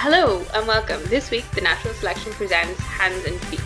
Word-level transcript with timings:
Hello 0.00 0.46
and 0.54 0.64
welcome. 0.64 1.02
This 1.06 1.28
week, 1.32 1.50
the 1.50 1.60
Natural 1.60 1.92
Selection 1.92 2.30
presents 2.34 2.78
Hands 2.78 3.24
and 3.24 3.36
Feet. 3.46 3.58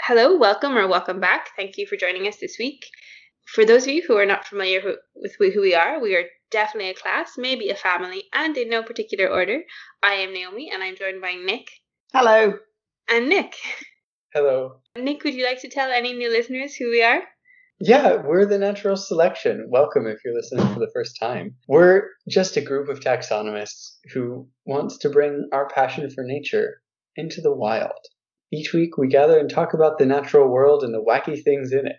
Hello, 0.00 0.38
welcome 0.38 0.78
or 0.78 0.88
welcome 0.88 1.20
back. 1.20 1.50
Thank 1.54 1.76
you 1.76 1.86
for 1.86 1.96
joining 1.96 2.26
us 2.26 2.38
this 2.38 2.56
week. 2.58 2.86
For 3.52 3.66
those 3.66 3.82
of 3.82 3.90
you 3.90 4.02
who 4.08 4.16
are 4.16 4.24
not 4.24 4.46
familiar 4.46 4.80
who, 4.80 4.94
with 5.14 5.36
who 5.36 5.60
we 5.60 5.74
are, 5.74 6.00
we 6.00 6.14
are 6.14 6.24
definitely 6.50 6.88
a 6.88 6.94
class, 6.94 7.32
maybe 7.36 7.68
a 7.68 7.74
family, 7.74 8.24
and 8.32 8.56
in 8.56 8.70
no 8.70 8.82
particular 8.82 9.28
order. 9.28 9.60
I 10.02 10.14
am 10.14 10.32
Naomi, 10.32 10.70
and 10.72 10.82
I'm 10.82 10.96
joined 10.96 11.20
by 11.20 11.34
Nick. 11.34 11.68
Hello. 12.14 12.54
And 13.10 13.28
Nick. 13.28 13.56
Hello. 14.32 14.76
Nick, 14.96 15.22
would 15.22 15.34
you 15.34 15.44
like 15.44 15.60
to 15.60 15.68
tell 15.68 15.90
any 15.90 16.14
new 16.14 16.30
listeners 16.30 16.74
who 16.74 16.88
we 16.88 17.02
are? 17.02 17.20
Yeah, 17.78 18.22
we're 18.24 18.46
the 18.46 18.56
Natural 18.56 18.96
Selection. 18.96 19.66
Welcome 19.68 20.06
if 20.06 20.20
you're 20.24 20.34
listening 20.34 20.72
for 20.72 20.80
the 20.80 20.90
first 20.94 21.18
time. 21.20 21.54
We're 21.68 22.04
just 22.30 22.56
a 22.56 22.62
group 22.62 22.88
of 22.88 23.00
taxonomists 23.00 23.96
who 24.14 24.48
wants 24.64 24.96
to 24.98 25.10
bring 25.10 25.50
our 25.52 25.68
passion 25.68 26.08
for 26.08 26.24
nature 26.24 26.80
into 27.16 27.42
the 27.42 27.54
wild. 27.54 28.00
Each 28.50 28.72
week 28.72 28.96
we 28.96 29.08
gather 29.08 29.38
and 29.38 29.50
talk 29.50 29.74
about 29.74 29.98
the 29.98 30.06
natural 30.06 30.48
world 30.48 30.84
and 30.84 30.94
the 30.94 31.04
wacky 31.04 31.42
things 31.42 31.72
in 31.72 31.86
it. 31.86 31.96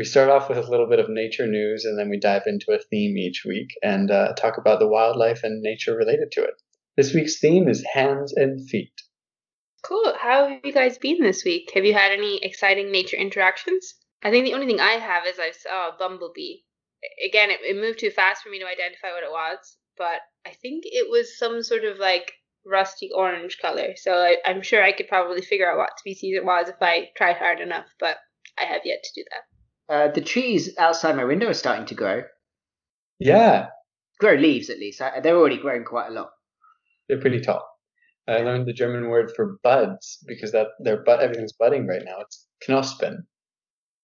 We 0.00 0.06
start 0.06 0.30
off 0.30 0.48
with 0.48 0.56
a 0.56 0.62
little 0.62 0.88
bit 0.88 0.98
of 0.98 1.10
nature 1.10 1.46
news 1.46 1.84
and 1.84 1.98
then 1.98 2.08
we 2.08 2.18
dive 2.18 2.44
into 2.46 2.72
a 2.72 2.78
theme 2.78 3.18
each 3.18 3.44
week 3.44 3.68
and 3.82 4.10
uh, 4.10 4.32
talk 4.32 4.56
about 4.56 4.78
the 4.78 4.88
wildlife 4.88 5.44
and 5.44 5.60
nature 5.60 5.94
related 5.94 6.32
to 6.32 6.42
it. 6.42 6.54
This 6.96 7.12
week's 7.12 7.38
theme 7.38 7.68
is 7.68 7.84
hands 7.92 8.32
and 8.32 8.66
feet. 8.70 8.94
Cool. 9.84 10.14
How 10.18 10.48
have 10.48 10.60
you 10.64 10.72
guys 10.72 10.96
been 10.96 11.20
this 11.20 11.44
week? 11.44 11.72
Have 11.74 11.84
you 11.84 11.92
had 11.92 12.12
any 12.12 12.42
exciting 12.42 12.90
nature 12.90 13.18
interactions? 13.18 13.96
I 14.22 14.30
think 14.30 14.46
the 14.46 14.54
only 14.54 14.64
thing 14.64 14.80
I 14.80 14.92
have 14.92 15.26
is 15.26 15.38
I 15.38 15.50
saw 15.50 15.90
a 15.90 15.98
bumblebee. 15.98 16.60
Again, 17.22 17.50
it, 17.50 17.60
it 17.62 17.76
moved 17.76 17.98
too 17.98 18.10
fast 18.10 18.42
for 18.42 18.48
me 18.48 18.58
to 18.58 18.66
identify 18.66 19.12
what 19.12 19.22
it 19.22 19.30
was, 19.30 19.76
but 19.98 20.22
I 20.46 20.54
think 20.62 20.84
it 20.86 21.10
was 21.10 21.36
some 21.36 21.62
sort 21.62 21.84
of 21.84 21.98
like 21.98 22.32
rusty 22.64 23.10
orange 23.14 23.58
color. 23.60 23.92
So 23.96 24.14
I, 24.14 24.38
I'm 24.46 24.62
sure 24.62 24.82
I 24.82 24.92
could 24.92 25.08
probably 25.08 25.42
figure 25.42 25.70
out 25.70 25.76
what 25.76 25.98
species 25.98 26.38
it 26.38 26.44
was 26.46 26.70
if 26.70 26.76
I 26.80 27.10
tried 27.18 27.36
hard 27.36 27.60
enough, 27.60 27.88
but 27.98 28.16
I 28.58 28.64
have 28.64 28.80
yet 28.86 29.02
to 29.04 29.10
do 29.14 29.24
that. 29.30 29.49
Uh, 29.90 30.08
the 30.08 30.20
trees 30.20 30.70
outside 30.78 31.16
my 31.16 31.24
window 31.24 31.48
are 31.48 31.54
starting 31.54 31.86
to 31.86 31.94
grow. 31.94 32.22
Yeah, 33.18 33.66
Grow 34.20 34.34
leaves, 34.34 34.68
at 34.70 34.78
least. 34.78 35.00
I, 35.00 35.20
they're 35.20 35.36
already 35.36 35.56
growing 35.58 35.84
quite 35.84 36.08
a 36.08 36.12
lot. 36.12 36.30
they're 37.08 37.20
pretty 37.20 37.40
tall. 37.40 37.66
I 38.28 38.38
learned 38.38 38.66
the 38.66 38.72
German 38.74 39.08
word 39.08 39.32
for 39.34 39.58
buds 39.64 40.18
because 40.26 40.52
that 40.52 40.68
they're 40.80 41.02
bud 41.02 41.20
everything's 41.20 41.54
budding 41.54 41.86
right 41.86 42.02
now. 42.04 42.20
It's 42.20 42.46
Knospen. 42.66 43.24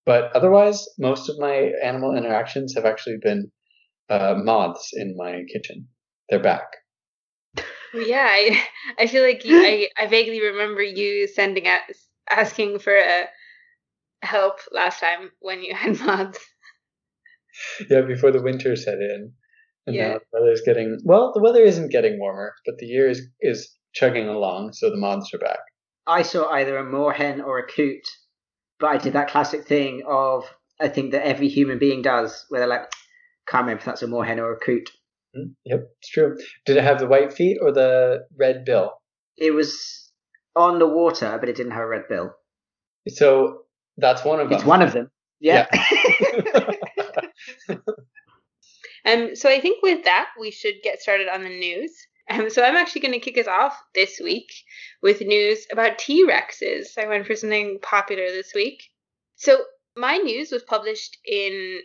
But 0.06 0.34
otherwise, 0.34 0.88
most 0.98 1.28
of 1.28 1.38
my 1.38 1.70
animal 1.84 2.16
interactions 2.16 2.74
have 2.74 2.84
actually 2.86 3.18
been 3.22 3.52
uh, 4.08 4.34
moths 4.36 4.90
in 4.94 5.14
my 5.16 5.42
kitchen. 5.52 5.88
They're 6.30 6.42
back. 6.42 6.66
Yeah, 7.94 8.26
I, 8.28 8.62
I 8.98 9.06
feel 9.06 9.22
like 9.22 9.44
you, 9.44 9.58
I, 9.60 9.88
I 9.98 10.06
vaguely 10.06 10.40
remember 10.42 10.82
you 10.82 11.28
sending 11.28 11.66
out 11.66 11.82
asking 12.30 12.78
for 12.78 12.96
uh, 12.96 13.26
help 14.26 14.58
last 14.72 15.00
time 15.00 15.30
when 15.40 15.62
you 15.62 15.74
had 15.74 15.98
moths. 16.00 16.38
Yeah, 17.88 18.02
before 18.02 18.32
the 18.32 18.42
winter 18.42 18.76
set 18.76 18.98
in. 18.98 19.32
And 19.86 19.96
Yeah. 19.96 20.08
now 20.08 20.18
the 20.18 20.24
weather's 20.40 20.60
getting 20.62 21.00
well, 21.04 21.32
the 21.32 21.40
weather 21.40 21.62
isn't 21.62 21.90
getting 21.90 22.18
warmer, 22.18 22.54
but 22.66 22.76
the 22.78 22.86
year 22.86 23.08
is, 23.08 23.22
is 23.40 23.72
chugging 23.94 24.28
along, 24.28 24.72
so 24.74 24.90
the 24.90 24.96
moths 24.96 25.32
are 25.32 25.38
back. 25.38 25.60
I 26.06 26.22
saw 26.22 26.50
either 26.50 26.76
a 26.76 26.84
moorhen 26.84 27.40
or 27.42 27.58
a 27.58 27.66
coot, 27.66 28.02
but 28.78 28.88
I 28.88 28.98
did 28.98 29.14
that 29.14 29.28
classic 29.30 29.64
thing 29.66 30.02
of, 30.06 30.44
I 30.80 30.88
think 30.88 31.12
that 31.12 31.26
every 31.26 31.48
human 31.48 31.78
being 31.78 32.02
does, 32.02 32.44
where 32.48 32.60
they're 32.60 32.68
like, 32.68 32.90
can't 33.48 33.62
remember 33.62 33.80
if 33.80 33.84
that's 33.86 34.02
a 34.02 34.06
moorhen 34.06 34.38
or 34.38 34.52
a 34.52 34.58
coot. 34.58 34.90
Hmm, 35.34 35.52
Yep, 35.64 35.80
it's 35.98 36.10
true. 36.10 36.36
Did 36.66 36.76
it 36.76 36.84
have 36.84 36.98
the 36.98 37.06
white 37.06 37.32
feet 37.32 37.58
or 37.62 37.72
the 37.72 38.26
red 38.38 38.64
bill? 38.64 38.92
It 39.38 39.52
was 39.52 40.10
on 40.54 40.78
the 40.78 40.88
water, 40.88 41.36
but 41.40 41.48
it 41.48 41.56
didn't 41.56 41.72
have 41.72 41.82
a 41.84 41.88
red 41.88 42.08
bill. 42.08 42.34
So 43.08 43.65
that's 43.96 44.24
one 44.24 44.40
of 44.40 44.48
them. 44.48 44.56
It's 44.56 44.66
one 44.66 44.82
of 44.82 44.92
them. 44.92 45.10
Yeah. 45.40 45.66
Um, 49.06 49.36
so 49.36 49.48
I 49.48 49.60
think 49.60 49.82
with 49.82 50.04
that, 50.04 50.30
we 50.38 50.50
should 50.50 50.82
get 50.82 51.00
started 51.00 51.28
on 51.28 51.44
the 51.44 51.48
news. 51.48 51.92
Um, 52.28 52.50
so 52.50 52.64
I'm 52.64 52.74
actually 52.74 53.02
going 53.02 53.14
to 53.14 53.20
kick 53.20 53.38
us 53.38 53.46
off 53.46 53.80
this 53.94 54.20
week 54.22 54.52
with 55.00 55.20
news 55.20 55.64
about 55.70 55.98
T 55.98 56.26
Rexes. 56.26 56.98
I 56.98 57.06
went 57.06 57.24
for 57.24 57.36
something 57.36 57.78
popular 57.82 58.26
this 58.26 58.52
week. 58.52 58.82
So 59.36 59.60
my 59.96 60.16
news 60.16 60.50
was 60.50 60.64
published 60.64 61.18
in 61.24 61.80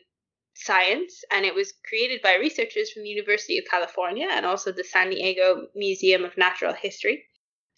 Science, 0.56 1.24
and 1.32 1.46
it 1.46 1.56
was 1.56 1.74
created 1.88 2.22
by 2.22 2.36
researchers 2.36 2.92
from 2.92 3.04
the 3.04 3.10
University 3.10 3.58
of 3.58 3.66
California 3.70 4.28
and 4.30 4.46
also 4.46 4.72
the 4.72 4.84
San 4.84 5.12
Diego 5.12 5.68
Museum 5.76 6.26
of 6.26 6.38
Natural 6.38 6.74
History. 6.74 7.24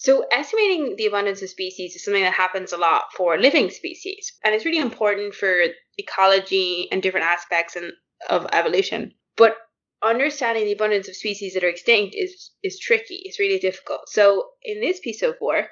So, 0.04 0.26
estimating 0.34 0.98
the 0.98 1.06
abundance 1.06 1.42
of 1.42 1.50
species 1.50 1.96
is 1.96 2.04
something 2.04 2.24
that 2.24 2.34
happens 2.34 2.74
a 2.74 2.78
lot 2.78 3.14
for 3.16 3.40
living 3.40 3.70
species, 3.70 4.34
and 4.44 4.54
it's 4.54 4.66
really 4.66 4.82
important 4.82 5.34
for 5.34 5.64
ecology 5.98 6.90
and 6.92 7.02
different 7.02 7.26
aspects 7.26 7.78
and, 7.78 7.94
of 8.30 8.46
evolution. 8.52 9.14
But 9.38 9.56
understanding 10.02 10.66
the 10.66 10.74
abundance 10.74 11.08
of 11.08 11.16
species 11.16 11.54
that 11.54 11.64
are 11.64 11.70
extinct 11.70 12.16
is 12.18 12.52
is 12.62 12.80
tricky. 12.80 13.22
It's 13.24 13.40
really 13.40 13.60
difficult. 13.60 14.10
So, 14.10 14.50
in 14.62 14.82
this 14.82 15.00
piece 15.00 15.22
of 15.22 15.38
work, 15.40 15.72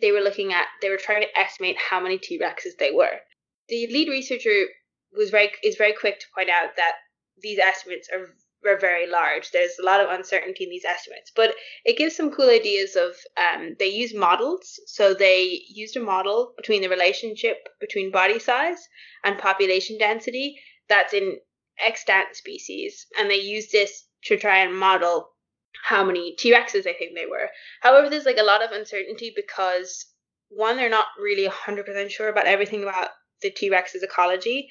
they 0.00 0.10
were 0.10 0.20
looking 0.20 0.54
at 0.54 0.68
they 0.80 0.88
were 0.88 0.96
trying 0.96 1.20
to 1.20 1.38
estimate 1.38 1.76
how 1.76 2.00
many 2.00 2.16
T 2.16 2.38
Rexes 2.38 2.78
they 2.78 2.92
were. 2.92 3.20
The 3.68 3.86
lead 3.88 4.08
researcher 4.08 4.68
was 5.12 5.28
very 5.28 5.50
is 5.62 5.76
very 5.76 5.92
quick 5.92 6.18
to 6.20 6.26
point 6.34 6.48
out 6.48 6.76
that 6.76 6.94
these 7.42 7.58
estimates 7.58 8.08
are 8.10 8.34
are 8.66 8.78
very 8.78 9.06
large. 9.06 9.50
There's 9.50 9.78
a 9.80 9.84
lot 9.84 10.00
of 10.00 10.10
uncertainty 10.10 10.64
in 10.64 10.70
these 10.70 10.84
estimates, 10.84 11.32
but 11.34 11.54
it 11.84 11.96
gives 11.96 12.16
some 12.16 12.30
cool 12.30 12.50
ideas 12.50 12.96
of 12.96 13.14
um, 13.36 13.76
they 13.78 13.86
use 13.86 14.14
models. 14.14 14.80
So 14.86 15.14
they 15.14 15.62
used 15.68 15.96
a 15.96 16.00
model 16.00 16.52
between 16.56 16.82
the 16.82 16.88
relationship 16.88 17.68
between 17.80 18.10
body 18.10 18.38
size 18.38 18.88
and 19.24 19.38
population 19.38 19.98
density 19.98 20.60
that's 20.88 21.14
in 21.14 21.38
extant 21.84 22.34
species, 22.34 23.06
and 23.18 23.30
they 23.30 23.40
used 23.40 23.72
this 23.72 24.06
to 24.24 24.36
try 24.36 24.58
and 24.58 24.76
model 24.76 25.30
how 25.84 26.04
many 26.04 26.34
T 26.36 26.52
Rexes 26.52 26.84
they 26.84 26.92
think 26.92 27.14
they 27.14 27.26
were. 27.26 27.48
However, 27.80 28.10
there's 28.10 28.26
like 28.26 28.38
a 28.38 28.42
lot 28.42 28.62
of 28.62 28.72
uncertainty 28.72 29.32
because 29.34 30.06
one, 30.50 30.76
they're 30.76 30.90
not 30.90 31.06
really 31.18 31.48
100% 31.48 32.10
sure 32.10 32.28
about 32.28 32.46
everything 32.46 32.82
about 32.82 33.08
the 33.40 33.50
T 33.50 33.70
Rex's 33.70 34.02
ecology, 34.02 34.68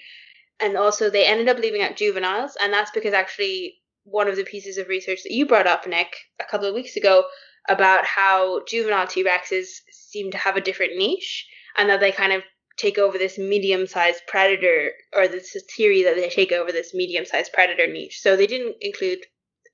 and 0.62 0.78
also 0.78 1.10
they 1.10 1.26
ended 1.26 1.50
up 1.50 1.58
leaving 1.58 1.82
out 1.82 1.96
juveniles, 1.96 2.58
and 2.62 2.74
that's 2.74 2.92
because 2.92 3.14
actually 3.14 3.76
one 4.04 4.28
of 4.28 4.36
the 4.36 4.44
pieces 4.44 4.78
of 4.78 4.88
research 4.88 5.20
that 5.24 5.34
you 5.34 5.46
brought 5.46 5.68
up, 5.68 5.88
Nick, 5.88 6.16
a 6.40 6.46
couple 6.46 6.68
of 6.68 6.74
weeks 6.74 6.96
ago 6.96 7.26
about 7.68 8.06
how 8.06 8.64
juvenile 8.66 9.08
T 9.08 9.24
Rexes 9.24 9.68
seem 9.92 10.32
to 10.32 10.38
have 10.38 10.56
a 10.56 10.62
different 10.62 10.98
niche, 10.98 11.48
and 11.78 11.90
that 11.90 12.00
they 12.00 12.12
kind 12.12 12.34
of 12.34 12.44
take 12.78 12.98
over 12.98 13.18
this 13.18 13.38
medium-sized 13.38 14.22
predator, 14.28 14.92
or 15.14 15.28
this 15.28 15.56
theory 15.76 16.04
that 16.04 16.16
they 16.16 16.30
take 16.30 16.52
over 16.52 16.72
this 16.72 16.94
medium-sized 16.94 17.52
predator 17.54 17.88
niche. 17.92 18.20
So 18.22 18.36
they 18.36 18.48
didn't 18.48 18.78
include 18.82 19.20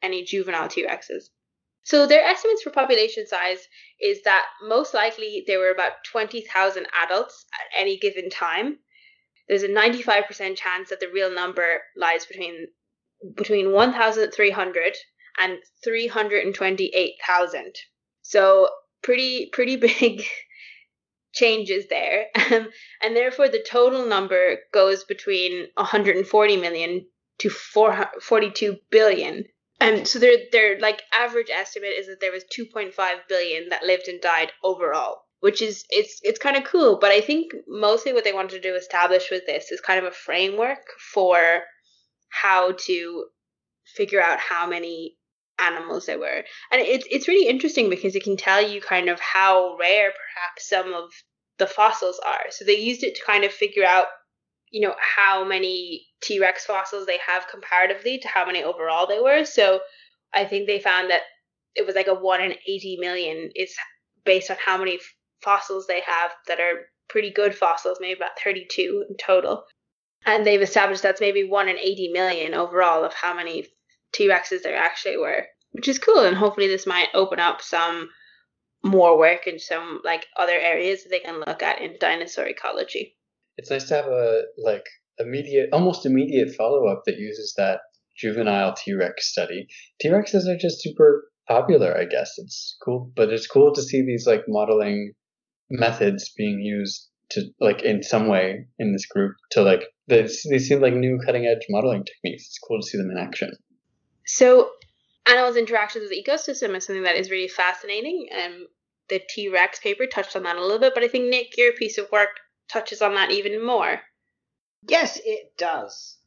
any 0.02 0.24
juvenile 0.24 0.68
T 0.68 0.86
Rexes. 0.86 1.26
So 1.84 2.08
their 2.08 2.24
estimates 2.24 2.64
for 2.64 2.72
population 2.72 3.28
size 3.28 3.60
is 4.02 4.24
that 4.24 4.44
most 4.64 4.96
likely 4.96 5.44
there 5.46 5.60
were 5.60 5.70
about 5.70 5.92
20,000 6.12 6.88
adults 7.04 7.46
at 7.54 7.80
any 7.80 7.98
given 8.00 8.32
time. 8.32 8.80
There's 9.48 9.64
a 9.64 9.70
95% 9.70 10.58
chance 10.58 10.90
that 10.90 11.00
the 11.00 11.10
real 11.14 11.34
number 11.34 11.82
lies 11.96 12.26
between 12.26 12.68
between 13.36 13.72
1,300 13.72 14.96
and 15.40 15.58
328,000. 15.84 17.76
So 18.22 18.70
pretty 19.04 19.50
pretty 19.52 19.76
big 20.00 20.24
changes 21.34 21.88
there, 21.90 22.28
and 22.36 23.16
therefore 23.16 23.50
the 23.50 23.64
total 23.68 24.06
number 24.06 24.58
goes 24.74 25.04
between 25.04 25.68
140 25.76 26.58
million 26.58 27.06
to 27.40 27.50
4, 27.50 28.12
42 28.22 28.78
billion. 28.90 29.46
And 29.80 30.08
so 30.08 30.20
their 30.20 30.38
their 30.52 30.80
like 30.80 31.02
average 31.14 31.50
estimate 31.50 31.94
is 31.98 32.08
that 32.08 32.22
there 32.22 32.32
was 32.32 32.46
2.5 32.46 32.94
billion 33.28 33.70
that 33.70 33.84
lived 33.84 34.08
and 34.08 34.22
died 34.22 34.54
overall, 34.64 35.25
which 35.46 35.62
is 35.62 35.86
it's 35.92 36.20
it's 36.24 36.40
kind 36.40 36.58
of 36.58 36.64
cool. 36.64 36.98
But 37.00 37.12
I 37.12 37.22
think 37.22 37.52
mostly 37.68 38.14
what 38.14 38.24
they 38.24 38.34
wanted 38.34 38.60
to 38.60 38.68
do 38.68 38.74
establish 38.74 39.30
with 39.30 39.46
this 39.46 39.72
is 39.72 39.80
kind 39.80 40.00
of 40.00 40.12
a 40.12 40.16
framework 40.16 40.88
for 41.14 41.62
how 42.30 42.72
to 42.88 43.26
figure 43.96 44.20
out 44.20 44.40
how 44.40 44.66
many 44.68 45.18
animals 45.60 46.08
there 46.08 46.18
were. 46.18 46.44
And 46.72 46.82
it's 46.82 47.06
it's 47.12 47.28
really 47.28 47.48
interesting 47.48 47.92
because 47.92 48.16
it 48.16 48.24
can 48.24 48.38
tell 48.38 48.60
you 48.60 48.82
kind 48.82 49.08
of 49.08 49.20
how 49.20 49.78
rare 49.80 50.10
perhaps 50.10 50.68
some 50.68 50.96
of 50.96 51.12
the 51.60 51.68
fossils 51.68 52.20
are. 52.26 52.50
So 52.50 52.66
they 52.66 52.80
used 52.80 53.04
it 53.04 53.14
to 53.14 53.24
kind 53.24 53.44
of 53.44 53.52
figure 53.52 53.86
out, 53.86 54.08
you 54.72 54.82
know, 54.82 54.96
how 54.98 55.46
many 55.46 56.08
T 56.24 56.40
Rex 56.40 56.66
fossils 56.66 57.06
they 57.06 57.20
have 57.20 57.48
comparatively 57.52 58.18
to 58.18 58.28
how 58.28 58.48
many 58.48 58.64
overall 58.64 59.06
they 59.06 59.20
were. 59.20 59.46
So 59.46 59.82
I 60.34 60.46
think 60.46 60.66
they 60.66 60.80
found 60.80 61.12
that 61.12 61.22
it 61.76 61.86
was 61.86 61.94
like 61.94 62.08
a 62.08 62.16
1 62.16 62.42
in 62.42 62.54
80 62.68 62.98
million 63.00 63.52
is 63.56 63.76
based 64.26 64.50
on 64.50 64.58
how 64.60 64.80
many 64.80 64.98
fossils 65.42 65.88
they 65.88 66.02
have 66.02 66.32
that 66.48 66.60
are 66.60 66.88
pretty 67.10 67.32
good 67.32 67.56
fossils, 67.56 67.98
maybe 68.02 68.18
about 68.18 68.40
32 68.44 69.06
in 69.10 69.16
total. 69.18 69.64
And 70.26 70.46
they've 70.46 70.62
established 70.62 71.04
that's 71.04 71.22
maybe 71.22 71.44
1 71.48 71.70
in 71.70 71.78
80 71.78 72.10
million 72.12 72.54
overall 72.54 73.04
of 73.04 73.14
how 73.14 73.34
many 73.36 73.68
T 74.14 74.28
Rexes 74.28 74.64
there 74.64 74.76
actually 74.76 75.18
were, 75.18 75.46
which 75.72 75.88
is 75.88 76.00
cool. 76.00 76.20
And 76.20 76.36
hopefully, 76.36 76.68
this 76.68 76.88
might 76.88 77.10
open 77.14 77.40
up 77.40 77.62
some 77.62 78.10
more 78.84 79.18
work 79.18 79.48
in 79.48 79.60
some 79.60 80.02
like 80.04 80.26
other 80.38 80.54
areas 80.54 81.04
that 81.04 81.10
they 81.10 81.20
can 81.20 81.40
look 81.40 81.62
at 81.62 81.82
in 81.82 81.98
dinosaur 82.00 82.46
ecology. 82.46 83.16
It's 83.58 83.70
nice 83.70 83.88
to 83.90 83.96
have 83.96 84.06
a 84.06 84.44
like 84.58 84.86
immediate, 85.20 85.70
almost 85.74 86.06
immediate 86.06 86.56
follow 86.56 86.88
up 86.88 87.04
that 87.06 87.18
uses 87.18 87.54
that 87.58 87.80
juvenile 88.18 88.74
T 88.74 88.94
Rex 88.94 89.32
study. 89.32 89.68
T 90.00 90.10
Rexes 90.10 90.48
are 90.48 90.58
just 90.58 90.82
super 90.82 91.30
popular, 91.48 91.96
I 91.96 92.06
guess. 92.06 92.34
It's 92.38 92.78
cool, 92.84 93.12
but 93.16 93.30
it's 93.30 93.48
cool 93.48 93.74
to 93.74 93.82
see 93.82 94.04
these 94.06 94.26
like 94.26 94.44
modeling 94.48 95.14
methods 95.70 96.30
being 96.38 96.60
used 96.60 97.08
to 97.32 97.44
like 97.60 97.82
in 97.82 98.04
some 98.04 98.28
way 98.28 98.68
in 98.78 98.94
this 98.94 99.06
group 99.06 99.36
to 99.52 99.62
like 99.62 99.84
they, 100.08 100.28
they 100.50 100.60
seem 100.60 100.82
like 100.82 100.94
new 100.94 101.20
cutting 101.26 101.46
edge 101.46 101.66
modeling 101.70 102.04
techniques. 102.04 102.46
It's 102.46 102.60
cool 102.60 102.80
to 102.80 102.88
see 102.88 102.98
them 102.98 103.10
in 103.10 103.18
action. 103.18 103.52
So 104.26 104.72
animals' 105.26 105.58
interactions 105.58 106.04
with 106.04 106.12
the 106.12 106.24
ecosystem 106.24 106.76
is 106.76 106.86
something 106.86 107.04
that 107.04 107.16
is 107.16 107.32
really 107.32 107.48
fascinating. 107.48 108.28
Um, 108.44 108.68
the 109.10 109.22
T 109.28 109.50
Rex 109.50 109.80
paper 109.80 110.06
touched 110.06 110.36
on 110.36 110.44
that 110.44 110.56
a 110.56 110.62
little 110.62 110.80
bit, 110.80 110.94
but 110.94 111.04
I 111.04 111.08
think 111.08 111.30
Nick, 111.30 111.58
your 111.58 111.74
piece 111.74 111.98
of 111.98 112.12
work 112.12 112.30
touches 112.70 113.02
on 113.02 113.16
that 113.16 113.32
even 113.32 113.66
more. 113.66 114.02
Yes, 114.88 115.20
it 115.24 115.54
does. 115.58 116.18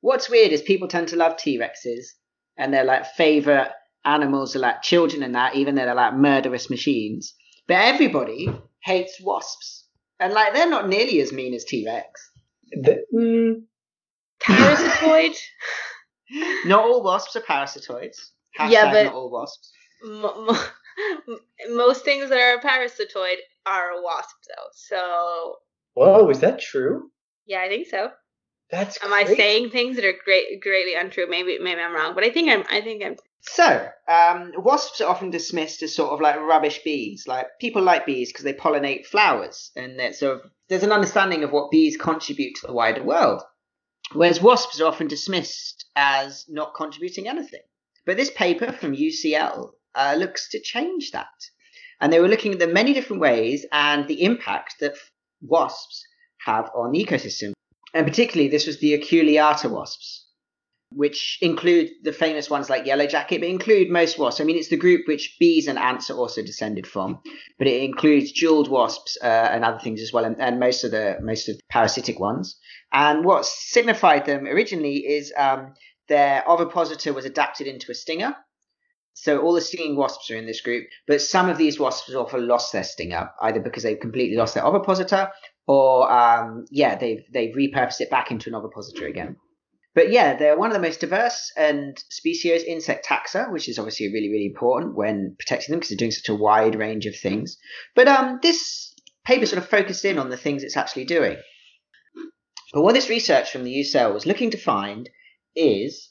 What's 0.00 0.30
weird 0.30 0.52
is 0.52 0.62
people 0.62 0.88
tend 0.88 1.08
to 1.08 1.16
love 1.16 1.36
T 1.36 1.58
Rexes, 1.58 2.06
and 2.56 2.72
they're 2.72 2.84
like 2.84 3.06
favorite 3.06 3.70
animals 4.04 4.56
are 4.56 4.60
like 4.60 4.82
children 4.82 5.22
and 5.22 5.34
that, 5.34 5.56
even 5.56 5.74
though 5.74 5.84
they're 5.84 5.94
like 5.94 6.14
murderous 6.14 6.70
machines. 6.70 7.34
But 7.66 7.74
everybody 7.74 8.48
hates 8.82 9.20
wasps, 9.20 9.86
and 10.20 10.32
like 10.32 10.54
they're 10.54 10.68
not 10.70 10.88
nearly 10.88 11.20
as 11.20 11.32
mean 11.32 11.54
as 11.54 11.64
T 11.64 11.84
Rex. 11.86 12.30
mm, 13.14 13.62
Parasitoid. 14.42 15.36
Not 16.66 16.84
all 16.84 17.02
wasps 17.02 17.36
are 17.36 17.40
parasitoids. 17.40 18.16
Hashtag 18.58 18.70
Yeah, 18.70 18.92
but- 18.92 19.04
not 19.04 19.14
all 19.14 19.30
wasps. 19.30 19.72
mo- 20.02 20.44
mo- 20.46 21.36
most 21.70 22.04
things 22.04 22.28
that 22.28 22.38
are 22.38 22.58
a 22.58 22.60
parasitoid 22.62 23.36
are 23.64 23.90
a 23.92 24.02
wasp, 24.02 24.36
though. 24.48 24.66
So 24.74 25.56
whoa, 25.94 26.28
is 26.28 26.40
that 26.40 26.60
true? 26.60 27.10
yeah, 27.46 27.60
I 27.62 27.68
think 27.68 27.86
so. 27.88 28.10
That's 28.70 29.02
Am 29.02 29.10
I 29.14 29.24
saying 29.24 29.70
things 29.70 29.96
that 29.96 30.04
are 30.04 30.12
great, 30.22 30.60
greatly 30.60 30.94
untrue? 30.94 31.26
Maybe, 31.30 31.58
maybe 31.58 31.80
I'm 31.80 31.94
wrong, 31.94 32.14
but 32.14 32.24
I 32.24 32.30
think 32.30 32.50
I'm. 32.50 32.64
I 32.70 32.82
think 32.82 33.02
I'm. 33.02 33.16
So, 33.40 33.88
um, 34.08 34.52
wasps 34.56 35.00
are 35.00 35.08
often 35.08 35.30
dismissed 35.30 35.82
as 35.82 35.94
sort 35.94 36.10
of 36.10 36.20
like 36.20 36.36
rubbish 36.40 36.82
bees. 36.82 37.26
Like 37.26 37.46
people 37.60 37.82
like 37.82 38.04
bees 38.04 38.30
because 38.30 38.44
they 38.44 38.52
pollinate 38.52 39.06
flowers, 39.06 39.70
and 39.76 40.14
sort 40.14 40.36
of, 40.36 40.50
there's 40.68 40.82
an 40.82 40.92
understanding 40.92 41.44
of 41.44 41.52
what 41.52 41.70
bees 41.70 41.96
contribute 41.96 42.56
to 42.56 42.66
the 42.66 42.72
wider 42.72 43.02
world. 43.02 43.42
Whereas 44.12 44.42
wasps 44.42 44.80
are 44.80 44.86
often 44.86 45.06
dismissed 45.06 45.86
as 45.94 46.46
not 46.48 46.74
contributing 46.74 47.28
anything. 47.28 47.62
But 48.06 48.16
this 48.16 48.30
paper 48.30 48.72
from 48.72 48.96
UCL 48.96 49.70
uh, 49.94 50.14
looks 50.18 50.48
to 50.50 50.60
change 50.60 51.12
that, 51.12 51.26
and 52.00 52.12
they 52.12 52.20
were 52.20 52.28
looking 52.28 52.52
at 52.52 52.58
the 52.58 52.66
many 52.66 52.92
different 52.92 53.22
ways 53.22 53.66
and 53.70 54.08
the 54.08 54.24
impact 54.24 54.76
that 54.80 54.94
wasps 55.42 56.04
have 56.44 56.70
on 56.74 56.92
the 56.92 57.04
ecosystem. 57.04 57.52
And 57.94 58.06
particularly, 58.06 58.50
this 58.50 58.66
was 58.66 58.78
the 58.78 58.98
aculeata 58.98 59.70
wasps 59.70 60.27
which 60.90 61.38
include 61.42 61.90
the 62.02 62.12
famous 62.12 62.48
ones 62.48 62.70
like 62.70 62.86
Yellow 62.86 63.06
Jacket, 63.06 63.40
but 63.40 63.48
include 63.48 63.90
most 63.90 64.18
wasps. 64.18 64.40
I 64.40 64.44
mean, 64.44 64.56
it's 64.56 64.68
the 64.68 64.76
group 64.76 65.06
which 65.06 65.36
bees 65.38 65.68
and 65.68 65.78
ants 65.78 66.08
are 66.10 66.16
also 66.16 66.42
descended 66.42 66.86
from, 66.86 67.20
but 67.58 67.66
it 67.68 67.82
includes 67.82 68.32
jeweled 68.32 68.70
wasps 68.70 69.18
uh, 69.22 69.26
and 69.26 69.64
other 69.64 69.78
things 69.78 70.00
as 70.00 70.12
well, 70.12 70.24
and, 70.24 70.40
and 70.40 70.58
most 70.58 70.84
of 70.84 70.90
the 70.90 71.18
most 71.20 71.48
of 71.48 71.56
the 71.56 71.62
parasitic 71.68 72.18
ones. 72.18 72.58
And 72.92 73.24
what 73.24 73.44
signified 73.44 74.24
them 74.24 74.46
originally 74.46 74.96
is 74.96 75.32
um, 75.36 75.74
their 76.08 76.42
ovipositor 76.48 77.12
was 77.12 77.26
adapted 77.26 77.66
into 77.66 77.92
a 77.92 77.94
stinger. 77.94 78.34
So 79.12 79.40
all 79.40 79.52
the 79.52 79.60
stinging 79.60 79.96
wasps 79.96 80.30
are 80.30 80.36
in 80.36 80.46
this 80.46 80.60
group, 80.60 80.86
but 81.06 81.20
some 81.20 81.48
of 81.48 81.58
these 81.58 81.78
wasps 81.78 82.14
often 82.14 82.46
lost 82.46 82.72
their 82.72 82.84
stinger, 82.84 83.30
either 83.42 83.60
because 83.60 83.82
they've 83.82 83.98
completely 83.98 84.36
lost 84.36 84.54
their 84.54 84.64
ovipositor, 84.64 85.30
or 85.66 86.10
um, 86.10 86.64
yeah, 86.70 86.96
they've 86.96 87.24
they've 87.30 87.54
repurposed 87.54 88.00
it 88.00 88.10
back 88.10 88.30
into 88.30 88.48
an 88.48 88.54
ovipositor 88.54 89.06
again. 89.06 89.36
But 89.98 90.12
yeah, 90.12 90.36
they're 90.36 90.56
one 90.56 90.70
of 90.70 90.74
the 90.74 90.86
most 90.88 91.00
diverse 91.00 91.50
and 91.56 91.98
species 92.08 92.62
insect 92.62 93.04
taxa, 93.04 93.50
which 93.50 93.68
is 93.68 93.80
obviously 93.80 94.06
really, 94.06 94.30
really 94.30 94.46
important 94.46 94.94
when 94.94 95.34
protecting 95.40 95.72
them 95.72 95.80
because 95.80 95.88
they're 95.88 95.96
doing 95.96 96.12
such 96.12 96.28
a 96.28 96.36
wide 96.36 96.76
range 96.76 97.06
of 97.06 97.16
things. 97.16 97.56
But 97.96 98.06
um, 98.06 98.38
this 98.40 98.94
paper 99.26 99.44
sort 99.44 99.60
of 99.60 99.68
focused 99.68 100.04
in 100.04 100.16
on 100.16 100.30
the 100.30 100.36
things 100.36 100.62
it's 100.62 100.76
actually 100.76 101.06
doing. 101.06 101.36
But 102.72 102.82
what 102.82 102.94
this 102.94 103.08
research 103.08 103.50
from 103.50 103.64
the 103.64 103.74
UCL 103.74 104.14
was 104.14 104.24
looking 104.24 104.52
to 104.52 104.56
find 104.56 105.10
is 105.56 106.10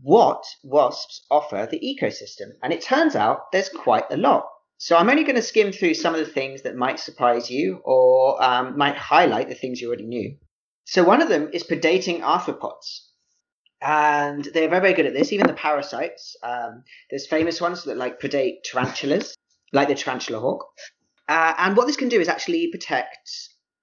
what 0.00 0.44
wasps 0.62 1.26
offer 1.28 1.66
the 1.68 1.80
ecosystem. 1.80 2.50
And 2.62 2.72
it 2.72 2.82
turns 2.82 3.16
out 3.16 3.50
there's 3.50 3.68
quite 3.68 4.04
a 4.12 4.16
lot. 4.16 4.46
So 4.76 4.96
I'm 4.96 5.10
only 5.10 5.24
going 5.24 5.34
to 5.34 5.42
skim 5.42 5.72
through 5.72 5.94
some 5.94 6.14
of 6.14 6.24
the 6.24 6.32
things 6.32 6.62
that 6.62 6.76
might 6.76 7.00
surprise 7.00 7.50
you 7.50 7.80
or 7.84 8.40
um, 8.40 8.78
might 8.78 8.94
highlight 8.94 9.48
the 9.48 9.56
things 9.56 9.80
you 9.80 9.88
already 9.88 10.06
knew. 10.06 10.36
So 10.84 11.02
one 11.02 11.20
of 11.20 11.28
them 11.28 11.50
is 11.52 11.64
predating 11.64 12.20
arthropods. 12.20 13.07
And 13.80 14.44
they're 14.44 14.68
very, 14.68 14.80
very 14.80 14.94
good 14.94 15.06
at 15.06 15.14
this. 15.14 15.32
Even 15.32 15.46
the 15.46 15.54
parasites. 15.54 16.36
Um, 16.42 16.82
there's 17.10 17.26
famous 17.26 17.60
ones 17.60 17.84
that 17.84 17.96
like 17.96 18.20
predate 18.20 18.62
tarantulas, 18.64 19.36
like 19.72 19.88
the 19.88 19.94
tarantula 19.94 20.40
hawk. 20.40 20.64
Uh, 21.28 21.54
and 21.58 21.76
what 21.76 21.86
this 21.86 21.96
can 21.96 22.08
do 22.08 22.20
is 22.20 22.28
actually 22.28 22.70
protect 22.70 23.30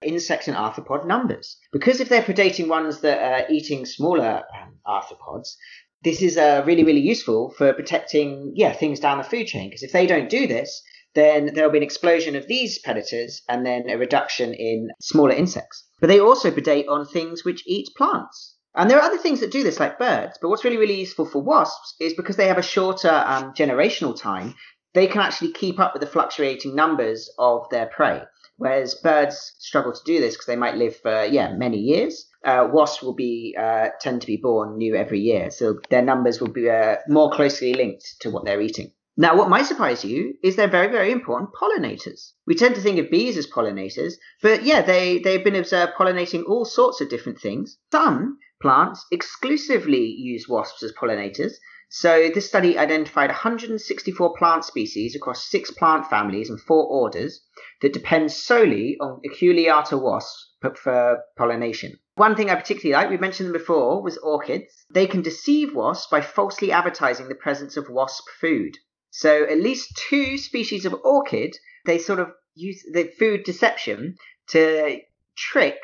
insect 0.01 0.47
and 0.47 0.57
arthropod 0.57 1.05
numbers. 1.05 1.57
Because 1.71 1.99
if 1.99 2.09
they're 2.09 2.21
predating 2.21 2.67
ones 2.67 3.01
that 3.01 3.19
are 3.19 3.51
eating 3.51 3.85
smaller 3.85 4.43
um, 4.59 4.75
arthropods, 4.85 5.55
this 6.03 6.21
is 6.21 6.37
uh, 6.37 6.63
really, 6.65 6.83
really 6.83 7.01
useful 7.01 7.51
for 7.57 7.73
protecting, 7.73 8.51
yeah, 8.55 8.73
things 8.73 8.99
down 8.99 9.17
the 9.17 9.23
food 9.23 9.47
chain. 9.47 9.69
Because 9.69 9.83
if 9.83 9.91
they 9.91 10.05
don't 10.05 10.29
do 10.29 10.45
this, 10.45 10.81
then 11.15 11.51
there'll 11.53 11.71
be 11.71 11.77
an 11.77 11.83
explosion 11.83 12.35
of 12.35 12.47
these 12.47 12.79
predators 12.79 13.41
and 13.47 13.65
then 13.65 13.89
a 13.89 13.97
reduction 13.97 14.53
in 14.53 14.89
smaller 14.99 15.31
insects. 15.31 15.87
But 16.01 16.07
they 16.07 16.19
also 16.19 16.51
predate 16.51 16.89
on 16.89 17.05
things 17.05 17.45
which 17.45 17.63
eat 17.65 17.87
plants. 17.95 18.54
And 18.75 18.89
there 18.89 18.99
are 18.99 19.03
other 19.09 19.17
things 19.17 19.39
that 19.39 19.51
do 19.51 19.63
this, 19.63 19.79
like 19.79 19.97
birds. 19.97 20.37
But 20.41 20.49
what's 20.49 20.63
really, 20.63 20.77
really 20.77 20.99
useful 20.99 21.25
for 21.25 21.41
wasps 21.41 21.95
is 21.99 22.13
because 22.13 22.35
they 22.35 22.47
have 22.47 22.57
a 22.57 22.63
shorter 22.63 23.23
um, 23.25 23.53
generational 23.53 24.19
time, 24.19 24.55
they 24.93 25.07
can 25.07 25.21
actually 25.21 25.51
keep 25.51 25.79
up 25.79 25.93
with 25.93 26.01
the 26.01 26.07
fluctuating 26.07 26.75
numbers 26.75 27.29
of 27.37 27.67
their 27.69 27.85
prey. 27.85 28.21
Whereas 28.57 28.95
birds 28.95 29.53
struggle 29.59 29.91
to 29.91 29.99
do 30.05 30.19
this 30.19 30.35
because 30.35 30.45
they 30.45 30.55
might 30.55 30.75
live 30.75 30.95
for 30.95 31.25
yeah 31.25 31.53
many 31.53 31.77
years. 31.77 32.25
Uh, 32.43 32.69
wasps 32.71 33.03
will 33.03 33.15
be 33.15 33.55
uh, 33.59 33.89
tend 33.99 34.21
to 34.21 34.27
be 34.27 34.37
born 34.37 34.77
new 34.77 34.95
every 34.95 35.19
year, 35.19 35.51
so 35.51 35.79
their 35.89 36.01
numbers 36.01 36.39
will 36.39 36.51
be 36.51 36.69
uh, 36.69 36.95
more 37.09 37.31
closely 37.31 37.73
linked 37.73 38.15
to 38.21 38.29
what 38.29 38.45
they're 38.45 38.61
eating. 38.61 38.91
Now, 39.17 39.37
what 39.37 39.49
might 39.49 39.65
surprise 39.65 40.03
you 40.03 40.35
is 40.43 40.55
they're 40.55 40.67
very, 40.67 40.91
very 40.91 41.11
important 41.11 41.51
pollinators. 41.53 42.31
We 42.45 42.55
tend 42.55 42.75
to 42.75 42.81
think 42.81 42.99
of 42.99 43.09
bees 43.09 43.37
as 43.37 43.47
pollinators, 43.47 44.15
but 44.41 44.63
yeah, 44.63 44.81
they, 44.81 45.19
they've 45.19 45.43
been 45.43 45.55
observed 45.55 45.93
pollinating 45.97 46.43
all 46.45 46.65
sorts 46.65 46.99
of 46.99 47.09
different 47.09 47.39
things. 47.39 47.77
Some 47.93 48.39
plants 48.61 49.05
exclusively 49.11 50.05
use 50.05 50.47
wasps 50.47 50.83
as 50.83 50.93
pollinators. 50.93 51.53
So 51.89 52.29
this 52.33 52.47
study 52.47 52.77
identified 52.77 53.29
164 53.29 54.35
plant 54.37 54.65
species 54.65 55.15
across 55.15 55.49
six 55.49 55.71
plant 55.71 56.07
families 56.09 56.49
and 56.49 56.59
four 56.59 56.85
orders 56.85 57.41
that 57.81 57.93
depend 57.93 58.31
solely 58.31 58.97
on 58.99 59.21
aculeata 59.25 60.01
wasps 60.01 60.53
for 60.75 61.19
pollination. 61.37 61.99
One 62.15 62.35
thing 62.35 62.49
I 62.49 62.55
particularly 62.55 62.93
like, 62.93 63.09
we 63.09 63.17
mentioned 63.17 63.47
them 63.47 63.53
before, 63.53 64.01
was 64.01 64.17
orchids. 64.17 64.85
They 64.93 65.05
can 65.05 65.21
deceive 65.21 65.75
wasps 65.75 66.07
by 66.09 66.21
falsely 66.21 66.71
advertising 66.71 67.27
the 67.27 67.35
presence 67.35 67.77
of 67.77 67.89
wasp 67.89 68.23
food. 68.39 68.77
So 69.11 69.43
at 69.43 69.61
least 69.61 70.01
two 70.09 70.37
species 70.37 70.85
of 70.85 70.95
orchid, 71.03 71.55
they 71.85 71.99
sort 71.99 72.19
of 72.19 72.31
use 72.55 72.83
the 72.91 73.11
food 73.19 73.43
deception 73.43 74.15
to 74.47 74.99
trick 75.37 75.77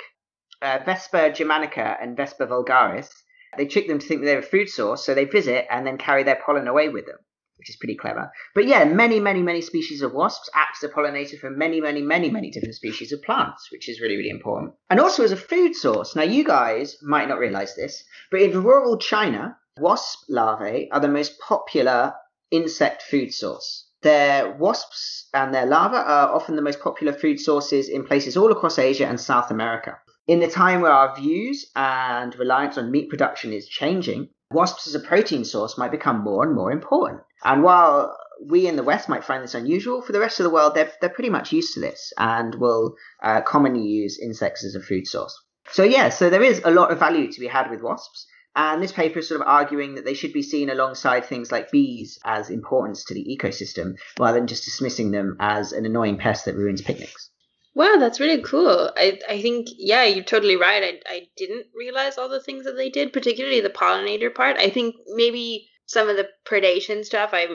uh, 0.62 0.80
Vespa 0.86 1.32
germanica 1.32 1.98
and 2.02 2.16
Vespa 2.16 2.46
vulgaris. 2.46 3.10
They 3.58 3.66
trick 3.66 3.88
them 3.88 4.00
to 4.00 4.08
think 4.08 4.22
that 4.22 4.26
they're 4.26 4.40
a 4.40 4.44
food 4.44 4.70
source, 4.70 5.06
so 5.06 5.14
they 5.14 5.26
visit 5.26 5.66
and 5.70 5.86
then 5.86 5.98
carry 5.98 6.24
their 6.24 6.42
pollen 6.46 6.68
away 6.68 6.88
with 6.88 7.06
them, 7.06 7.18
which 7.58 7.70
is 7.70 7.76
pretty 7.76 7.96
clever. 7.96 8.32
But 8.56 8.66
yeah, 8.66 8.86
many, 8.86 9.20
many, 9.20 9.42
many 9.42 9.62
species 9.62 10.02
of 10.02 10.14
wasps 10.14 10.50
act 10.56 10.78
as 10.82 10.90
a 10.90 10.94
pollinator 10.94 11.38
for 11.38 11.50
many, 11.50 11.82
many, 11.82 12.02
many, 12.02 12.30
many 12.30 12.50
different 12.50 12.76
species 12.76 13.12
of 13.12 13.22
plants, 13.24 13.68
which 13.72 13.90
is 13.90 14.00
really, 14.00 14.16
really 14.16 14.30
important. 14.30 14.74
And 14.90 15.02
also 15.02 15.24
as 15.24 15.34
a 15.34 15.38
food 15.38 15.76
source. 15.76 16.16
Now, 16.16 16.24
you 16.24 16.46
guys 16.46 16.98
might 17.02 17.28
not 17.28 17.40
realize 17.40 17.76
this, 17.76 18.04
but 18.30 18.42
in 18.42 18.64
rural 18.64 18.98
China, 18.98 19.58
wasp 19.78 20.20
larvae 20.30 20.90
are 20.92 21.02
the 21.02 21.08
most 21.10 21.38
popular 21.40 22.14
insect 22.52 23.02
food 23.02 23.34
source. 23.34 23.88
Their 24.02 24.56
wasps 24.58 25.28
and 25.34 25.54
their 25.54 25.66
larvae 25.66 25.98
are 25.98 26.34
often 26.34 26.56
the 26.56 26.62
most 26.62 26.80
popular 26.80 27.14
food 27.14 27.40
sources 27.40 27.88
in 27.88 28.06
places 28.06 28.36
all 28.36 28.52
across 28.52 28.80
Asia 28.80 29.06
and 29.06 29.20
South 29.20 29.52
America. 29.52 30.00
In 30.28 30.40
the 30.40 30.48
time 30.48 30.82
where 30.82 30.92
our 30.92 31.16
views 31.16 31.70
and 31.76 32.38
reliance 32.38 32.78
on 32.78 32.92
meat 32.92 33.10
production 33.10 33.54
is 33.54 33.68
changing, 33.68 34.30
wasps 34.52 34.88
as 34.88 34.96
a 34.96 35.00
protein 35.00 35.44
source 35.44 35.78
might 35.78 35.92
become 35.92 36.24
more 36.24 36.46
and 36.46 36.56
more 36.56 36.72
important. 36.72 37.22
And 37.44 37.64
while 37.64 38.16
we 38.44 38.68
in 38.68 38.76
the 38.76 38.84
West 38.84 39.10
might 39.10 39.24
find 39.24 39.44
this 39.44 39.56
unusual, 39.56 40.02
for 40.02 40.12
the 40.12 40.20
rest 40.20 40.40
of 40.40 40.44
the 40.44 40.52
world, 40.52 40.76
they're, 40.76 40.92
they're 41.02 41.10
pretty 41.10 41.30
much 41.30 41.52
used 41.52 41.74
to 41.74 41.80
this 41.80 42.14
and 42.18 42.56
will 42.56 42.96
uh, 43.24 43.42
commonly 43.42 43.84
use 43.84 44.20
insects 44.20 44.64
as 44.64 44.76
a 44.76 44.80
food 44.80 45.08
source. 45.08 45.36
So, 45.72 45.84
yeah, 45.84 46.10
so 46.10 46.30
there 46.30 46.44
is 46.44 46.62
a 46.64 46.72
lot 46.72 46.92
of 46.92 47.00
value 47.00 47.32
to 47.32 47.40
be 47.40 47.48
had 47.48 47.72
with 47.72 47.82
wasps. 47.82 48.28
And 48.56 48.84
this 48.84 48.92
paper 48.92 49.20
is 49.20 49.30
sort 49.30 49.42
of 49.42 49.48
arguing 49.48 49.96
that 49.96 50.06
they 50.06 50.14
should 50.14 50.34
be 50.34 50.44
seen 50.44 50.70
alongside 50.70 51.26
things 51.26 51.52
like 51.52 51.72
bees 51.72 52.20
as 52.26 52.50
importance 52.50 53.06
to 53.06 53.14
the 53.14 53.26
ecosystem, 53.26 53.94
rather 54.20 54.38
than 54.38 54.48
just 54.48 54.66
dismissing 54.66 55.12
them 55.12 55.38
as 55.40 55.72
an 55.72 55.86
annoying 55.86 56.18
pest 56.18 56.46
that 56.46 56.56
ruins 56.56 56.82
picnics. 56.82 57.31
Wow, 57.74 57.96
that's 58.00 58.20
really 58.20 58.42
cool. 58.42 58.92
I, 58.98 59.20
I 59.30 59.42
think, 59.42 59.68
yeah, 59.78 60.04
you're 60.04 60.26
totally 60.26 60.58
right. 60.58 60.84
I, 60.84 61.00
I 61.08 61.28
didn't 61.38 61.68
realize 61.74 62.18
all 62.18 62.28
the 62.28 62.42
things 62.42 62.66
that 62.66 62.76
they 62.76 62.90
did, 62.90 63.14
particularly 63.14 63.62
the 63.62 63.70
pollinator 63.70 64.34
part. 64.34 64.58
I 64.58 64.70
think 64.70 64.96
maybe 65.08 65.70
some 65.86 66.10
of 66.10 66.18
the 66.18 66.28
predation 66.46 67.06
stuff 67.06 67.30
I 67.34 67.48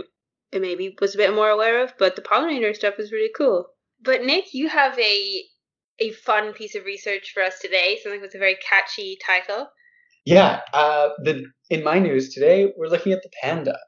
maybe 0.52 0.96
was 1.00 1.14
a 1.14 1.18
bit 1.18 1.34
more 1.34 1.50
aware 1.50 1.82
of, 1.82 1.92
but 1.98 2.16
the 2.16 2.22
pollinator 2.22 2.74
stuff 2.74 2.94
is 2.98 3.12
really 3.12 3.30
cool. 3.36 3.66
But 4.02 4.22
Nick, 4.22 4.54
you 4.54 4.68
have 4.68 4.98
a 4.98 5.44
a 5.98 6.12
fun 6.12 6.52
piece 6.52 6.74
of 6.74 6.84
research 6.84 7.32
for 7.32 7.42
us 7.42 7.58
today, 7.60 7.98
something 8.02 8.20
with 8.20 8.34
a 8.34 8.38
very 8.38 8.56
catchy 8.56 9.18
title. 9.24 9.68
Yeah, 10.26 10.60
uh, 10.74 11.10
the, 11.22 11.44
in 11.70 11.82
my 11.82 11.98
news 11.98 12.34
today, 12.34 12.72
we're 12.76 12.88
looking 12.88 13.12
at 13.12 13.22
the 13.22 13.30
panda, 13.42 13.78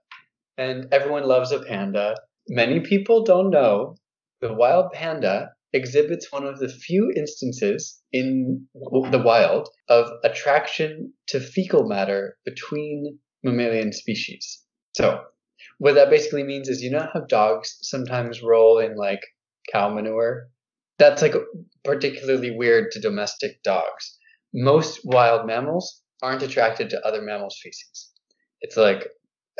and 0.56 0.86
everyone 0.92 1.24
loves 1.24 1.52
a 1.52 1.60
panda. 1.60 2.14
Many 2.48 2.80
people 2.80 3.24
don't 3.24 3.50
know 3.50 3.96
the 4.40 4.54
wild 4.54 4.92
panda 4.92 5.50
exhibits 5.72 6.32
one 6.32 6.44
of 6.44 6.58
the 6.58 6.68
few 6.68 7.12
instances 7.14 8.00
in 8.12 8.66
the 8.74 9.22
wild 9.24 9.68
of 9.88 10.10
attraction 10.24 11.12
to 11.28 11.40
fecal 11.40 11.86
matter 11.86 12.36
between 12.44 13.18
mammalian 13.42 13.92
species. 13.92 14.62
So, 14.96 15.24
what 15.78 15.94
that 15.94 16.10
basically 16.10 16.42
means 16.42 16.68
is 16.68 16.82
you 16.82 16.90
know 16.90 17.08
how 17.12 17.20
dogs 17.20 17.78
sometimes 17.82 18.42
roll 18.42 18.78
in 18.78 18.96
like 18.96 19.20
cow 19.72 19.92
manure? 19.92 20.48
That's 20.98 21.22
like 21.22 21.34
particularly 21.84 22.50
weird 22.50 22.90
to 22.92 23.00
domestic 23.00 23.62
dogs. 23.62 24.18
Most 24.52 25.00
wild 25.04 25.46
mammals 25.46 26.02
aren't 26.22 26.42
attracted 26.42 26.90
to 26.90 27.06
other 27.06 27.22
mammal 27.22 27.50
species. 27.50 28.10
It's 28.60 28.76
like 28.76 29.08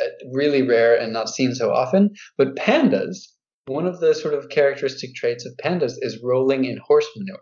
uh, 0.01 0.07
really 0.33 0.61
rare 0.61 0.99
and 0.99 1.13
not 1.13 1.29
seen 1.29 1.55
so 1.55 1.71
often. 1.71 2.11
But 2.37 2.55
pandas, 2.55 3.17
one 3.69 3.85
of 3.85 3.99
the 3.99 4.15
sort 4.15 4.33
of 4.33 4.49
characteristic 4.49 5.13
traits 5.13 5.45
of 5.45 5.55
pandas 5.63 5.93
is 5.99 6.23
rolling 6.23 6.65
in 6.65 6.77
horse 6.77 7.07
manure. 7.15 7.37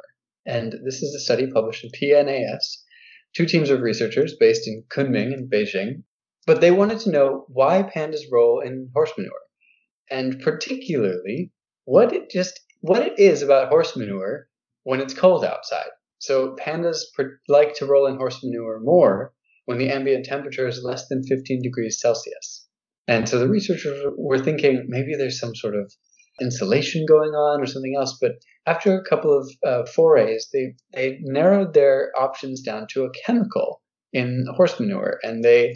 And 0.46 0.74
this 0.84 1.01
is 1.01 1.15
a 1.15 1.22
study 1.22 1.50
published 1.50 1.86
in 1.86 1.91
PNAS. 1.91 2.84
Two 3.34 3.46
teams 3.46 3.69
of 3.69 3.79
researchers 3.79 4.36
based 4.38 4.67
in 4.67 4.84
Kunming 4.89 5.34
and 5.34 5.50
Beijing. 5.50 6.03
But 6.46 6.60
they 6.60 6.72
wanted 6.72 7.00
to 7.00 7.12
know 7.12 7.46
why 7.48 7.84
pandas 7.84 8.24
roll 8.29 8.60
in 8.60 8.89
horse 8.93 9.13
manure. 9.17 9.39
And 10.12 10.41
particularly 10.41 11.53
what 11.86 12.12
it 12.12 12.29
just 12.29 12.60
what 12.81 13.07
it 13.07 13.17
is 13.17 13.41
about 13.41 13.69
horse 13.69 13.96
manure 13.96 14.50
when 14.84 15.00
it's 15.00 15.13
cold 15.13 15.46
outside. 15.46 15.89
So 16.19 16.57
pandas 16.60 17.03
like 17.48 17.74
to 17.75 17.86
roll 17.86 18.05
in 18.05 18.17
horse 18.17 18.43
manure 18.43 18.81
more 18.81 19.34
when 19.63 19.77
the 19.77 19.91
ambient 19.91 20.25
temperature 20.25 20.67
is 20.67 20.84
less 20.84 21.07
than 21.07 21.24
15 21.24 21.62
degrees 21.62 22.01
Celsius. 22.01 22.67
And 23.07 23.29
so 23.29 23.39
the 23.39 23.48
researchers 23.48 24.13
were 24.17 24.39
thinking 24.39 24.88
maybe 24.89 25.15
there's 25.15 25.39
some 25.39 25.55
sort 25.55 25.75
of 25.75 25.93
insulation 26.41 27.06
going 27.08 27.32
on 27.32 27.62
or 27.62 27.65
something 27.65 27.96
else. 27.98 28.17
But 28.20 28.34
after 28.65 28.98
a 28.98 29.03
couple 29.03 29.38
of 29.38 29.50
uh, 29.65 29.86
forays, 29.86 30.48
they, 30.53 30.75
they 30.94 31.20
narrowed 31.22 31.74
their 31.74 32.12
options 32.17 32.62
down 32.62 32.88
to 32.91 33.06
a 33.06 33.12
chemical 33.25 33.82
in 34.13 34.46
horse 34.56 34.79
manure. 34.79 35.20
And 35.24 35.44
they 35.44 35.75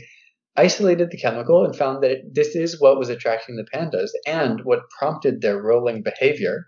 isolated 0.56 1.10
the 1.12 1.18
chemical 1.18 1.63
and 1.63 1.75
found 1.75 2.03
that 2.03 2.18
this 2.34 2.56
is 2.56 2.80
what 2.80 2.98
was 2.98 3.10
attracting 3.10 3.56
the 3.56 3.65
pandas 3.74 4.10
and 4.27 4.62
what 4.63 4.89
prompted 4.98 5.41
their 5.41 5.62
rolling 5.62 6.03
behavior. 6.03 6.68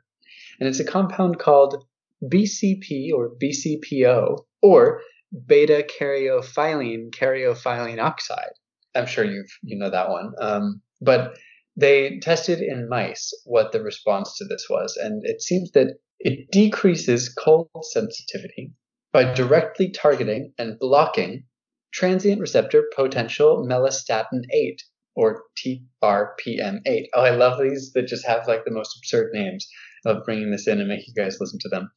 And 0.59 0.69
it's 0.69 0.79
a 0.79 0.85
compound 0.85 1.39
called 1.39 1.83
BCP 2.23 3.11
or 3.13 3.31
BCPO 3.41 4.37
or 4.61 5.01
beta 5.45 5.85
caryophyllene 5.99 7.11
caryophyllene 7.11 8.01
oxide. 8.01 8.53
I'm 8.95 9.07
sure 9.07 9.25
you 9.25 9.43
you 9.63 9.77
know 9.77 9.89
that 9.89 10.09
one. 10.09 10.33
Um, 10.39 10.81
but 11.01 11.35
they 11.75 12.19
tested 12.19 12.59
in 12.59 12.87
mice 12.89 13.33
what 13.45 13.71
the 13.71 13.81
response 13.81 14.37
to 14.37 14.45
this 14.45 14.67
was, 14.69 14.97
and 14.97 15.21
it 15.25 15.41
seems 15.41 15.71
that 15.71 15.97
it 16.19 16.51
decreases 16.51 17.33
cold 17.33 17.69
sensitivity 17.91 18.73
by 19.11 19.33
directly 19.33 19.89
targeting 19.89 20.53
and 20.57 20.79
blocking 20.79 21.45
transient 21.91 22.41
receptor 22.41 22.83
potential 22.95 23.63
melastatin 23.65 24.43
8 24.51 24.81
or 25.15 25.43
TRPM8. 25.57 27.05
Oh, 27.13 27.21
I 27.21 27.31
love 27.31 27.61
these 27.61 27.91
that 27.93 28.07
just 28.07 28.25
have 28.25 28.47
like 28.47 28.65
the 28.65 28.71
most 28.71 28.97
absurd 28.97 29.31
names 29.33 29.67
of 30.05 30.23
bringing 30.25 30.51
this 30.51 30.67
in 30.67 30.79
and 30.79 30.89
making 30.89 31.13
you 31.15 31.23
guys 31.23 31.37
listen 31.39 31.59
to 31.61 31.69
them. 31.69 31.91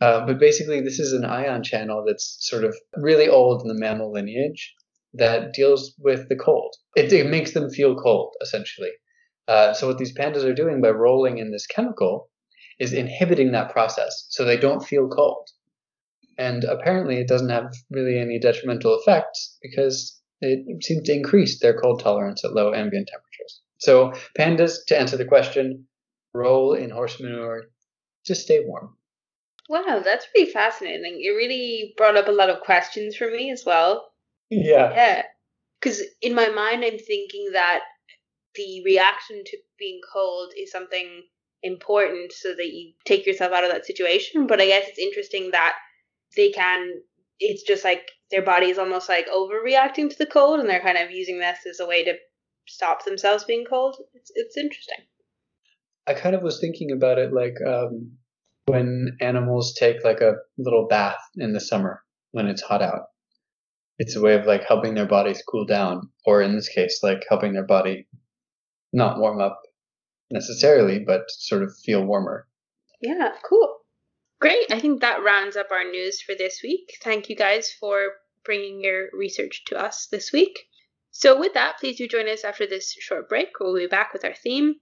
Uh, 0.00 0.24
but 0.26 0.38
basically, 0.38 0.80
this 0.80 0.98
is 0.98 1.12
an 1.12 1.24
ion 1.24 1.62
channel 1.62 2.04
that's 2.06 2.36
sort 2.40 2.64
of 2.64 2.74
really 2.96 3.28
old 3.28 3.62
in 3.62 3.68
the 3.68 3.74
mammal 3.74 4.12
lineage 4.12 4.74
that 5.14 5.52
deals 5.52 5.94
with 5.98 6.28
the 6.28 6.36
cold. 6.36 6.74
It, 6.96 7.12
it 7.12 7.26
makes 7.26 7.52
them 7.52 7.70
feel 7.70 7.96
cold, 7.96 8.34
essentially. 8.42 8.90
Uh, 9.48 9.72
so, 9.72 9.88
what 9.88 9.98
these 9.98 10.16
pandas 10.16 10.44
are 10.44 10.54
doing 10.54 10.80
by 10.80 10.90
rolling 10.90 11.38
in 11.38 11.50
this 11.50 11.66
chemical 11.66 12.30
is 12.78 12.92
inhibiting 12.92 13.52
that 13.52 13.70
process 13.70 14.26
so 14.30 14.44
they 14.44 14.56
don't 14.56 14.84
feel 14.84 15.08
cold. 15.08 15.48
And 16.38 16.64
apparently, 16.64 17.18
it 17.18 17.28
doesn't 17.28 17.50
have 17.50 17.72
really 17.90 18.18
any 18.18 18.38
detrimental 18.38 18.98
effects 18.98 19.58
because 19.60 20.20
it 20.40 20.82
seems 20.82 21.06
to 21.06 21.12
increase 21.12 21.60
their 21.60 21.78
cold 21.78 22.00
tolerance 22.00 22.44
at 22.44 22.52
low 22.52 22.72
ambient 22.72 23.08
temperatures. 23.08 23.60
So, 23.78 24.12
pandas, 24.38 24.84
to 24.86 24.98
answer 24.98 25.16
the 25.16 25.24
question, 25.24 25.86
roll 26.32 26.74
in 26.74 26.90
horse 26.90 27.20
manure 27.20 27.64
to 28.24 28.34
stay 28.34 28.60
warm. 28.64 28.96
Wow, 29.68 30.02
that's 30.04 30.26
really 30.34 30.50
fascinating. 30.50 31.20
It 31.22 31.30
really 31.30 31.94
brought 31.96 32.16
up 32.16 32.28
a 32.28 32.32
lot 32.32 32.50
of 32.50 32.60
questions 32.60 33.16
for 33.16 33.30
me 33.30 33.50
as 33.50 33.64
well. 33.64 34.10
Yeah. 34.48 34.92
Yeah. 34.92 35.22
Because 35.80 36.02
in 36.20 36.34
my 36.34 36.48
mind, 36.48 36.84
I'm 36.84 36.98
thinking 36.98 37.50
that 37.52 37.80
the 38.54 38.82
reaction 38.84 39.42
to 39.44 39.58
being 39.78 40.00
cold 40.12 40.52
is 40.58 40.70
something 40.70 41.22
important 41.62 42.32
so 42.32 42.54
that 42.54 42.72
you 42.72 42.92
take 43.04 43.26
yourself 43.26 43.52
out 43.52 43.64
of 43.64 43.70
that 43.70 43.86
situation. 43.86 44.46
But 44.46 44.60
I 44.60 44.66
guess 44.66 44.88
it's 44.88 44.98
interesting 44.98 45.50
that 45.52 45.74
they 46.36 46.50
can, 46.50 47.00
it's 47.38 47.62
just 47.62 47.84
like 47.84 48.02
their 48.30 48.42
body 48.42 48.70
is 48.70 48.78
almost 48.78 49.08
like 49.08 49.28
overreacting 49.28 50.10
to 50.10 50.18
the 50.18 50.26
cold 50.26 50.60
and 50.60 50.68
they're 50.68 50.80
kind 50.80 50.98
of 50.98 51.10
using 51.10 51.38
this 51.38 51.58
as 51.68 51.80
a 51.80 51.86
way 51.86 52.04
to 52.04 52.14
stop 52.66 53.04
themselves 53.04 53.44
being 53.44 53.64
cold. 53.68 53.96
It's, 54.14 54.30
it's 54.34 54.56
interesting. 54.56 55.04
I 56.06 56.14
kind 56.14 56.34
of 56.34 56.42
was 56.42 56.60
thinking 56.60 56.90
about 56.92 57.18
it 57.18 57.32
like 57.32 57.56
um, 57.66 58.12
when 58.66 59.16
animals 59.20 59.74
take 59.78 60.02
like 60.04 60.20
a 60.20 60.36
little 60.58 60.86
bath 60.88 61.20
in 61.36 61.52
the 61.52 61.60
summer 61.60 62.02
when 62.32 62.46
it's 62.46 62.62
hot 62.62 62.82
out. 62.82 63.02
It's 63.98 64.16
a 64.16 64.20
way 64.20 64.34
of 64.34 64.46
like 64.46 64.64
helping 64.64 64.94
their 64.94 65.06
bodies 65.06 65.42
cool 65.46 65.66
down, 65.66 66.08
or 66.24 66.40
in 66.40 66.56
this 66.56 66.70
case, 66.70 67.00
like 67.02 67.22
helping 67.28 67.52
their 67.52 67.66
body 67.66 68.08
not 68.92 69.18
warm 69.18 69.40
up 69.40 69.60
necessarily, 70.30 70.98
but 70.98 71.30
sort 71.30 71.62
of 71.62 71.76
feel 71.76 72.04
warmer. 72.04 72.46
Yeah, 73.00 73.32
cool. 73.48 73.78
Great. 74.40 74.70
I 74.70 74.80
think 74.80 75.00
that 75.00 75.22
rounds 75.22 75.56
up 75.56 75.70
our 75.70 75.84
news 75.84 76.20
for 76.20 76.34
this 76.34 76.60
week. 76.62 76.98
Thank 77.02 77.28
you 77.28 77.36
guys 77.36 77.70
for 77.70 78.12
bringing 78.44 78.82
your 78.82 79.08
research 79.12 79.64
to 79.66 79.78
us 79.78 80.06
this 80.10 80.32
week. 80.32 80.58
So, 81.10 81.38
with 81.38 81.54
that, 81.54 81.78
please 81.78 81.98
do 81.98 82.08
join 82.08 82.28
us 82.28 82.44
after 82.44 82.66
this 82.66 82.92
short 82.98 83.28
break. 83.28 83.48
We'll 83.58 83.74
be 83.74 83.86
back 83.86 84.12
with 84.12 84.24
our 84.24 84.34
theme 84.34 84.76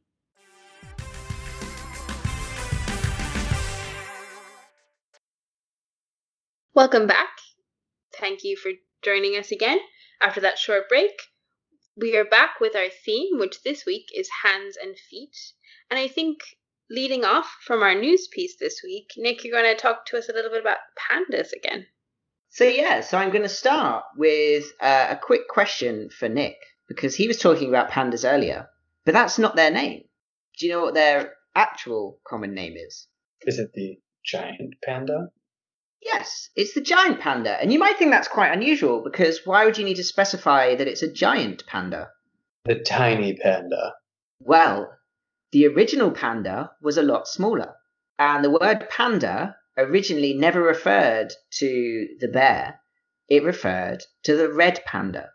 Welcome 6.78 7.08
back. 7.08 7.30
Thank 8.20 8.44
you 8.44 8.56
for 8.56 8.70
joining 9.02 9.36
us 9.36 9.50
again 9.50 9.80
after 10.22 10.40
that 10.42 10.58
short 10.58 10.88
break. 10.88 11.10
We 12.00 12.16
are 12.16 12.24
back 12.24 12.60
with 12.60 12.76
our 12.76 12.90
theme, 13.04 13.38
which 13.38 13.62
this 13.62 13.84
week 13.84 14.10
is 14.14 14.28
hands 14.44 14.76
and 14.80 14.96
feet. 14.96 15.36
And 15.90 15.98
I 15.98 16.06
think 16.06 16.38
leading 16.88 17.24
off 17.24 17.56
from 17.62 17.82
our 17.82 17.94
news 17.94 18.28
piece 18.28 18.56
this 18.56 18.82
week, 18.84 19.10
Nick, 19.16 19.42
you're 19.42 19.60
going 19.60 19.74
to 19.74 19.80
talk 19.80 20.06
to 20.06 20.18
us 20.18 20.28
a 20.28 20.32
little 20.32 20.50
bit 20.50 20.60
about 20.60 20.78
pandas 20.96 21.52
again. 21.52 21.86
So, 22.50 22.64
yeah, 22.64 23.00
so 23.00 23.18
I'm 23.18 23.30
going 23.30 23.42
to 23.42 23.48
start 23.48 24.04
with 24.16 24.72
uh, 24.80 25.08
a 25.10 25.16
quick 25.16 25.48
question 25.48 26.08
for 26.10 26.28
Nick, 26.28 26.56
because 26.88 27.14
he 27.14 27.26
was 27.26 27.38
talking 27.38 27.68
about 27.68 27.90
pandas 27.90 28.30
earlier, 28.30 28.68
but 29.04 29.12
that's 29.12 29.38
not 29.38 29.56
their 29.56 29.70
name. 29.70 30.04
Do 30.58 30.66
you 30.66 30.72
know 30.72 30.82
what 30.82 30.94
their 30.94 31.34
actual 31.54 32.20
common 32.26 32.54
name 32.54 32.74
is? 32.76 33.06
Is 33.42 33.58
it 33.58 33.72
the 33.74 33.98
giant 34.24 34.74
panda? 34.84 35.28
Yes, 36.02 36.50
it's 36.54 36.74
the 36.74 36.80
giant 36.80 37.20
panda. 37.20 37.60
And 37.60 37.72
you 37.72 37.78
might 37.78 37.98
think 37.98 38.10
that's 38.10 38.28
quite 38.28 38.52
unusual 38.52 39.02
because 39.02 39.40
why 39.44 39.64
would 39.64 39.78
you 39.78 39.84
need 39.84 39.96
to 39.96 40.04
specify 40.04 40.74
that 40.74 40.88
it's 40.88 41.02
a 41.02 41.12
giant 41.12 41.66
panda? 41.66 42.10
The 42.64 42.76
tiny 42.76 43.34
panda. 43.34 43.94
Well, 44.40 44.92
the 45.52 45.66
original 45.66 46.10
panda 46.10 46.72
was 46.80 46.98
a 46.98 47.02
lot 47.02 47.26
smaller. 47.26 47.74
And 48.18 48.44
the 48.44 48.50
word 48.50 48.88
panda 48.90 49.56
originally 49.76 50.34
never 50.34 50.62
referred 50.62 51.32
to 51.52 52.08
the 52.20 52.28
bear, 52.28 52.80
it 53.28 53.44
referred 53.44 54.04
to 54.24 54.36
the 54.36 54.52
red 54.52 54.82
panda. 54.84 55.30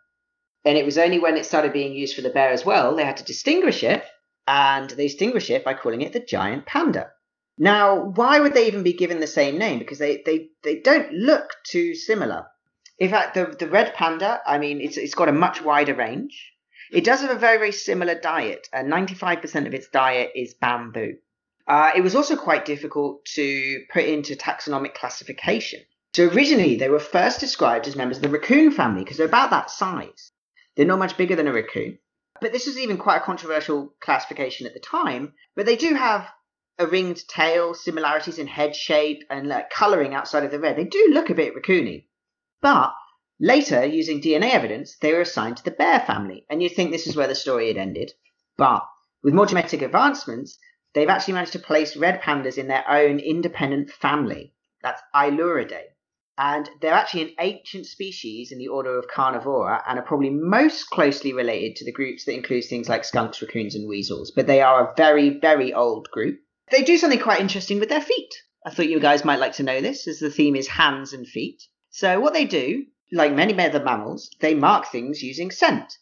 And 0.66 0.78
it 0.78 0.86
was 0.86 0.98
only 0.98 1.20
when 1.20 1.38
it 1.38 1.46
started 1.46 1.74
being 1.74 1.94
used 1.94 2.16
for 2.16 2.22
the 2.22 2.30
bear 2.30 2.52
as 2.52 2.66
well, 2.66 2.96
they 2.96 3.06
had 3.06 3.18
to 3.18 3.24
distinguish 3.24 3.84
it, 3.84 4.04
and 4.48 4.90
they 4.90 5.08
distinguish 5.08 5.50
it 5.50 5.64
by 5.64 5.74
calling 5.74 6.02
it 6.02 6.14
the 6.14 6.20
giant 6.20 6.66
panda. 6.66 7.12
Now, 7.58 8.04
why 8.04 8.40
would 8.40 8.54
they 8.54 8.68
even 8.68 8.84
be 8.84 8.94
given 8.94 9.20
the 9.20 9.28
same 9.28 9.58
name? 9.58 9.80
Because 9.80 10.00
they, 10.00 10.24
they, 10.26 10.50
they 10.64 10.80
don't 10.80 11.12
look 11.14 11.56
too 11.64 11.94
similar. 11.94 12.48
In 12.98 13.10
fact, 13.10 13.36
the, 13.36 13.46
the 13.46 13.68
red 13.70 13.94
panda, 13.94 14.42
I 14.46 14.58
mean, 14.58 14.82
it's, 14.82 14.98
it's 14.98 15.16
got 15.16 15.30
a 15.30 15.34
much 15.34 15.62
wider 15.62 15.94
range. 15.94 16.54
It 16.92 17.04
does 17.04 17.22
have 17.22 17.32
a 17.32 17.40
very, 17.40 17.58
very 17.58 17.72
similar 17.72 18.16
diet. 18.16 18.68
Uh, 18.74 18.80
95% 18.80 19.68
of 19.68 19.74
its 19.74 19.88
diet 19.88 20.32
is 20.36 20.54
bamboo. 20.54 21.18
Uh, 21.68 21.92
it 21.96 22.02
was 22.02 22.16
also 22.16 22.36
quite 22.36 22.66
difficult 22.66 23.26
to 23.26 23.82
put 23.92 24.06
into 24.06 24.36
taxonomic 24.36 24.94
classification. 24.94 25.82
So 26.14 26.28
originally, 26.28 26.76
they 26.76 26.90
were 26.90 27.00
first 27.00 27.40
described 27.40 27.88
as 27.88 27.96
members 27.96 28.18
of 28.18 28.24
the 28.24 28.30
raccoon 28.30 28.72
family 28.72 29.04
because 29.04 29.18
they're 29.18 29.26
about 29.26 29.50
that 29.52 29.72
size. 29.72 30.32
They're 30.76 30.86
not 30.86 31.00
much 31.00 31.18
bigger 31.18 31.36
than 31.36 31.48
a 31.48 31.54
raccoon. 31.54 32.00
But 32.42 32.52
this 32.52 32.68
was 32.68 32.78
even 32.78 32.98
quite 32.98 33.18
a 33.18 33.26
controversial 33.26 33.94
classification 34.00 34.68
at 34.68 34.74
the 34.74 34.80
time. 34.80 35.34
But 35.56 35.66
they 35.66 35.76
do 35.76 35.94
have 35.96 36.30
a 36.80 36.88
ringed 36.88 37.28
tail, 37.28 37.74
similarities 37.74 38.40
in 38.40 38.48
head 38.48 38.76
shape, 38.76 39.24
and 39.30 39.48
like 39.48 39.70
colouring 39.70 40.14
outside 40.14 40.44
of 40.44 40.52
the 40.52 40.60
red. 40.60 40.76
They 40.76 40.86
do 40.86 41.10
look 41.12 41.30
a 41.30 41.36
bit 41.36 41.54
raccoony. 41.56 42.08
But 42.62 42.94
later, 43.40 43.86
using 43.86 44.22
DNA 44.22 44.52
evidence, 44.52 44.98
they 44.98 45.14
were 45.14 45.22
assigned 45.22 45.58
to 45.58 45.64
the 45.64 45.72
bear 45.72 46.00
family. 46.00 46.46
And 46.50 46.64
you'd 46.64 46.76
think 46.76 46.92
this 46.92 47.08
is 47.08 47.16
where 47.16 47.28
the 47.28 47.36
story 47.36 47.68
had 47.68 47.78
ended. 47.78 48.14
But 48.58 48.84
with 49.24 49.34
more 49.34 49.46
genetic 49.46 49.82
advancements, 49.82 50.58
they've 50.94 51.10
actually 51.10 51.36
managed 51.36 51.54
to 51.54 51.60
place 51.60 51.96
red 51.96 52.22
pandas 52.22 52.58
in 52.58 52.68
their 52.68 52.90
own 52.90 53.20
independent 53.20 53.92
family. 53.92 54.54
That's 54.82 55.02
Ailuridae. 55.16 55.86
And 56.38 56.68
they're 56.82 56.94
actually 56.94 57.22
an 57.22 57.36
ancient 57.40 57.86
species 57.86 58.52
in 58.52 58.58
the 58.58 58.68
order 58.68 58.98
of 58.98 59.08
Carnivora 59.08 59.84
and 59.88 60.00
are 60.00 60.06
probably 60.06 60.32
most 60.32 60.90
closely 60.90 61.32
related 61.32 61.76
to 61.76 61.86
the 61.86 61.92
groups 61.92 62.26
that 62.26 62.34
include 62.34 62.66
things 62.66 62.90
like 62.90 63.06
skunks, 63.06 63.40
raccoons, 63.42 63.76
and 63.76 63.88
weasels. 63.88 64.32
But 64.32 64.48
they 64.48 64.62
are 64.62 64.90
a 64.90 64.94
very, 64.98 65.40
very 65.40 65.74
old 65.74 66.10
group. 66.10 66.40
They 66.74 66.82
do 66.82 66.98
something 66.98 67.20
quite 67.20 67.40
interesting 67.40 67.80
with 67.80 67.90
their 67.90 68.02
feet. 68.02 68.34
I 68.66 68.72
thought 68.72 68.90
you 68.90 69.00
guys 69.00 69.24
might 69.24 69.38
like 69.38 69.54
to 69.58 69.64
know 69.64 69.80
this, 69.80 70.08
as 70.08 70.18
the 70.18 70.32
theme 70.32 70.56
is 70.56 70.68
hands 70.68 71.14
and 71.14 71.28
feet. 71.28 71.62
So, 71.92 72.20
what 72.20 72.34
they 72.34 72.46
do, 72.46 72.88
like 73.12 73.32
many 73.32 73.54
other 73.60 73.84
mammals, 73.84 74.32
they 74.40 74.56
mark 74.56 74.88
things 74.88 75.22
using 75.22 75.52
scent. 75.52 75.94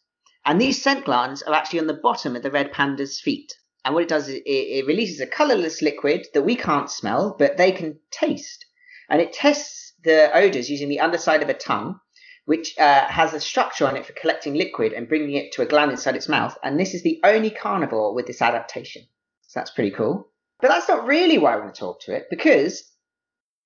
And 0.45 0.61
these 0.61 0.81
scent 0.81 1.03
glands 1.03 1.41
are 1.41 1.53
actually 1.53 1.79
on 1.79 1.87
the 1.87 1.99
bottom 2.01 2.37
of 2.37 2.43
the 2.43 2.51
red 2.51 2.71
panda's 2.71 3.19
feet. 3.19 3.53
And 3.83 3.93
what 3.93 4.03
it 4.03 4.07
does 4.07 4.29
is 4.29 4.39
it, 4.45 4.87
releases 4.87 5.19
a 5.19 5.27
colorless 5.27 5.81
liquid 5.81 6.27
that 6.33 6.43
we 6.43 6.55
can't 6.55 6.89
smell, 6.89 7.35
but 7.37 7.57
they 7.57 7.73
can 7.73 7.99
taste. 8.09 8.65
And 9.09 9.19
it 9.19 9.33
tests 9.33 9.91
the 10.05 10.33
odors 10.33 10.69
using 10.69 10.87
the 10.87 11.01
underside 11.01 11.43
of 11.43 11.49
a 11.49 11.53
tongue, 11.53 11.99
which 12.45 12.77
uh, 12.77 13.07
has 13.07 13.33
a 13.33 13.41
structure 13.41 13.85
on 13.85 13.97
it 13.97 14.05
for 14.05 14.13
collecting 14.13 14.53
liquid 14.53 14.93
and 14.93 15.09
bringing 15.09 15.35
it 15.35 15.51
to 15.51 15.63
a 15.63 15.65
gland 15.65 15.91
inside 15.91 16.15
its 16.15 16.29
mouth. 16.29 16.57
And 16.63 16.79
this 16.79 16.93
is 16.93 17.03
the 17.03 17.19
only 17.25 17.49
carnivore 17.49 18.15
with 18.15 18.25
this 18.25 18.41
adaptation. 18.41 19.01
So 19.41 19.59
that's 19.59 19.71
pretty 19.71 19.91
cool. 19.91 20.30
But 20.61 20.67
that's 20.67 20.87
not 20.87 21.05
really 21.07 21.37
why 21.37 21.53
I 21.53 21.57
want 21.57 21.73
to 21.73 21.79
talk 21.79 22.01
to 22.01 22.15
it, 22.15 22.27
because 22.29 22.83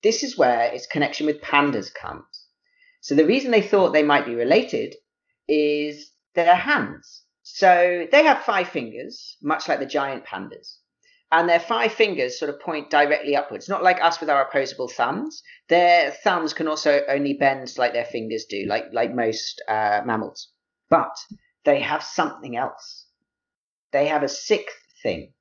this 0.02 0.22
is 0.22 0.38
where 0.38 0.72
its 0.72 0.86
connection 0.86 1.26
with 1.26 1.42
pandas 1.42 1.92
comes. 1.92 2.24
So 3.02 3.14
the 3.14 3.26
reason 3.26 3.50
they 3.50 3.62
thought 3.62 3.92
they 3.92 4.02
might 4.02 4.26
be 4.26 4.34
related 4.34 4.94
is 5.46 6.10
their 6.34 6.54
hands. 6.54 7.22
So 7.42 8.06
they 8.10 8.24
have 8.24 8.42
five 8.42 8.68
fingers, 8.68 9.36
much 9.42 9.68
like 9.68 9.78
the 9.78 9.86
giant 9.86 10.24
pandas. 10.24 10.78
And 11.30 11.48
their 11.48 11.60
five 11.60 11.92
fingers 11.92 12.38
sort 12.38 12.50
of 12.50 12.60
point 12.60 12.88
directly 12.88 13.36
upwards, 13.36 13.68
not 13.68 13.82
like 13.82 14.00
us 14.00 14.20
with 14.20 14.30
our 14.30 14.42
opposable 14.46 14.88
thumbs. 14.88 15.42
Their 15.68 16.10
thumbs 16.10 16.54
can 16.54 16.68
also 16.68 17.02
only 17.08 17.34
bend 17.34 17.72
like 17.76 17.92
their 17.92 18.04
fingers 18.04 18.46
do, 18.48 18.64
like, 18.66 18.86
like 18.92 19.14
most 19.14 19.62
uh, 19.68 20.02
mammals. 20.04 20.48
But 20.88 21.16
they 21.64 21.80
have 21.80 22.02
something 22.02 22.56
else. 22.56 23.06
They 23.92 24.06
have 24.06 24.22
a 24.22 24.28
sixth 24.28 24.76
thing 25.02 25.32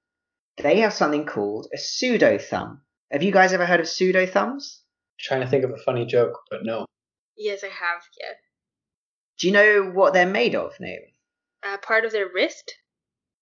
they 0.57 0.79
have 0.79 0.93
something 0.93 1.25
called 1.25 1.67
a 1.73 1.77
pseudo 1.77 2.37
thumb. 2.37 2.81
Have 3.11 3.23
you 3.23 3.31
guys 3.31 3.53
ever 3.53 3.65
heard 3.65 3.79
of 3.79 3.87
pseudo 3.87 4.25
thumbs? 4.25 4.81
Trying 5.19 5.41
to 5.41 5.47
think 5.47 5.63
of 5.63 5.71
a 5.71 5.77
funny 5.77 6.05
joke, 6.05 6.39
but 6.49 6.63
no. 6.63 6.85
Yes, 7.37 7.63
I 7.63 7.67
have. 7.67 8.01
Yeah. 8.19 8.33
Do 9.37 9.47
you 9.47 9.53
know 9.53 9.91
what 9.91 10.13
they're 10.13 10.25
made 10.25 10.55
of, 10.55 10.79
Naomi? 10.79 11.13
Uh, 11.63 11.77
part 11.77 12.05
of 12.05 12.11
their 12.11 12.29
wrist. 12.33 12.73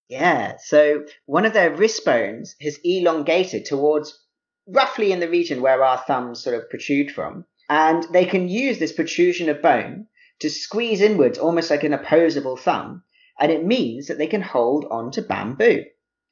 Yeah. 0.10 0.58
So 0.63 1.06
one 1.26 1.45
of 1.45 1.54
their 1.54 1.76
wrist 1.76 2.04
bones 2.04 2.56
has 2.62 2.80
elongated 2.84 3.65
towards 3.65 4.19
roughly 4.67 5.12
in 5.12 5.19
the 5.19 5.30
region 5.30 5.62
where 5.62 5.84
our 5.84 5.97
thumbs 5.97 6.43
sort 6.43 6.56
of 6.56 6.69
protrude 6.69 7.12
from, 7.12 7.45
and 7.69 8.04
they 8.12 8.26
can 8.26 8.47
use 8.47 8.80
this 8.80 8.91
protrusion 8.91 9.49
of 9.49 9.62
bone 9.62 10.08
to 10.39 10.49
squeeze 10.49 11.02
inwards 11.02 11.38
almost 11.38 11.69
like 11.69 11.84
an 11.84 11.93
opposable 11.93 12.58
thumb, 12.58 13.04
and 13.39 13.52
it 13.52 13.65
means 13.65 14.08
that 14.08 14.17
they 14.17 14.28
can 14.28 14.41
hold 14.41 14.86
on 14.89 15.12
to 15.12 15.21
bamboo 15.21 15.84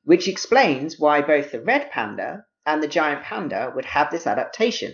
which 0.04 0.28
explains 0.28 1.00
why 1.00 1.22
both 1.22 1.52
the 1.52 1.62
red 1.62 1.92
panda 1.92 2.46
and 2.66 2.82
the 2.82 2.88
giant 2.88 3.24
panda 3.24 3.72
would 3.76 3.86
have 3.86 4.12
this 4.12 4.28
adaptation 4.28 4.94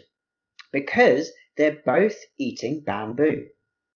because 0.71 1.31
they're 1.55 1.81
both 1.85 2.15
eating 2.37 2.81
bamboo. 2.85 3.47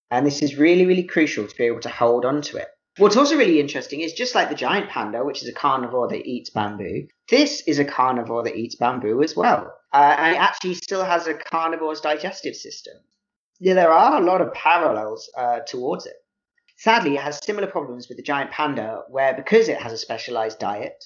And 0.09 0.25
this 0.25 0.41
is 0.41 0.57
really, 0.57 0.85
really 0.85 1.03
crucial 1.03 1.47
to 1.47 1.55
be 1.55 1.65
able 1.65 1.79
to 1.81 1.89
hold 1.89 2.25
on 2.25 2.41
to 2.43 2.57
it. 2.57 2.67
What's 2.97 3.15
also 3.15 3.37
really 3.37 3.61
interesting 3.61 4.01
is 4.01 4.11
just 4.11 4.35
like 4.35 4.49
the 4.49 4.55
giant 4.55 4.89
panda, 4.89 5.23
which 5.23 5.41
is 5.41 5.47
a 5.47 5.53
carnivore 5.53 6.09
that 6.09 6.27
eats 6.27 6.49
bamboo, 6.49 7.07
this 7.29 7.63
is 7.65 7.79
a 7.79 7.85
carnivore 7.85 8.43
that 8.43 8.57
eats 8.57 8.75
bamboo 8.75 9.23
as 9.23 9.35
well. 9.35 9.73
Uh, 9.93 10.15
and 10.17 10.35
it 10.35 10.39
actually 10.39 10.73
still 10.73 11.03
has 11.03 11.27
a 11.27 11.33
carnivore's 11.33 12.01
digestive 12.01 12.55
system. 12.55 12.95
Yeah, 13.59 13.75
there 13.75 13.91
are 13.91 14.21
a 14.21 14.25
lot 14.25 14.41
of 14.41 14.53
parallels 14.53 15.29
uh, 15.37 15.59
towards 15.59 16.05
it. 16.05 16.15
Sadly, 16.81 17.13
it 17.13 17.21
has 17.21 17.39
similar 17.45 17.67
problems 17.67 18.07
with 18.07 18.17
the 18.17 18.23
giant 18.23 18.49
panda, 18.49 19.03
where 19.07 19.35
because 19.35 19.69
it 19.69 19.77
has 19.77 19.93
a 19.93 19.97
specialized 19.99 20.57
diet, 20.57 21.05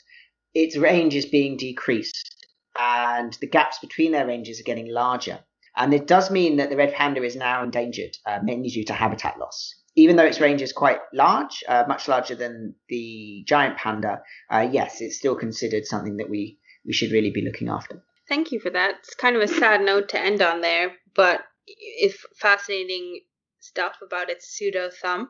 its 0.54 0.78
range 0.78 1.14
is 1.16 1.26
being 1.26 1.58
decreased 1.58 2.48
and 2.80 3.34
the 3.42 3.48
gaps 3.48 3.80
between 3.80 4.14
their 4.14 4.26
ranges 4.26 4.58
are 4.58 4.64
getting 4.64 4.88
larger. 4.88 5.40
And 5.76 5.94
it 5.94 6.08
does 6.08 6.32
mean 6.32 6.56
that 6.56 6.70
the 6.70 6.78
red 6.78 6.94
panda 6.94 7.22
is 7.24 7.36
now 7.36 7.62
endangered, 7.62 8.16
uh, 8.26 8.40
mainly 8.42 8.70
due 8.70 8.86
to 8.86 8.94
habitat 8.94 9.38
loss. 9.38 9.76
Even 9.98 10.16
though 10.16 10.24
its 10.24 10.40
range 10.40 10.62
is 10.62 10.72
quite 10.72 11.00
large, 11.14 11.62
uh, 11.68 11.84
much 11.90 12.08
larger 12.08 12.36
than 12.36 12.76
the 12.88 13.44
giant 13.46 13.78
panda, 13.78 14.22
uh, 14.50 14.66
yes, 14.72 15.02
it's 15.02 15.18
still 15.18 15.36
considered 15.36 15.86
something 15.86 16.16
that 16.16 16.30
we, 16.30 16.58
we 16.86 16.94
should 16.94 17.12
really 17.12 17.32
be 17.32 17.44
looking 17.44 17.68
after. 17.68 18.02
Thank 18.30 18.54
you 18.54 18.62
for 18.62 18.70
that. 18.70 18.96
It's 19.00 19.14
kind 19.14 19.36
of 19.36 19.42
a 19.42 19.48
sad 19.50 19.82
note 19.82 20.08
to 20.10 20.20
end 20.22 20.42
on 20.42 20.62
there, 20.62 20.94
but 21.14 21.42
if 21.68 22.24
fascinating 22.38 23.20
stuff 23.60 23.98
about 24.02 24.30
its 24.30 24.48
pseudo 24.48 24.90
thumb. 24.90 25.28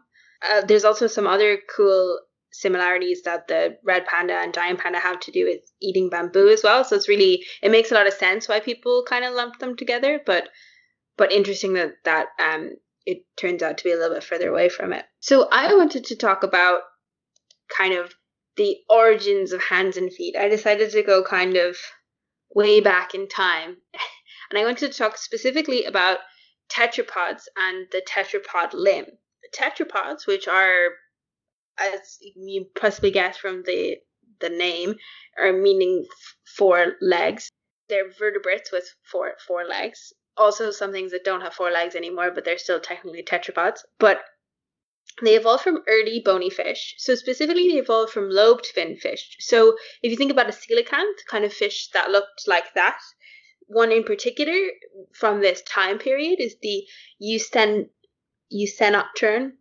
Uh, 0.49 0.62
there's 0.62 0.86
also 0.86 1.08
some 1.08 1.27
other 1.27 1.60
cool 1.75 2.19
similarities 2.51 3.21
that 3.23 3.47
the 3.47 3.77
red 3.84 4.05
panda 4.05 4.34
and 4.34 4.53
giant 4.53 4.79
panda 4.79 4.99
have 4.99 5.19
to 5.19 5.31
do 5.31 5.45
with 5.45 5.60
eating 5.81 6.10
bamboo 6.10 6.49
as 6.49 6.63
well. 6.63 6.84
So 6.84 6.95
it's 6.95 7.10
really 7.10 7.43
it 7.62 7.71
makes 7.71 7.91
a 7.91 7.95
lot 7.95 8.08
of 8.08 8.13
sense 8.13 8.47
why 8.47 8.60
people 8.60 9.03
kind 9.08 9.25
of 9.25 9.34
lump 9.34 9.60
them 9.60 9.75
together, 9.75 10.21
but 10.25 10.49
but 11.17 11.31
interesting 11.31 11.73
that 11.73 11.95
that 12.05 12.27
um 12.43 12.71
it 13.05 13.23
turns 13.38 13.62
out 13.62 13.77
to 13.77 13.84
be 13.84 13.91
a 13.91 13.95
little 13.97 14.15
bit 14.15 14.23
further 14.23 14.49
away 14.49 14.69
from 14.69 14.93
it. 14.93 15.05
So 15.19 15.47
I 15.51 15.75
wanted 15.75 16.05
to 16.05 16.15
talk 16.15 16.43
about 16.43 16.81
kind 17.75 17.93
of 17.93 18.13
the 18.58 18.77
origins 18.89 19.51
of 19.51 19.62
hands 19.62 19.97
and 19.97 20.12
feet. 20.12 20.36
I 20.38 20.47
decided 20.47 20.91
to 20.91 21.03
go 21.03 21.23
kind 21.23 21.58
of 21.58 21.77
way 22.53 22.79
back 22.79 23.13
in 23.13 23.27
time. 23.27 23.77
And 24.51 24.60
I 24.60 24.63
wanted 24.63 24.91
to 24.91 24.97
talk 24.97 25.17
specifically 25.17 25.86
about 25.86 26.19
tetrapods 26.69 27.45
and 27.58 27.88
the 27.91 28.03
tetrapod 28.08 28.73
limb 28.73 29.08
tetrapods, 29.53 30.27
which 30.27 30.47
are, 30.47 30.89
as 31.77 32.17
you 32.36 32.67
possibly 32.79 33.12
guess 33.12 33.38
from 33.38 33.63
the 33.63 33.97
the 34.41 34.49
name, 34.49 34.95
are 35.39 35.53
meaning 35.53 36.05
four 36.58 36.93
legs. 37.01 37.49
They're 37.88 38.12
vertebrates 38.12 38.71
with 38.71 38.88
four 39.03 39.34
four 39.47 39.65
legs. 39.65 40.13
Also, 40.38 40.71
some 40.71 40.91
things 40.91 41.12
that 41.12 41.23
don't 41.23 41.41
have 41.41 41.53
four 41.53 41.71
legs 41.71 41.95
anymore, 41.95 42.31
but 42.31 42.43
they're 42.43 42.58
still 42.58 42.79
technically 42.79 43.23
tetrapods. 43.23 43.79
But 43.99 44.19
they 45.21 45.36
evolved 45.36 45.63
from 45.63 45.84
early 45.88 46.21
bony 46.23 46.49
fish. 46.49 46.95
So 46.97 47.15
specifically, 47.15 47.69
they 47.69 47.77
evolved 47.77 48.12
from 48.12 48.29
lobed 48.29 48.65
fin 48.65 48.97
fish. 48.97 49.38
So 49.39 49.77
if 50.01 50.12
you 50.12 50.17
think 50.17 50.31
about 50.31 50.49
a 50.49 50.51
coelacanth, 50.51 51.25
kind 51.29 51.45
of 51.45 51.53
fish 51.53 51.89
that 51.93 52.12
looked 52.12 52.47
like 52.47 52.73
that, 52.73 52.99
one 53.67 53.91
in 53.91 54.03
particular 54.03 54.58
from 55.13 55.39
this 55.39 55.62
time 55.62 55.99
period 55.99 56.39
is 56.39 56.55
the 56.62 56.86
Eusten 57.19 57.89
Eusthenopteron, 58.53 59.53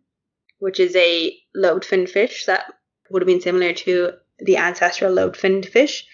which 0.59 0.79
is 0.79 0.95
a 0.95 1.37
lobed 1.53 1.85
fin 1.85 2.07
fish 2.07 2.45
that 2.45 2.65
would 3.09 3.21
have 3.21 3.27
been 3.27 3.41
similar 3.41 3.73
to 3.73 4.13
the 4.39 4.57
ancestral 4.57 5.13
lobed 5.13 5.37
finned 5.37 5.65
fish. 5.65 6.05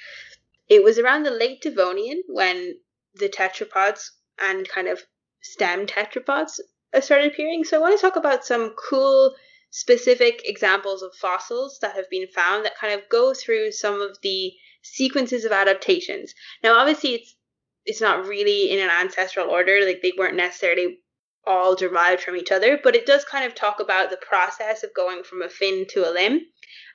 It 0.68 0.84
was 0.84 1.00
around 1.00 1.24
the 1.24 1.32
late 1.32 1.62
Devonian 1.62 2.24
when 2.28 2.78
the 3.16 3.30
tetrapods 3.30 4.12
and 4.40 4.68
kind 4.68 4.88
of 4.88 5.02
stem 5.42 5.86
tetrapods 5.86 6.60
started 7.00 7.32
appearing. 7.32 7.64
So 7.64 7.78
I 7.78 7.80
want 7.82 7.98
to 7.98 8.02
talk 8.02 8.16
about 8.16 8.46
some 8.46 8.76
cool 8.90 9.36
specific 9.70 10.42
examples 10.46 11.02
of 11.02 11.16
fossils 11.16 11.80
that 11.80 11.96
have 11.96 12.10
been 12.10 12.28
found 12.28 12.66
that 12.66 12.78
kind 12.78 12.94
of 12.94 13.08
go 13.10 13.34
through 13.34 13.72
some 13.72 14.02
of 14.02 14.18
the 14.22 14.54
sequences 14.82 15.46
of 15.46 15.52
adaptations. 15.52 16.34
Now, 16.64 16.76
obviously, 16.76 17.16
it's 17.16 17.36
it's 17.84 18.02
not 18.02 18.28
really 18.28 18.70
in 18.72 18.80
an 18.80 18.92
ancestral 18.92 19.50
order. 19.50 19.86
Like 19.86 20.02
they 20.02 20.14
weren't 20.18 20.36
necessarily 20.36 21.00
all 21.46 21.76
derived 21.76 22.22
from 22.22 22.36
each 22.36 22.52
other, 22.52 22.80
but 22.82 22.96
it 22.96 23.06
does 23.06 23.26
kind 23.26 23.46
of 23.46 23.56
talk 23.56 23.80
about 23.80 24.10
the 24.10 24.18
process 24.18 24.84
of 24.84 24.94
going 24.94 25.24
from 25.24 25.42
a 25.42 25.50
fin 25.50 25.86
to 25.90 26.08
a 26.08 26.12
limb, 26.12 26.42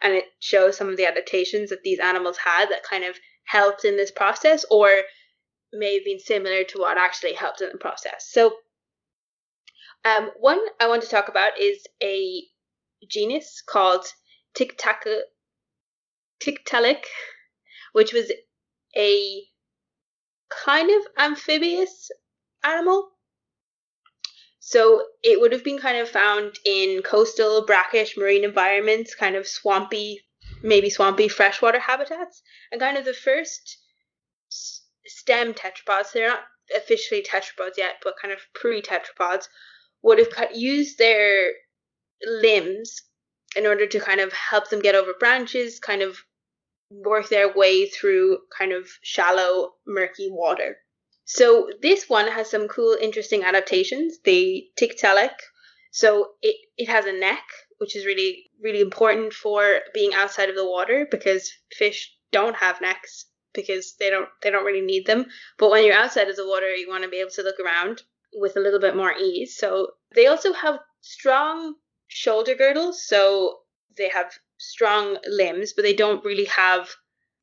and 0.01 0.15
it 0.15 0.25
shows 0.41 0.77
some 0.77 0.89
of 0.89 0.97
the 0.97 1.07
adaptations 1.07 1.71
that 1.71 1.83
these 1.83 1.99
animals 1.99 2.39
had 2.39 2.71
that 2.71 2.85
kind 2.85 3.05
of 3.05 3.17
helped 3.47 3.85
in 3.85 3.97
this 3.97 4.11
process, 4.11 4.65
or 4.71 4.89
may 5.73 5.95
have 5.95 6.05
been 6.05 6.21
similar 6.21 6.65
to 6.65 6.79
what 6.79 6.99
actually 6.99 7.33
helped 7.33 7.61
in 7.61 7.71
the 7.71 7.79
process. 7.79 8.29
So, 8.31 8.57
um, 10.05 10.31
one 10.39 10.61
I 10.81 10.89
want 10.89 11.03
to 11.03 11.09
talk 11.09 11.29
about 11.29 11.61
is 11.61 11.85
a 12.03 12.43
genus 13.09 13.63
called 13.67 14.07
Tiktaalik, 14.57 15.17
which 17.93 18.13
was 18.13 18.33
a 18.97 19.43
kind 20.51 20.91
of 20.91 21.03
amphibious 21.19 22.11
animal. 22.63 23.11
So 24.69 25.05
it 25.23 25.41
would 25.41 25.53
have 25.53 25.63
been 25.63 25.79
kind 25.79 25.97
of 25.97 26.09
found 26.09 26.59
in 26.65 27.01
coastal, 27.03 27.65
brackish 27.65 28.17
marine 28.17 28.43
environments, 28.43 29.15
kind 29.15 29.37
of 29.37 29.47
swampy, 29.47 30.27
maybe 30.61 30.91
swampy 30.91 31.29
freshwater 31.29 31.79
habitats, 31.79 32.43
and 32.73 32.81
kind 32.81 32.97
of 32.97 33.05
the 33.05 33.15
first 33.15 33.79
stem 35.07 35.55
tetrapods. 35.55 36.11
They're 36.13 36.27
not 36.27 36.41
officially 36.75 37.23
tetrapods 37.23 37.77
yet, 37.79 37.99
but 38.03 38.15
kind 38.21 38.35
of 38.35 38.41
pre-tetrapods 38.55 39.47
would 40.03 40.19
have 40.19 40.51
used 40.53 40.99
their 40.99 41.53
limbs 42.27 43.03
in 43.55 43.67
order 43.67 43.87
to 43.87 44.01
kind 44.01 44.19
of 44.19 44.33
help 44.33 44.69
them 44.69 44.81
get 44.81 44.97
over 44.97 45.15
branches, 45.17 45.79
kind 45.79 46.03
of 46.03 46.19
work 46.91 47.29
their 47.29 47.55
way 47.55 47.87
through 47.87 48.39
kind 48.59 48.73
of 48.73 48.89
shallow, 49.05 49.75
murky 49.87 50.29
water. 50.29 50.79
So 51.27 51.69
this 51.83 52.09
one 52.09 52.29
has 52.29 52.49
some 52.49 52.69
cool, 52.69 52.97
interesting 53.01 53.43
adaptations. 53.43 54.19
The 54.25 54.69
Tiktaalik, 54.77 55.35
so 55.91 56.31
it, 56.41 56.57
it 56.79 56.89
has 56.89 57.05
a 57.05 57.13
neck, 57.13 57.43
which 57.79 57.97
is 57.97 58.07
really, 58.07 58.51
really 58.63 58.81
important 58.81 59.33
for 59.33 59.81
being 59.93 60.15
outside 60.15 60.49
of 60.49 60.55
the 60.55 60.69
water 60.69 61.07
because 61.11 61.53
fish 61.73 62.15
don't 62.31 62.57
have 62.57 62.81
necks 62.81 63.27
because 63.53 63.97
they 63.99 64.09
don't 64.09 64.29
they 64.41 64.51
don't 64.51 64.65
really 64.65 64.87
need 64.87 65.07
them. 65.07 65.27
But 65.59 65.71
when 65.71 65.85
you're 65.85 65.95
outside 65.99 66.29
of 66.29 66.37
the 66.37 66.47
water, 66.47 66.73
you 66.75 66.89
want 66.89 67.03
to 67.03 67.11
be 67.11 67.21
able 67.21 67.31
to 67.31 67.43
look 67.43 67.59
around 67.59 68.03
with 68.33 68.57
a 68.57 68.61
little 68.61 68.81
bit 68.81 68.95
more 68.95 69.13
ease. 69.13 69.57
So 69.57 69.89
they 70.15 70.29
also 70.29 70.53
have 70.53 70.79
strong 71.01 71.75
shoulder 72.07 72.55
girdles, 72.55 73.05
so 73.05 73.61
they 73.97 74.11
have 74.11 74.33
strong 74.59 75.19
limbs, 75.27 75.73
but 75.73 75.83
they 75.83 75.95
don't 75.95 76.25
really 76.25 76.45
have 76.45 76.89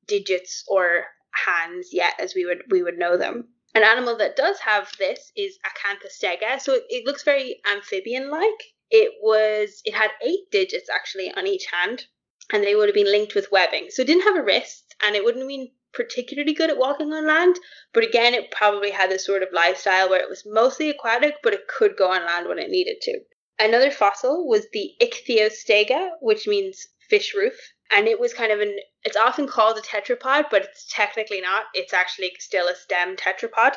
digits 0.07 0.63
or 0.69 1.05
hands 1.45 1.89
yet 1.91 2.13
as 2.19 2.33
we 2.33 2.45
would 2.45 2.63
we 2.69 2.81
would 2.81 2.97
know 2.97 3.17
them. 3.17 3.49
An 3.75 3.83
animal 3.83 4.15
that 4.17 4.35
does 4.35 4.59
have 4.59 4.91
this 4.97 5.31
is 5.35 5.57
Acanthus 5.65 6.23
Acanthostega, 6.23 6.61
so 6.61 6.73
it, 6.73 6.83
it 6.89 7.05
looks 7.05 7.23
very 7.23 7.59
amphibian 7.65 8.29
like. 8.29 8.73
It 8.91 9.13
was 9.21 9.81
it 9.83 9.95
had 9.95 10.11
eight 10.21 10.51
digits 10.51 10.89
actually 10.89 11.31
on 11.31 11.47
each 11.47 11.65
hand, 11.71 12.05
and 12.51 12.63
they 12.63 12.75
would 12.75 12.87
have 12.87 12.95
been 12.95 13.11
linked 13.11 13.33
with 13.33 13.51
webbing. 13.51 13.87
So 13.89 14.03
it 14.03 14.05
didn't 14.05 14.23
have 14.23 14.35
a 14.35 14.43
wrist, 14.43 14.93
and 15.01 15.15
it 15.15 15.23
wouldn't 15.23 15.41
have 15.41 15.47
been 15.47 15.71
particularly 15.93 16.53
good 16.53 16.69
at 16.69 16.77
walking 16.77 17.13
on 17.13 17.25
land, 17.25 17.59
but 17.93 18.03
again, 18.03 18.33
it 18.33 18.51
probably 18.51 18.91
had 18.91 19.09
this 19.09 19.25
sort 19.25 19.43
of 19.43 19.49
lifestyle 19.53 20.09
where 20.09 20.21
it 20.21 20.29
was 20.29 20.45
mostly 20.45 20.89
aquatic, 20.89 21.35
but 21.41 21.53
it 21.53 21.67
could 21.67 21.95
go 21.95 22.11
on 22.11 22.25
land 22.25 22.47
when 22.47 22.59
it 22.59 22.69
needed 22.69 23.01
to. 23.01 23.19
Another 23.59 23.91
fossil 23.91 24.47
was 24.47 24.67
the 24.71 24.93
Ichthyostega, 24.99 26.11
which 26.19 26.47
means 26.47 26.87
fish 27.09 27.33
roof, 27.33 27.57
and 27.93 28.07
it 28.07 28.19
was 28.19 28.33
kind 28.33 28.51
of 28.51 28.59
an 28.59 28.75
it's 29.03 29.17
often 29.17 29.47
called 29.47 29.77
a 29.77 29.81
tetrapod, 29.81 30.45
but 30.49 30.63
it's 30.63 30.87
technically 30.89 31.41
not. 31.41 31.65
It's 31.73 31.93
actually 31.93 32.31
still 32.39 32.67
a 32.67 32.75
stem 32.75 33.15
tetrapod, 33.15 33.75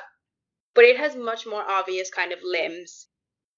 but 0.75 0.85
it 0.85 0.97
has 0.97 1.17
much 1.17 1.47
more 1.47 1.63
obvious 1.69 2.11
kind 2.11 2.33
of 2.33 2.39
limbs. 2.43 3.09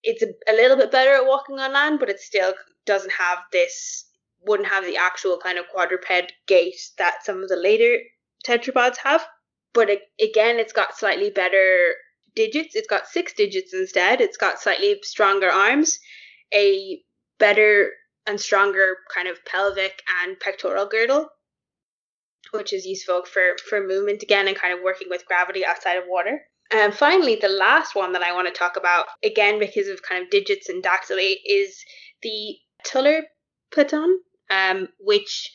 It's 0.03 0.23
a, 0.23 0.29
a 0.51 0.55
little 0.55 0.77
bit 0.77 0.91
better 0.91 1.13
at 1.13 1.27
walking 1.27 1.59
on 1.59 1.73
land, 1.73 2.01
but 2.01 2.11
it 2.11 2.21
still 2.21 2.55
doesn't 2.87 3.13
have 3.13 3.39
this 3.53 4.05
wouldn't 4.41 4.69
have 4.69 4.85
the 4.85 4.97
actual 4.97 5.39
kind 5.39 5.59
of 5.59 5.69
quadruped 5.69 6.33
gait 6.47 6.77
that 6.97 7.25
some 7.25 7.43
of 7.43 7.49
the 7.49 7.57
later 7.57 7.99
tetrapods 8.47 8.97
have. 8.99 9.25
But 9.75 9.91
it, 9.91 10.03
again, 10.21 10.59
it's 10.59 10.73
got 10.73 10.97
slightly 10.97 11.31
better 11.31 11.95
digits. 12.35 12.75
It's 12.75 12.89
got 12.89 13.07
six 13.07 13.33
digits 13.33 13.75
instead. 13.75 14.21
It's 14.21 14.37
got 14.37 14.61
slightly 14.61 14.99
stronger 15.03 15.51
arms, 15.51 15.99
a 16.55 17.03
better 17.39 17.93
and 18.29 18.41
stronger 18.41 18.99
kind 19.13 19.27
of 19.27 19.45
pelvic 19.45 20.03
and 20.23 20.39
pectoral 20.39 20.87
girdle, 20.87 21.31
which 22.53 22.73
is 22.73 22.87
useful 22.87 23.25
for, 23.25 23.57
for 23.69 23.81
movement 23.81 24.23
again 24.23 24.47
and 24.47 24.57
kind 24.57 24.75
of 24.75 24.85
working 24.85 25.09
with 25.09 25.27
gravity 25.27 25.65
outside 25.65 25.97
of 25.97 26.05
water. 26.07 26.43
And 26.71 26.95
finally, 26.95 27.37
the 27.37 27.49
last 27.49 27.95
one 27.95 28.13
that 28.13 28.23
I 28.23 28.35
want 28.35 28.47
to 28.47 28.53
talk 28.53 28.77
about, 28.77 29.07
again 29.25 29.59
because 29.59 29.89
of 29.89 30.03
kind 30.03 30.23
of 30.23 30.31
digits 30.31 30.69
and 30.69 30.85
dactyly, 30.85 31.37
is 31.47 31.83
the 32.23 32.57
Tulerpeton, 32.87 34.17
um, 34.51 34.89
which 35.01 35.51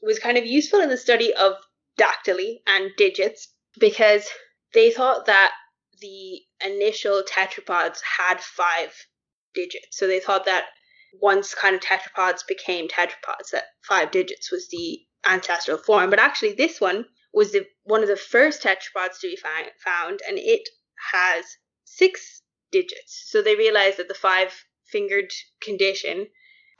was 0.00 0.20
kind 0.20 0.38
of 0.38 0.46
useful 0.46 0.80
in 0.80 0.88
the 0.88 0.96
study 0.96 1.34
of 1.34 1.54
dactyly 1.98 2.58
and 2.66 2.90
digits 2.96 3.48
because 3.80 4.28
they 4.72 4.90
thought 4.92 5.26
that 5.26 5.52
the 6.00 6.40
initial 6.64 7.22
tetrapods 7.28 7.98
had 8.18 8.40
five 8.40 8.92
digits. 9.54 9.98
So 9.98 10.06
they 10.06 10.20
thought 10.20 10.44
that 10.44 10.66
once 11.20 11.54
kind 11.54 11.74
of 11.74 11.80
tetrapods 11.80 12.46
became 12.46 12.88
tetrapods, 12.88 13.50
that 13.52 13.64
five 13.82 14.10
digits 14.10 14.50
was 14.50 14.68
the 14.68 15.00
ancestral 15.26 15.78
form. 15.78 16.10
But 16.10 16.18
actually, 16.18 16.54
this 16.54 16.80
one 16.80 17.06
was 17.32 17.52
the 17.52 17.66
one 17.84 18.02
of 18.02 18.08
the 18.08 18.16
first 18.16 18.62
tetrapods 18.62 19.20
to 19.20 19.28
be 19.28 19.36
fi- 19.36 19.70
found, 19.84 20.20
and 20.28 20.38
it 20.38 20.68
has 21.12 21.44
six 21.84 22.42
digits. 22.70 23.24
So 23.28 23.42
they 23.42 23.56
realized 23.56 23.98
that 23.98 24.08
the 24.08 24.14
five 24.14 24.64
fingered 24.86 25.32
condition 25.60 26.28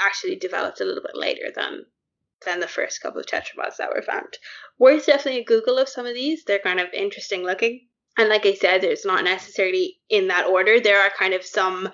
actually 0.00 0.36
developed 0.36 0.80
a 0.80 0.84
little 0.84 1.02
bit 1.02 1.16
later 1.16 1.50
than 1.54 1.86
than 2.44 2.60
the 2.60 2.68
first 2.68 3.00
couple 3.00 3.20
of 3.20 3.26
tetrapods 3.26 3.76
that 3.78 3.90
were 3.94 4.02
found. 4.02 4.38
Worth 4.78 5.06
definitely 5.06 5.40
a 5.40 5.44
Google 5.44 5.78
of 5.78 5.88
some 5.88 6.06
of 6.06 6.14
these. 6.14 6.44
They're 6.44 6.58
kind 6.58 6.80
of 6.80 6.92
interesting 6.92 7.42
looking. 7.42 7.88
And 8.18 8.28
like 8.28 8.46
I 8.46 8.54
said, 8.54 8.80
there's 8.80 9.04
not 9.04 9.24
necessarily 9.24 9.98
in 10.08 10.28
that 10.28 10.46
order. 10.46 10.78
There 10.78 11.00
are 11.00 11.10
kind 11.18 11.34
of 11.34 11.44
some 11.44 11.88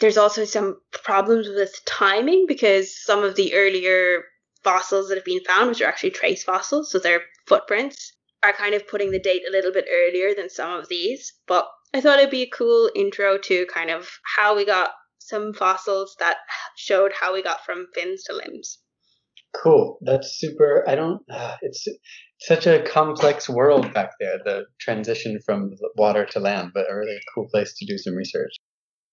there's 0.00 0.18
also 0.18 0.44
some 0.44 0.80
problems 0.92 1.48
with 1.48 1.74
timing 1.86 2.46
because 2.46 3.02
some 3.02 3.24
of 3.24 3.34
the 3.36 3.54
earlier 3.54 4.24
fossils 4.62 5.08
that 5.08 5.16
have 5.16 5.24
been 5.24 5.44
found, 5.44 5.68
which 5.68 5.80
are 5.80 5.88
actually 5.88 6.10
trace 6.10 6.42
fossils, 6.42 6.90
so 6.90 6.98
they're 6.98 7.22
footprints, 7.46 8.12
are 8.42 8.52
kind 8.52 8.74
of 8.74 8.86
putting 8.86 9.10
the 9.10 9.20
date 9.20 9.42
a 9.48 9.52
little 9.52 9.72
bit 9.72 9.86
earlier 9.90 10.34
than 10.34 10.50
some 10.50 10.72
of 10.72 10.88
these. 10.88 11.32
But 11.46 11.66
I 11.94 12.00
thought 12.00 12.18
it'd 12.18 12.30
be 12.30 12.42
a 12.42 12.50
cool 12.50 12.90
intro 12.94 13.38
to 13.38 13.66
kind 13.66 13.90
of 13.90 14.08
how 14.36 14.56
we 14.56 14.66
got 14.66 14.90
some 15.18 15.52
fossils 15.52 16.14
that 16.20 16.36
showed 16.76 17.12
how 17.12 17.32
we 17.32 17.42
got 17.42 17.64
from 17.64 17.86
fins 17.94 18.22
to 18.24 18.34
limbs. 18.34 18.78
Cool. 19.62 19.98
That's 20.02 20.38
super. 20.38 20.84
I 20.86 20.94
don't. 20.94 21.22
Uh, 21.30 21.56
it's 21.62 21.86
such 22.40 22.66
a 22.66 22.82
complex 22.82 23.48
world 23.48 23.92
back 23.94 24.10
there. 24.20 24.38
The 24.44 24.64
transition 24.78 25.38
from 25.44 25.70
water 25.96 26.26
to 26.26 26.40
land, 26.40 26.72
but 26.74 26.90
a 26.90 26.94
really 26.94 27.18
cool 27.34 27.48
place 27.50 27.74
to 27.78 27.86
do 27.86 27.96
some 27.98 28.14
research. 28.14 28.52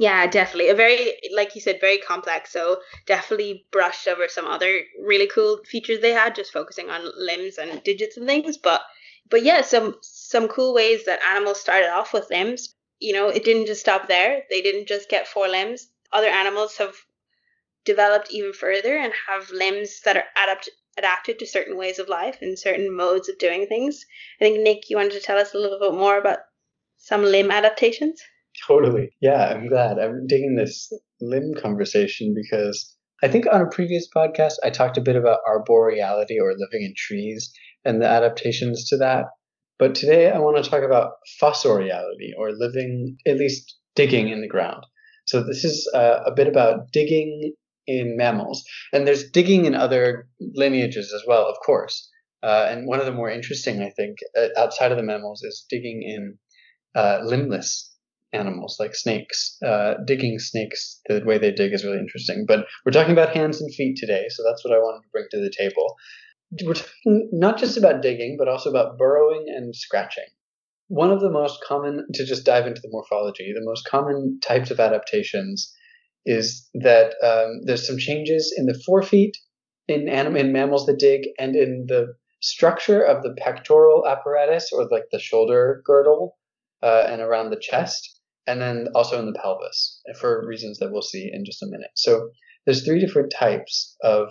Yeah, 0.04 0.28
definitely. 0.28 0.68
A 0.70 0.76
very, 0.76 1.18
like 1.34 1.56
you 1.56 1.62
said, 1.62 1.80
very 1.80 1.98
complex. 1.98 2.52
So 2.52 2.82
definitely 3.06 3.66
brushed 3.72 4.08
over 4.10 4.28
some 4.28 4.46
other 4.46 4.82
really 5.00 5.26
cool 5.28 5.64
features 5.64 6.02
they 6.02 6.12
had, 6.12 6.36
just 6.36 6.52
focusing 6.52 6.90
on 6.90 7.10
limbs 7.16 7.58
and 7.58 7.82
digits 7.84 8.18
and 8.18 8.28
things. 8.28 8.58
But, 8.58 8.82
but 9.30 9.42
yeah, 9.44 9.62
some 9.62 9.98
some 10.02 10.50
cool 10.50 10.74
ways 10.74 11.06
that 11.06 11.24
animals 11.24 11.62
started 11.62 11.90
off 11.92 12.12
with 12.12 12.30
limbs. 12.30 12.76
You 13.00 13.14
know, 13.14 13.30
it 13.30 13.46
didn't 13.46 13.68
just 13.68 13.80
stop 13.82 14.08
there. 14.10 14.44
They 14.50 14.62
didn't 14.62 14.88
just 14.88 15.08
get 15.10 15.28
four 15.30 15.48
limbs. 15.48 15.88
Other 16.12 16.28
animals 16.28 16.76
have 16.78 16.96
developed 17.86 18.32
even 18.32 18.54
further 18.54 18.98
and 18.98 19.14
have 19.28 19.52
limbs 19.52 20.02
that 20.02 20.18
are 20.18 20.30
adapt- 20.38 20.70
adapted 20.98 21.40
to 21.40 21.48
certain 21.48 21.78
ways 21.78 22.00
of 22.00 22.10
life 22.10 22.40
and 22.42 22.60
certain 22.60 22.94
modes 22.96 23.30
of 23.30 23.38
doing 23.40 23.68
things. 23.68 24.06
I 24.42 24.46
think, 24.46 24.60
Nick, 24.62 24.90
you 24.90 24.98
wanted 24.98 25.14
to 25.14 25.22
tell 25.22 25.38
us 25.40 25.54
a 25.54 25.60
little 25.60 25.80
bit 25.80 25.94
more 25.94 26.18
about 26.18 26.40
some 26.98 27.24
limb 27.24 27.52
adaptations? 27.52 28.24
Totally. 28.68 29.12
Yeah, 29.22 29.46
I'm 29.50 29.68
glad. 29.68 30.00
I'm 30.00 30.28
digging 30.28 30.56
this 30.56 30.92
limb 31.22 31.54
conversation 31.56 32.34
because 32.36 32.96
I 33.22 33.28
think 33.28 33.46
on 33.52 33.62
a 33.62 33.70
previous 33.70 34.08
podcast, 34.16 34.54
I 34.64 34.70
talked 34.70 34.98
a 34.98 35.02
bit 35.02 35.16
about 35.16 35.40
arboreality 35.48 36.40
or 36.40 36.54
living 36.58 36.84
in 36.84 36.94
trees 36.96 37.52
and 37.86 38.02
the 38.02 38.08
adaptations 38.08 38.88
to 38.90 38.98
that. 38.98 39.26
But 39.80 39.96
today 39.96 40.30
I 40.30 40.40
want 40.40 40.64
to 40.64 40.70
talk 40.70 40.84
about 40.84 41.14
fossoriality 41.42 42.32
or 42.38 42.52
living, 42.52 43.18
at 43.26 43.38
least 43.38 43.78
digging 43.96 44.30
in 44.30 44.42
the 44.42 44.48
ground. 44.48 44.86
So 45.26 45.42
this 45.42 45.64
is 45.64 45.90
uh, 45.94 46.20
a 46.26 46.32
bit 46.32 46.48
about 46.48 46.92
digging 46.92 47.54
in 47.88 48.18
mammals. 48.18 48.64
And 48.92 49.08
there's 49.08 49.30
digging 49.32 49.66
in 49.66 49.76
other 49.76 50.28
lineages 50.40 51.12
as 51.14 51.24
well, 51.28 51.48
of 51.48 51.58
course. 51.66 52.10
Uh, 52.44 52.68
and 52.70 52.88
one 52.88 53.00
of 53.00 53.06
the 53.06 53.12
more 53.14 53.30
interesting, 53.32 53.82
I 53.82 53.90
think, 53.90 54.18
uh, 54.38 54.50
outside 54.58 54.92
of 54.92 54.98
the 54.98 55.04
mammals 55.04 55.44
is 55.44 55.66
digging 55.70 56.04
in 56.04 56.38
uh, 56.96 57.22
limbless 57.24 57.93
animals 58.34 58.78
like 58.80 58.96
snakes. 58.96 59.58
Uh, 59.66 59.96
digging 60.06 60.40
snakes, 60.40 61.00
the 61.08 61.22
way 61.26 61.38
they 61.38 61.52
dig 61.52 61.74
is 61.74 61.86
really 61.86 62.00
interesting. 62.00 62.46
But 62.48 62.66
we're 62.86 62.92
talking 62.92 63.14
about 63.14 63.36
hands 63.36 63.62
and 63.62 63.74
feet 63.74 63.98
today, 63.98 64.26
so 64.30 64.44
that's 64.48 64.66
what 64.66 64.74
I 64.74 64.80
wanted 64.80 65.04
to 65.04 65.10
bring 65.12 65.26
to 65.32 65.40
the 65.40 65.54
table. 65.58 65.96
We're 66.66 66.76
talking 66.76 67.30
not 67.34 67.58
just 67.58 67.78
about 67.78 68.02
digging, 68.02 68.38
but 68.40 68.48
also 68.48 68.70
about 68.70 68.98
burrowing 68.98 69.46
and 69.50 69.76
scratching. 69.76 70.26
one 70.88 71.12
of 71.12 71.22
the 71.22 71.32
most 71.32 71.64
common, 71.68 72.06
to 72.14 72.26
just 72.26 72.46
dive 72.46 72.68
into 72.68 72.82
the 72.82 72.90
morphology, 72.92 73.52
the 73.54 73.66
most 73.66 73.88
common 73.88 74.40
types 74.42 74.72
of 74.72 74.80
adaptations 74.80 75.74
is 76.26 76.70
that 76.76 77.16
um, 77.24 77.62
there's 77.66 77.88
some 77.88 77.98
changes 77.98 78.54
in 78.58 78.66
the 78.68 78.80
forefeet 78.88 79.34
in 79.88 80.08
anim- 80.08 80.38
in 80.38 80.54
mammals 80.54 80.86
that 80.86 81.00
dig 81.00 81.28
and 81.40 81.56
in 81.56 81.86
the 81.88 82.14
structure 82.42 83.02
of 83.04 83.24
the 83.24 83.34
pectoral 83.38 84.08
apparatus 84.08 84.72
or 84.72 84.88
like 84.92 85.06
the 85.12 85.20
shoulder 85.20 85.82
girdle 85.86 86.38
uh, 86.84 87.06
and 87.08 87.22
around 87.22 87.50
the 87.50 87.60
chest 87.60 88.13
and 88.48 88.62
then 88.62 88.88
also 88.96 89.20
in 89.20 89.26
the 89.26 89.40
pelvis 89.40 90.02
for 90.20 90.46
reasons 90.46 90.80
that 90.80 90.92
we'll 90.92 91.02
see 91.02 91.30
in 91.32 91.46
just 91.46 91.64
a 91.64 91.68
minute. 91.68 91.92
So 91.96 92.30
there's 92.66 92.86
three 92.86 93.00
different 93.00 93.32
types 93.32 93.96
of 94.04 94.30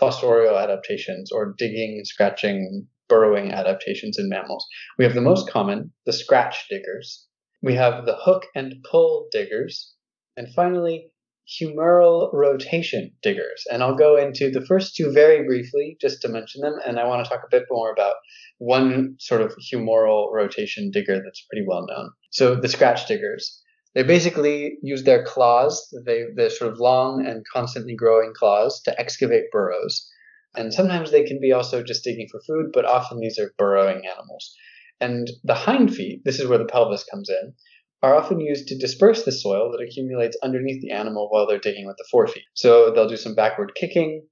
fossorial 0.00 0.62
adaptations 0.62 1.30
or 1.30 1.54
digging 1.56 2.02
scratching 2.04 2.86
burrowing 3.08 3.52
adaptations 3.52 4.18
in 4.18 4.28
mammals. 4.28 4.66
We 4.98 5.04
have 5.04 5.14
the 5.14 5.20
most 5.20 5.50
common 5.50 5.92
the 6.06 6.12
scratch 6.12 6.66
diggers. 6.70 7.26
We 7.62 7.74
have 7.74 8.06
the 8.06 8.16
hook 8.16 8.46
and 8.54 8.74
pull 8.90 9.28
diggers. 9.30 9.92
And 10.36 10.48
finally 10.54 11.10
humeral 11.48 12.32
rotation 12.32 13.12
diggers. 13.22 13.64
And 13.70 13.82
I'll 13.82 13.96
go 13.96 14.16
into 14.16 14.50
the 14.50 14.64
first 14.64 14.94
two 14.96 15.12
very 15.12 15.44
briefly 15.44 15.96
just 16.00 16.22
to 16.22 16.28
mention 16.28 16.60
them. 16.62 16.78
And 16.86 16.98
I 16.98 17.06
want 17.06 17.24
to 17.24 17.28
talk 17.28 17.42
a 17.44 17.50
bit 17.50 17.64
more 17.70 17.90
about 17.90 18.14
one 18.58 19.16
sort 19.18 19.40
of 19.40 19.54
humeral 19.56 20.32
rotation 20.32 20.90
digger 20.90 21.20
that's 21.22 21.44
pretty 21.50 21.66
well 21.66 21.86
known. 21.86 22.10
So 22.30 22.54
the 22.54 22.68
scratch 22.68 23.06
diggers. 23.06 23.60
They 23.94 24.02
basically 24.04 24.78
use 24.82 25.02
their 25.04 25.22
claws, 25.22 25.94
they, 26.06 26.24
they're 26.34 26.48
sort 26.48 26.72
of 26.72 26.78
long 26.78 27.26
and 27.26 27.44
constantly 27.52 27.94
growing 27.94 28.32
claws, 28.34 28.80
to 28.84 28.98
excavate 28.98 29.50
burrows. 29.52 30.10
And 30.54 30.72
sometimes 30.72 31.10
they 31.10 31.24
can 31.24 31.40
be 31.40 31.52
also 31.52 31.82
just 31.82 32.04
digging 32.04 32.28
for 32.30 32.40
food, 32.46 32.70
but 32.72 32.86
often 32.86 33.20
these 33.20 33.38
are 33.38 33.52
burrowing 33.58 34.02
animals. 34.06 34.54
And 35.00 35.28
the 35.44 35.54
hind 35.54 35.94
feet, 35.94 36.22
this 36.24 36.38
is 36.38 36.46
where 36.46 36.58
the 36.58 36.64
pelvis 36.64 37.04
comes 37.04 37.28
in, 37.28 37.54
are 38.02 38.16
often 38.16 38.40
used 38.40 38.66
to 38.66 38.78
disperse 38.78 39.24
the 39.24 39.32
soil 39.32 39.70
that 39.70 39.82
accumulates 39.82 40.36
underneath 40.42 40.82
the 40.82 40.90
animal 40.90 41.28
while 41.30 41.46
they're 41.46 41.58
digging 41.58 41.86
with 41.86 41.96
the 41.96 42.06
forefeet. 42.12 42.44
So 42.54 42.90
they'll 42.90 43.08
do 43.08 43.16
some 43.16 43.34
backward 43.34 43.72
kicking 43.74 44.26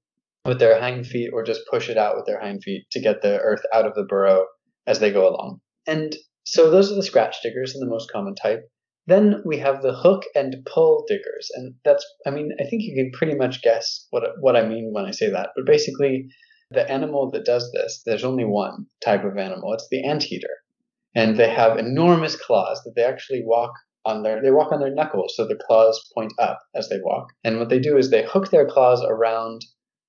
with 0.45 0.59
their 0.59 0.79
hind 0.79 1.07
feet 1.07 1.29
or 1.31 1.43
just 1.43 1.61
push 1.69 1.87
it 1.89 1.97
out 1.97 2.15
with 2.15 2.25
their 2.25 2.39
hind 2.39 2.63
feet 2.63 2.85
to 2.91 2.99
get 2.99 3.21
the 3.21 3.39
earth 3.39 3.61
out 3.73 3.85
of 3.85 3.95
the 3.95 4.03
burrow 4.03 4.45
as 4.87 4.99
they 4.99 5.11
go 5.11 5.29
along. 5.29 5.61
And 5.87 6.15
so 6.45 6.69
those 6.69 6.91
are 6.91 6.95
the 6.95 7.03
scratch 7.03 7.37
diggers 7.41 7.73
and 7.73 7.81
the 7.81 7.89
most 7.89 8.11
common 8.11 8.35
type. 8.35 8.69
Then 9.07 9.41
we 9.45 9.57
have 9.59 9.81
the 9.81 9.95
hook 9.95 10.23
and 10.35 10.55
pull 10.65 11.05
diggers. 11.07 11.49
And 11.55 11.75
that's, 11.85 12.05
I 12.25 12.31
mean, 12.31 12.51
I 12.59 12.63
think 12.63 12.83
you 12.83 12.95
can 12.95 13.11
pretty 13.13 13.35
much 13.35 13.61
guess 13.61 14.05
what, 14.09 14.23
what 14.39 14.55
I 14.55 14.67
mean 14.67 14.91
when 14.91 15.05
I 15.05 15.11
say 15.11 15.29
that. 15.29 15.49
But 15.55 15.65
basically, 15.65 16.27
the 16.71 16.89
animal 16.89 17.31
that 17.31 17.45
does 17.45 17.71
this, 17.73 18.01
there's 18.05 18.23
only 18.23 18.45
one 18.45 18.85
type 19.03 19.23
of 19.23 19.37
animal. 19.37 19.73
It's 19.73 19.87
the 19.89 20.05
anteater 20.05 20.60
and 21.15 21.37
they 21.37 21.49
have 21.49 21.77
enormous 21.77 22.35
claws 22.35 22.81
that 22.83 22.93
they 22.95 23.03
actually 23.03 23.43
walk 23.45 23.71
on 24.05 24.23
their 24.23 24.41
they 24.41 24.51
walk 24.51 24.71
on 24.71 24.79
their 24.79 24.93
knuckles 24.93 25.35
so 25.35 25.45
the 25.47 25.59
claws 25.67 26.11
point 26.15 26.33
up 26.39 26.59
as 26.75 26.89
they 26.89 26.99
walk. 27.03 27.27
And 27.43 27.59
what 27.59 27.69
they 27.69 27.79
do 27.79 27.97
is 27.97 28.09
they 28.09 28.25
hook 28.25 28.49
their 28.49 28.67
claws 28.67 29.03
around 29.03 29.61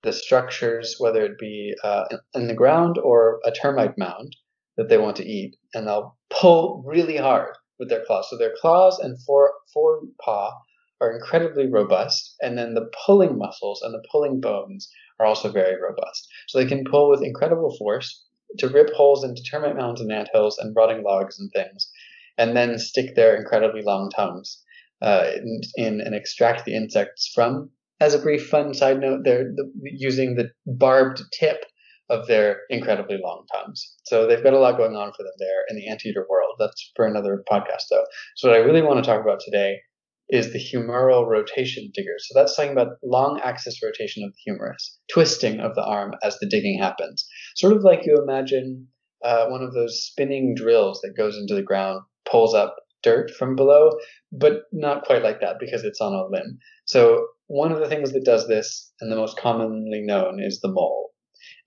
the 0.02 0.12
structures 0.12 0.96
whether 0.98 1.24
it 1.24 1.38
be 1.38 1.74
uh, 1.84 2.04
in 2.34 2.48
the 2.48 2.54
ground 2.54 2.98
or 2.98 3.40
a 3.44 3.52
termite 3.52 3.96
mound 3.98 4.34
that 4.76 4.88
they 4.88 4.98
want 4.98 5.16
to 5.16 5.26
eat 5.26 5.56
and 5.74 5.86
they'll 5.86 6.16
pull 6.30 6.82
really 6.86 7.16
hard 7.16 7.54
with 7.78 7.88
their 7.88 8.04
claws. 8.06 8.28
So 8.30 8.38
their 8.38 8.54
claws 8.60 8.98
and 8.98 9.20
fore, 9.24 9.52
fore 9.72 10.00
paw 10.24 10.52
are 11.00 11.12
incredibly 11.12 11.68
robust 11.68 12.36
and 12.40 12.56
then 12.56 12.74
the 12.74 12.90
pulling 13.04 13.36
muscles 13.36 13.82
and 13.82 13.92
the 13.92 14.02
pulling 14.10 14.40
bones 14.40 14.88
are 15.20 15.26
also 15.26 15.50
very 15.50 15.80
robust. 15.80 16.26
So 16.48 16.58
they 16.58 16.66
can 16.66 16.84
pull 16.84 17.10
with 17.10 17.22
incredible 17.22 17.76
force 17.78 18.24
to 18.58 18.68
rip 18.68 18.92
holes 18.92 19.24
into 19.24 19.42
termite 19.42 19.76
mounds 19.76 20.00
and 20.00 20.12
ant 20.12 20.28
hills 20.32 20.58
and 20.58 20.74
rotting 20.76 21.02
logs 21.02 21.38
and 21.38 21.50
things, 21.52 21.90
and 22.38 22.56
then 22.56 22.78
stick 22.78 23.14
their 23.14 23.36
incredibly 23.36 23.82
long 23.82 24.10
tongues 24.10 24.62
uh, 25.02 25.30
in, 25.36 25.60
in, 25.76 26.00
and 26.00 26.14
extract 26.14 26.64
the 26.64 26.74
insects 26.74 27.30
from. 27.34 27.70
As 28.00 28.14
a 28.14 28.18
brief 28.18 28.48
fun 28.48 28.74
side 28.74 29.00
note, 29.00 29.20
they're 29.24 29.44
the, 29.44 29.70
using 29.84 30.34
the 30.34 30.50
barbed 30.66 31.22
tip 31.38 31.64
of 32.10 32.26
their 32.26 32.60
incredibly 32.68 33.18
long 33.22 33.44
tongues. 33.52 33.96
So 34.04 34.26
they've 34.26 34.42
got 34.42 34.54
a 34.54 34.58
lot 34.58 34.76
going 34.76 34.96
on 34.96 35.12
for 35.12 35.22
them 35.22 35.32
there 35.38 35.64
in 35.68 35.76
the 35.76 35.88
anteater 35.88 36.26
world. 36.28 36.56
That's 36.58 36.92
for 36.94 37.06
another 37.06 37.44
podcast, 37.50 37.84
though. 37.90 38.04
So 38.36 38.48
what 38.48 38.58
I 38.58 38.60
really 38.62 38.82
want 38.82 39.02
to 39.02 39.08
talk 39.08 39.22
about 39.22 39.40
today 39.40 39.78
is 40.28 40.52
the 40.52 40.58
humeral 40.58 41.26
rotation 41.26 41.90
digger. 41.94 42.16
So 42.18 42.38
that's 42.38 42.56
talking 42.56 42.72
about 42.72 42.96
long 43.02 43.40
axis 43.42 43.82
rotation 43.82 44.24
of 44.24 44.32
the 44.32 44.38
humerus, 44.44 44.98
twisting 45.12 45.60
of 45.60 45.74
the 45.74 45.84
arm 45.84 46.14
as 46.22 46.38
the 46.38 46.48
digging 46.48 46.78
happens. 46.80 47.26
Sort 47.56 47.74
of 47.74 47.82
like 47.82 48.06
you 48.06 48.16
imagine 48.16 48.88
uh, 49.24 49.46
one 49.46 49.62
of 49.62 49.74
those 49.74 50.04
spinning 50.04 50.54
drills 50.56 51.00
that 51.02 51.16
goes 51.16 51.36
into 51.36 51.54
the 51.54 51.62
ground, 51.62 52.02
pulls 52.24 52.54
up 52.54 52.76
dirt 53.02 53.30
from 53.32 53.56
below, 53.56 53.90
but 54.30 54.62
not 54.72 55.04
quite 55.04 55.22
like 55.22 55.40
that 55.40 55.56
because 55.58 55.84
it's 55.84 56.00
on 56.00 56.12
a 56.12 56.26
limb. 56.28 56.58
So 56.86 57.26
one 57.48 57.72
of 57.72 57.78
the 57.78 57.88
things 57.88 58.12
that 58.12 58.24
does 58.24 58.48
this, 58.48 58.92
and 59.00 59.10
the 59.10 59.16
most 59.16 59.38
commonly 59.38 60.00
known, 60.00 60.40
is 60.40 60.60
the 60.60 60.68
mole. 60.68 61.10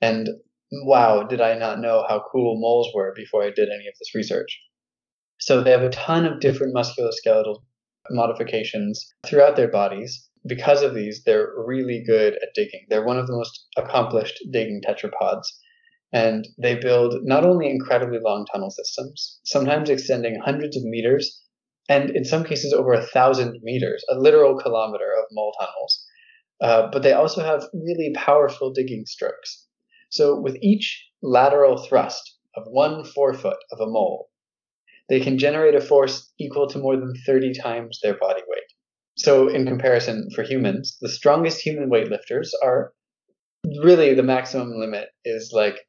And 0.01 0.29
wow, 0.71 1.23
did 1.23 1.41
I 1.41 1.57
not 1.57 1.79
know 1.79 2.03
how 2.07 2.23
cool 2.31 2.59
moles 2.59 2.89
were 2.93 3.13
before 3.15 3.43
I 3.43 3.51
did 3.51 3.69
any 3.69 3.87
of 3.87 3.93
this 3.99 4.15
research. 4.15 4.59
So 5.39 5.61
they 5.61 5.71
have 5.71 5.83
a 5.83 5.89
ton 5.89 6.25
of 6.25 6.39
different 6.39 6.75
musculoskeletal 6.75 7.61
modifications 8.09 9.05
throughout 9.25 9.55
their 9.55 9.69
bodies. 9.69 10.29
Because 10.47 10.83
of 10.83 10.93
these, 10.93 11.23
they're 11.25 11.53
really 11.65 12.03
good 12.05 12.33
at 12.35 12.53
digging. 12.53 12.85
They're 12.89 13.05
one 13.05 13.17
of 13.17 13.27
the 13.27 13.35
most 13.35 13.67
accomplished 13.77 14.39
digging 14.51 14.81
tetrapods. 14.85 15.45
And 16.13 16.47
they 16.61 16.75
build 16.75 17.15
not 17.23 17.45
only 17.45 17.69
incredibly 17.69 18.19
long 18.23 18.45
tunnel 18.51 18.69
systems, 18.69 19.39
sometimes 19.43 19.89
extending 19.89 20.39
hundreds 20.43 20.77
of 20.77 20.83
meters, 20.83 21.41
and 21.89 22.09
in 22.11 22.23
some 22.23 22.43
cases 22.43 22.73
over 22.73 22.93
a 22.93 23.05
thousand 23.05 23.59
meters, 23.63 24.03
a 24.09 24.17
literal 24.17 24.57
kilometer 24.57 25.11
of 25.17 25.25
mole 25.31 25.53
tunnels. 25.59 26.05
Uh, 26.61 26.89
but 26.91 27.03
they 27.03 27.13
also 27.13 27.43
have 27.43 27.67
really 27.73 28.13
powerful 28.15 28.71
digging 28.71 29.05
strokes. 29.05 29.67
So 30.09 30.39
with 30.39 30.57
each 30.61 31.05
lateral 31.21 31.77
thrust 31.77 32.37
of 32.55 32.63
one 32.67 33.03
forefoot 33.03 33.57
of 33.71 33.79
a 33.81 33.87
mole, 33.87 34.29
they 35.09 35.19
can 35.19 35.37
generate 35.37 35.75
a 35.75 35.81
force 35.81 36.31
equal 36.39 36.67
to 36.67 36.79
more 36.79 36.97
than 36.97 37.13
30 37.25 37.53
times 37.53 37.99
their 38.01 38.17
body 38.17 38.41
weight. 38.47 38.63
So, 39.17 39.47
in 39.47 39.65
comparison, 39.65 40.29
for 40.35 40.43
humans, 40.43 40.97
the 40.99 41.09
strongest 41.09 41.61
human 41.61 41.89
weightlifters 41.89 42.49
are 42.61 42.91
really 43.81 44.13
the 44.13 44.23
maximum 44.23 44.77
limit 44.77 45.09
is 45.23 45.51
like 45.53 45.79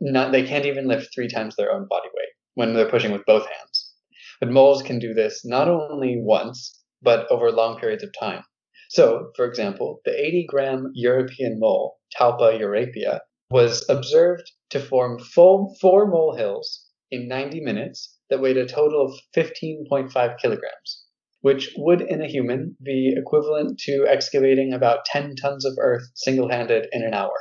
not 0.00 0.32
they 0.32 0.44
can't 0.44 0.66
even 0.66 0.88
lift 0.88 1.14
three 1.14 1.28
times 1.28 1.56
their 1.56 1.72
own 1.72 1.86
body 1.88 2.08
weight 2.14 2.28
when 2.54 2.74
they're 2.74 2.90
pushing 2.90 3.12
with 3.12 3.24
both 3.26 3.46
hands. 3.46 3.92
But 4.40 4.50
moles 4.50 4.82
can 4.82 4.98
do 4.98 5.14
this 5.14 5.44
not 5.44 5.68
only 5.68 6.16
once, 6.20 6.82
but 7.00 7.30
over 7.30 7.52
long 7.52 7.78
periods 7.78 8.02
of 8.02 8.10
time. 8.18 8.42
So, 8.90 9.30
for 9.36 9.46
example, 9.46 10.00
the 10.04 10.12
80 10.12 10.46
gram 10.48 10.90
European 10.94 11.58
mole, 11.58 11.98
Talpa 12.18 12.58
europaea, 12.60 13.20
was 13.50 13.88
observed 13.88 14.50
to 14.70 14.80
form 14.80 15.18
full 15.18 15.76
four 15.80 16.06
mole 16.06 16.34
hills 16.34 16.86
in 17.10 17.28
90 17.28 17.60
minutes 17.60 18.18
that 18.32 18.40
weighed 18.40 18.56
a 18.56 18.66
total 18.66 19.04
of 19.04 19.12
15.5 19.36 20.38
kilograms, 20.38 21.04
which 21.42 21.70
would 21.76 22.00
in 22.00 22.22
a 22.22 22.26
human 22.26 22.74
be 22.82 23.14
equivalent 23.14 23.78
to 23.80 24.06
excavating 24.08 24.72
about 24.72 25.04
10 25.04 25.36
tons 25.36 25.66
of 25.66 25.74
earth 25.78 26.10
single 26.14 26.48
handed 26.48 26.86
in 26.92 27.02
an 27.02 27.12
hour. 27.12 27.36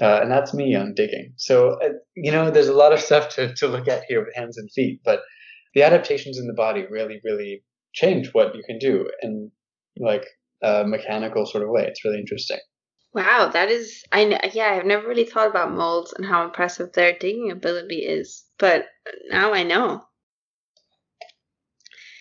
Uh, 0.00 0.20
and 0.22 0.30
that's 0.30 0.54
me 0.54 0.74
on 0.74 0.94
digging. 0.94 1.34
So, 1.36 1.78
uh, 1.82 1.90
you 2.16 2.32
know, 2.32 2.50
there's 2.50 2.68
a 2.68 2.74
lot 2.74 2.94
of 2.94 3.00
stuff 3.00 3.28
to, 3.34 3.54
to 3.56 3.68
look 3.68 3.86
at 3.86 4.04
here 4.08 4.24
with 4.24 4.34
hands 4.34 4.56
and 4.56 4.70
feet, 4.72 5.02
but 5.04 5.20
the 5.74 5.82
adaptations 5.82 6.38
in 6.38 6.46
the 6.46 6.54
body 6.54 6.86
really, 6.90 7.20
really 7.22 7.62
change 7.92 8.30
what 8.32 8.54
you 8.54 8.62
can 8.66 8.78
do 8.78 9.10
in 9.20 9.50
like 9.98 10.24
a 10.62 10.84
mechanical 10.86 11.44
sort 11.44 11.62
of 11.62 11.68
way. 11.68 11.84
It's 11.86 12.02
really 12.02 12.18
interesting. 12.18 12.60
Wow, 13.12 13.50
that 13.52 13.70
is 13.70 14.04
I 14.12 14.50
yeah, 14.52 14.70
I've 14.70 14.86
never 14.86 15.08
really 15.08 15.24
thought 15.24 15.50
about 15.50 15.72
molds 15.72 16.12
and 16.12 16.24
how 16.24 16.44
impressive 16.44 16.92
their 16.92 17.12
digging 17.18 17.50
ability 17.50 18.06
is, 18.06 18.44
but 18.58 18.86
now 19.30 19.52
I 19.52 19.64
know. 19.64 20.04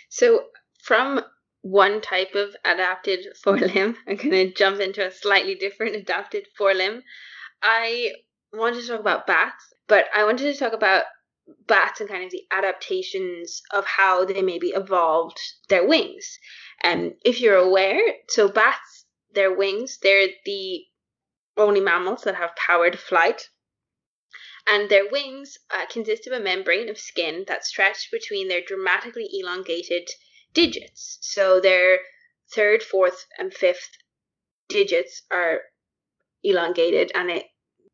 So, 0.10 0.46
from 0.84 1.22
one 1.62 2.02
type 2.02 2.36
of 2.36 2.56
adapted 2.66 3.28
forelimb, 3.46 3.96
I'm 4.08 4.16
going 4.16 4.32
to 4.32 4.54
jump 4.54 4.80
into 4.80 5.06
a 5.06 5.12
slightly 5.12 5.56
different 5.56 5.96
adapted 5.96 6.48
forelimb. 6.60 7.02
I 7.62 8.14
wanted 8.52 8.82
to 8.82 8.88
talk 8.88 9.00
about 9.00 9.28
bats, 9.28 9.74
but 9.88 10.06
I 10.16 10.24
wanted 10.24 10.52
to 10.52 10.60
talk 10.60 10.74
about 10.74 11.06
bats 11.68 12.00
and 12.00 12.10
kind 12.10 12.24
of 12.24 12.32
the 12.32 12.46
adaptations 12.52 13.62
of 13.72 13.86
how 13.86 14.26
they 14.26 14.42
maybe 14.42 14.70
evolved 14.70 15.40
their 15.68 15.88
wings. 15.88 16.38
And 16.82 17.08
um, 17.08 17.14
if 17.26 17.42
you're 17.42 17.58
aware, 17.58 18.00
so 18.30 18.48
bats, 18.50 19.06
their 19.34 19.54
wings, 19.54 19.98
they're 20.02 20.30
the 20.46 20.86
only 21.58 21.82
mammals 21.82 22.22
that 22.24 22.36
have 22.36 22.56
powered 22.56 22.98
flight 22.98 23.50
and 24.70 24.90
their 24.90 25.10
wings 25.10 25.58
uh, 25.74 25.86
consist 25.88 26.28
of 26.28 26.34
a 26.34 26.40
membrane 26.40 26.90
of 26.90 26.98
skin 26.98 27.44
that 27.48 27.66
stretched 27.66 28.12
between 28.12 28.48
their 28.48 28.62
dramatically 28.62 29.28
elongated 29.34 30.08
digits. 30.54 31.18
So 31.22 31.60
their 31.60 32.00
third, 32.54 32.84
fourth, 32.84 33.26
and 33.38 33.54
fifth 33.54 33.90
digits 34.68 35.24
are 35.32 35.62
elongated, 36.44 37.12
and 37.16 37.32
it, 37.32 37.46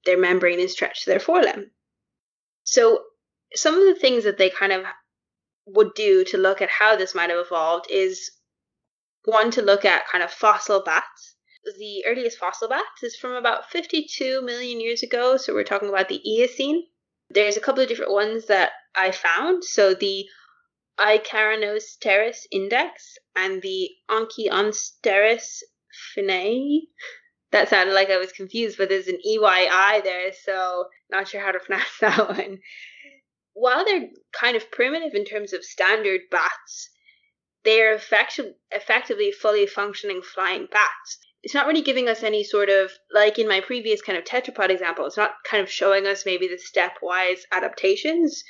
their 0.06 0.18
membrane 0.18 0.60
is 0.60 0.74
stretched 0.74 1.06
to 1.06 1.10
their 1.10 1.20
forelimb. 1.20 1.70
So 2.64 3.04
some 3.54 3.76
of 3.76 3.86
the 3.86 4.00
things 4.00 4.26
that 4.26 4.38
they 4.38 4.50
kind 4.50 4.74
of 4.74 4.86
would 5.66 5.94
do 5.94 6.24
to 6.26 6.38
look 6.38 6.62
at 6.62 6.70
how 6.70 6.96
this 6.96 7.16
might 7.16 7.30
have 7.30 7.46
evolved 7.46 7.88
is 7.90 8.32
one 9.24 9.52
to 9.52 9.62
look 9.62 9.86
at 9.86 10.08
kind 10.08 10.24
of 10.24 10.32
fossil 10.32 10.84
bats. 10.84 11.35
The 11.66 12.06
earliest 12.06 12.38
fossil 12.38 12.70
bats 12.70 13.02
is 13.02 13.16
from 13.16 13.34
about 13.34 13.70
52 13.72 14.42
million 14.44 14.80
years 14.80 15.02
ago, 15.02 15.38
so 15.38 15.54
we're 15.54 15.64
talking 15.64 15.90
about 15.90 16.10
the 16.10 16.22
Eocene. 16.24 16.84
There's 17.30 17.58
a 17.58 17.60
couple 17.60 17.82
of 17.82 17.90
different 17.90 18.12
ones 18.12 18.46
that 18.48 18.74
I 18.96 19.12
found. 19.12 19.64
So 19.64 19.96
the 19.96 20.28
Icaronycteris 21.00 22.46
index 22.52 23.18
and 23.36 23.62
the 23.62 23.90
Onychonycteris 24.10 25.64
finnae. 26.16 26.82
That 27.52 27.70
sounded 27.70 27.94
like 27.94 28.10
I 28.10 28.18
was 28.18 28.32
confused, 28.32 28.78
but 28.78 28.90
there's 28.90 29.08
an 29.08 29.20
EYI 29.28 30.04
there, 30.04 30.32
so 30.44 30.86
not 31.10 31.28
sure 31.28 31.42
how 31.42 31.52
to 31.52 31.60
pronounce 31.66 31.98
that 32.02 32.30
one. 32.30 32.60
While 33.54 33.86
they're 33.86 34.10
kind 34.34 34.56
of 34.56 34.70
primitive 34.72 35.14
in 35.14 35.26
terms 35.26 35.54
of 35.54 35.64
standard 35.64 36.22
bats, 36.30 36.90
they're 37.64 37.96
effect- 37.96 38.40
effectively 38.72 39.32
fully 39.32 39.66
functioning 39.66 40.22
flying 40.22 40.68
bats. 40.70 41.20
It's 41.46 41.54
not 41.54 41.68
really 41.68 41.84
giving 41.84 42.10
us 42.10 42.24
any 42.24 42.44
sort 42.44 42.70
of, 42.70 42.92
like 43.14 43.40
in 43.40 43.48
my 43.48 43.62
previous 43.62 44.02
kind 44.02 44.18
of 44.18 44.26
tetrapod 44.26 44.70
example, 44.70 45.06
it's 45.06 45.16
not 45.16 45.36
kind 45.50 45.64
of 45.64 45.72
showing 45.72 46.08
us 46.08 46.26
maybe 46.26 46.48
the 46.48 46.60
stepwise 46.60 47.42
adaptations. 47.54 48.44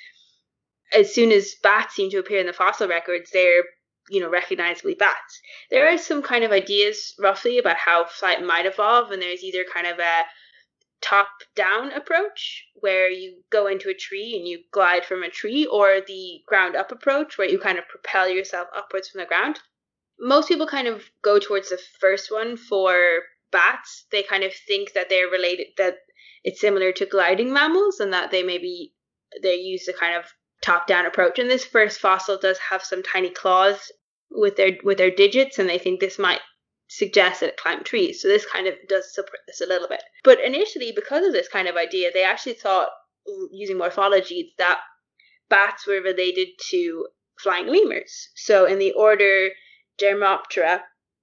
As 0.94 1.14
soon 1.14 1.32
as 1.32 1.56
bats 1.62 1.94
seem 1.94 2.10
to 2.12 2.20
appear 2.20 2.40
in 2.40 2.48
the 2.48 2.54
fossil 2.54 2.88
records, 2.88 3.30
they're 3.32 3.64
you 4.10 4.22
know, 4.22 4.30
recognizably 4.30 4.94
bats. 4.94 5.42
There 5.72 5.92
are 5.92 5.98
some 5.98 6.22
kind 6.22 6.44
of 6.44 6.52
ideas 6.52 7.16
roughly 7.20 7.58
about 7.58 7.78
how 7.78 8.06
flight 8.06 8.44
might 8.44 8.66
evolve, 8.66 9.12
and 9.12 9.22
there's 9.22 9.44
either 9.44 9.66
kind 9.66 9.88
of 9.88 10.00
a 10.00 10.24
top 11.02 11.28
down 11.56 11.92
approach 11.92 12.66
where 12.76 13.10
you 13.10 13.44
go 13.52 13.68
into 13.68 13.90
a 13.90 13.94
tree 13.94 14.36
and 14.38 14.48
you 14.48 14.60
glide 14.72 15.06
from 15.06 15.24
a 15.24 15.30
tree, 15.30 15.66
or 15.66 16.02
the 16.06 16.42
ground 16.48 16.76
up 16.76 16.92
approach 16.92 17.38
where 17.38 17.50
you 17.50 17.60
kind 17.60 17.78
of 17.78 17.88
propel 17.88 18.30
yourself 18.30 18.68
upwards 18.76 19.10
from 19.10 19.20
the 19.20 19.26
ground. 19.26 19.60
Most 20.19 20.47
people 20.47 20.67
kind 20.67 20.88
of 20.88 21.04
go 21.21 21.39
towards 21.39 21.69
the 21.69 21.80
first 21.99 22.32
one 22.32 22.58
for 22.58 23.21
bats. 23.51 24.06
They 24.12 24.23
kind 24.23 24.43
of 24.43 24.54
think 24.67 24.93
that 24.93 25.10
they're 25.10 25.28
related, 25.28 25.67
that 25.78 25.97
it's 26.43 26.62
similar 26.62 26.91
to 26.93 27.06
gliding 27.06 27.51
mammals, 27.51 27.99
and 27.99 28.13
that 28.13 28.32
they 28.32 28.43
maybe 28.43 28.93
they 29.41 29.56
use 29.56 29.86
the 29.86 29.93
kind 29.93 30.15
of 30.15 30.25
top 30.62 30.88
down 30.88 31.06
approach. 31.06 31.39
And 31.39 31.49
this 31.49 31.65
first 31.65 31.99
fossil 31.99 32.38
does 32.38 32.58
have 32.69 32.84
some 32.84 33.04
tiny 33.04 33.30
claws 33.30 33.91
with 34.32 34.56
their 34.56 34.71
with 34.84 34.97
their 34.97 35.12
digits, 35.12 35.60
and 35.60 35.69
they 35.69 35.78
think 35.78 35.99
this 35.99 36.19
might 36.19 36.41
suggest 36.88 37.39
that 37.39 37.49
it 37.49 37.58
climbed 37.58 37.86
trees. 37.86 38.21
So 38.21 38.28
this 38.28 38.45
kind 38.45 38.67
of 38.67 38.75
does 38.88 39.13
support 39.13 39.39
this 39.47 39.62
a 39.62 39.65
little 39.65 39.88
bit. 39.88 40.04
But 40.23 40.39
initially, 40.39 40.91
because 40.95 41.25
of 41.25 41.34
this 41.34 41.47
kind 41.47 41.67
of 41.67 41.75
idea, 41.75 42.12
they 42.13 42.23
actually 42.23 42.54
thought 42.54 42.89
using 43.51 43.78
morphology 43.78 44.54
that 44.58 44.80
bats 45.49 45.88
were 45.88 46.01
related 46.01 46.49
to 46.69 47.08
flying 47.39 47.67
lemurs. 47.67 48.30
So 48.36 48.65
in 48.65 48.80
the 48.80 48.91
order 48.93 49.49
Dermoptera, 50.02 50.82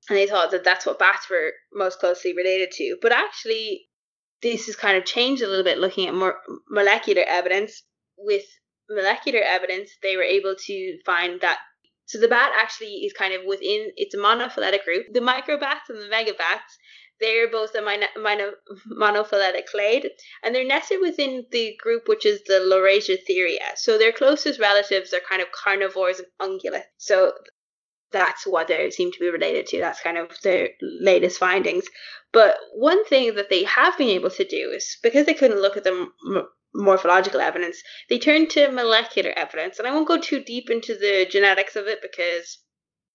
and 0.08 0.18
they 0.18 0.26
thought 0.26 0.50
that 0.50 0.64
that's 0.64 0.86
what 0.86 0.98
bats 0.98 1.28
were 1.30 1.52
most 1.72 1.98
closely 2.00 2.34
related 2.34 2.70
to. 2.72 2.96
But 3.00 3.12
actually, 3.12 3.88
this 4.42 4.66
has 4.66 4.76
kind 4.76 4.96
of 4.96 5.04
changed 5.04 5.42
a 5.42 5.48
little 5.48 5.64
bit 5.64 5.78
looking 5.78 6.08
at 6.08 6.14
more 6.14 6.36
molecular 6.68 7.22
evidence 7.26 7.82
with 8.18 8.44
molecular 8.88 9.40
evidence, 9.40 9.90
they 10.02 10.16
were 10.16 10.22
able 10.22 10.54
to 10.66 10.98
find 11.04 11.40
that. 11.40 11.58
So 12.06 12.18
the 12.18 12.28
bat 12.28 12.52
actually 12.60 13.04
is 13.06 13.12
kind 13.12 13.32
of 13.32 13.42
within, 13.46 13.90
it's 13.96 14.14
a 14.14 14.18
monophyletic 14.18 14.84
group. 14.84 15.06
The 15.12 15.20
microbats 15.20 15.88
and 15.88 15.98
the 15.98 16.10
megabats, 16.12 16.76
they're 17.20 17.50
both 17.50 17.74
a 17.74 17.80
mono, 17.80 18.06
mono, 18.18 18.52
monophyletic 18.90 19.66
clade, 19.66 20.10
and 20.42 20.54
they're 20.54 20.66
nested 20.66 21.00
within 21.00 21.46
the 21.50 21.76
group 21.80 22.08
which 22.08 22.26
is 22.26 22.42
the 22.44 22.54
Laurasiatheria. 22.54 23.76
So 23.76 23.96
their 23.96 24.12
closest 24.12 24.60
relatives 24.60 25.14
are 25.14 25.20
kind 25.20 25.40
of 25.40 25.48
carnivores 25.52 26.20
and 26.20 26.28
ungulates. 26.40 26.84
So 26.98 27.32
that's 28.12 28.46
what 28.46 28.68
they 28.68 28.90
seem 28.90 29.12
to 29.12 29.18
be 29.18 29.30
related 29.30 29.66
to. 29.68 29.78
That's 29.78 30.00
kind 30.00 30.18
of 30.18 30.30
their 30.42 30.70
latest 30.80 31.38
findings. 31.38 31.84
But 32.32 32.56
one 32.74 33.04
thing 33.04 33.34
that 33.34 33.50
they 33.50 33.64
have 33.64 33.98
been 33.98 34.08
able 34.08 34.30
to 34.30 34.44
do 34.44 34.70
is 34.74 34.96
because 35.02 35.26
they 35.26 35.34
couldn't 35.34 35.60
look 35.60 35.76
at 35.76 35.84
them 35.84 36.12
morphological 36.74 37.40
evidence, 37.40 37.82
they 38.08 38.18
turned 38.18 38.50
to 38.50 38.70
molecular 38.70 39.30
evidence. 39.36 39.78
And 39.78 39.86
I 39.86 39.92
won't 39.92 40.08
go 40.08 40.18
too 40.18 40.42
deep 40.42 40.70
into 40.70 40.94
the 40.94 41.26
genetics 41.30 41.76
of 41.76 41.86
it 41.86 42.00
because, 42.00 42.58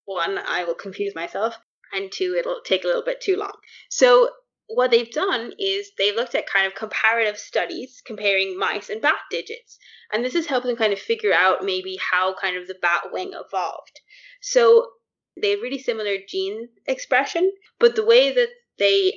one, 0.06 0.38
I 0.38 0.64
will 0.64 0.76
confuse 0.76 1.16
myself, 1.16 1.56
and 1.94 2.12
two, 2.12 2.36
it'll 2.38 2.62
take 2.64 2.84
a 2.84 2.88
little 2.88 3.04
bit 3.04 3.22
too 3.22 3.36
long. 3.36 3.54
So, 3.90 4.30
what 4.68 4.92
they've 4.92 5.12
done 5.12 5.54
is 5.58 5.92
they've 5.98 6.16
looked 6.16 6.36
at 6.36 6.50
kind 6.50 6.68
of 6.68 6.76
comparative 6.76 7.38
studies 7.38 8.02
comparing 8.06 8.58
mice 8.58 8.90
and 8.90 9.02
bat 9.02 9.16
digits. 9.32 9.80
And 10.12 10.24
this 10.24 10.34
has 10.34 10.46
helped 10.46 10.66
them 10.66 10.76
kind 10.76 10.94
of 10.94 11.00
figure 11.00 11.34
out 11.34 11.64
maybe 11.64 11.98
how 11.98 12.34
kind 12.34 12.58
of 12.58 12.68
the 12.68 12.76
bat 12.82 13.12
wing 13.12 13.34
evolved. 13.34 14.00
So, 14.42 14.92
they 15.40 15.52
have 15.52 15.62
really 15.62 15.80
similar 15.80 16.18
gene 16.28 16.70
expression, 16.88 17.52
but 17.80 17.96
the 17.96 18.06
way 18.06 18.34
that 18.34 18.50
they 18.80 19.14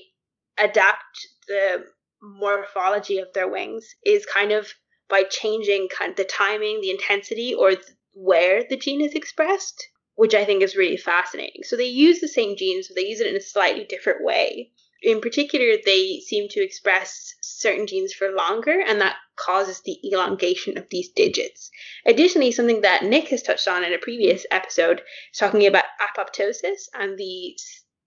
adapt 0.59 1.29
the 1.49 1.87
morphology 2.23 3.19
of 3.19 3.33
their 3.33 3.49
wings 3.49 3.95
is 4.05 4.27
kind 4.27 4.53
of 4.53 4.75
by 5.09 5.23
changing 5.25 5.89
kind 5.89 6.11
of 6.11 6.17
the 6.17 6.25
timing, 6.25 6.81
the 6.81 6.91
intensity, 6.91 7.55
or 7.55 7.73
where 8.13 8.65
the 8.69 8.77
gene 8.77 9.01
is 9.01 9.15
expressed, 9.15 9.89
which 10.15 10.35
I 10.35 10.45
think 10.45 10.63
is 10.63 10.77
really 10.77 10.97
fascinating. 10.97 11.63
So 11.65 11.77
they 11.77 11.87
use 11.87 12.21
the 12.21 12.29
same 12.29 12.57
genes, 12.57 12.89
but 12.89 12.97
they 12.97 13.07
use 13.07 13.21
it 13.21 13.27
in 13.27 13.37
a 13.37 13.41
slightly 13.41 13.85
different 13.85 14.23
way. 14.23 14.71
In 15.03 15.21
particular, 15.21 15.77
they 15.85 16.21
seem 16.21 16.49
to 16.51 16.63
express 16.63 17.35
certain 17.41 17.87
genes 17.87 18.13
for 18.13 18.31
longer, 18.33 18.81
and 18.81 19.01
that 19.01 19.17
causes 19.37 19.81
the 19.81 19.99
elongation 20.13 20.77
of 20.77 20.89
these 20.91 21.11
digits. 21.11 21.71
Additionally, 22.05 22.53
something 22.53 22.83
that 22.83 23.05
Nick 23.05 23.29
has 23.29 23.43
touched 23.43 23.69
on 23.69 23.85
in 23.85 23.93
a 23.93 23.99
previous 23.99 24.45
episode 24.51 25.03
is 25.33 25.39
talking 25.39 25.67
about 25.67 25.85
apoptosis 26.01 26.89
and 26.95 27.19
the 27.19 27.57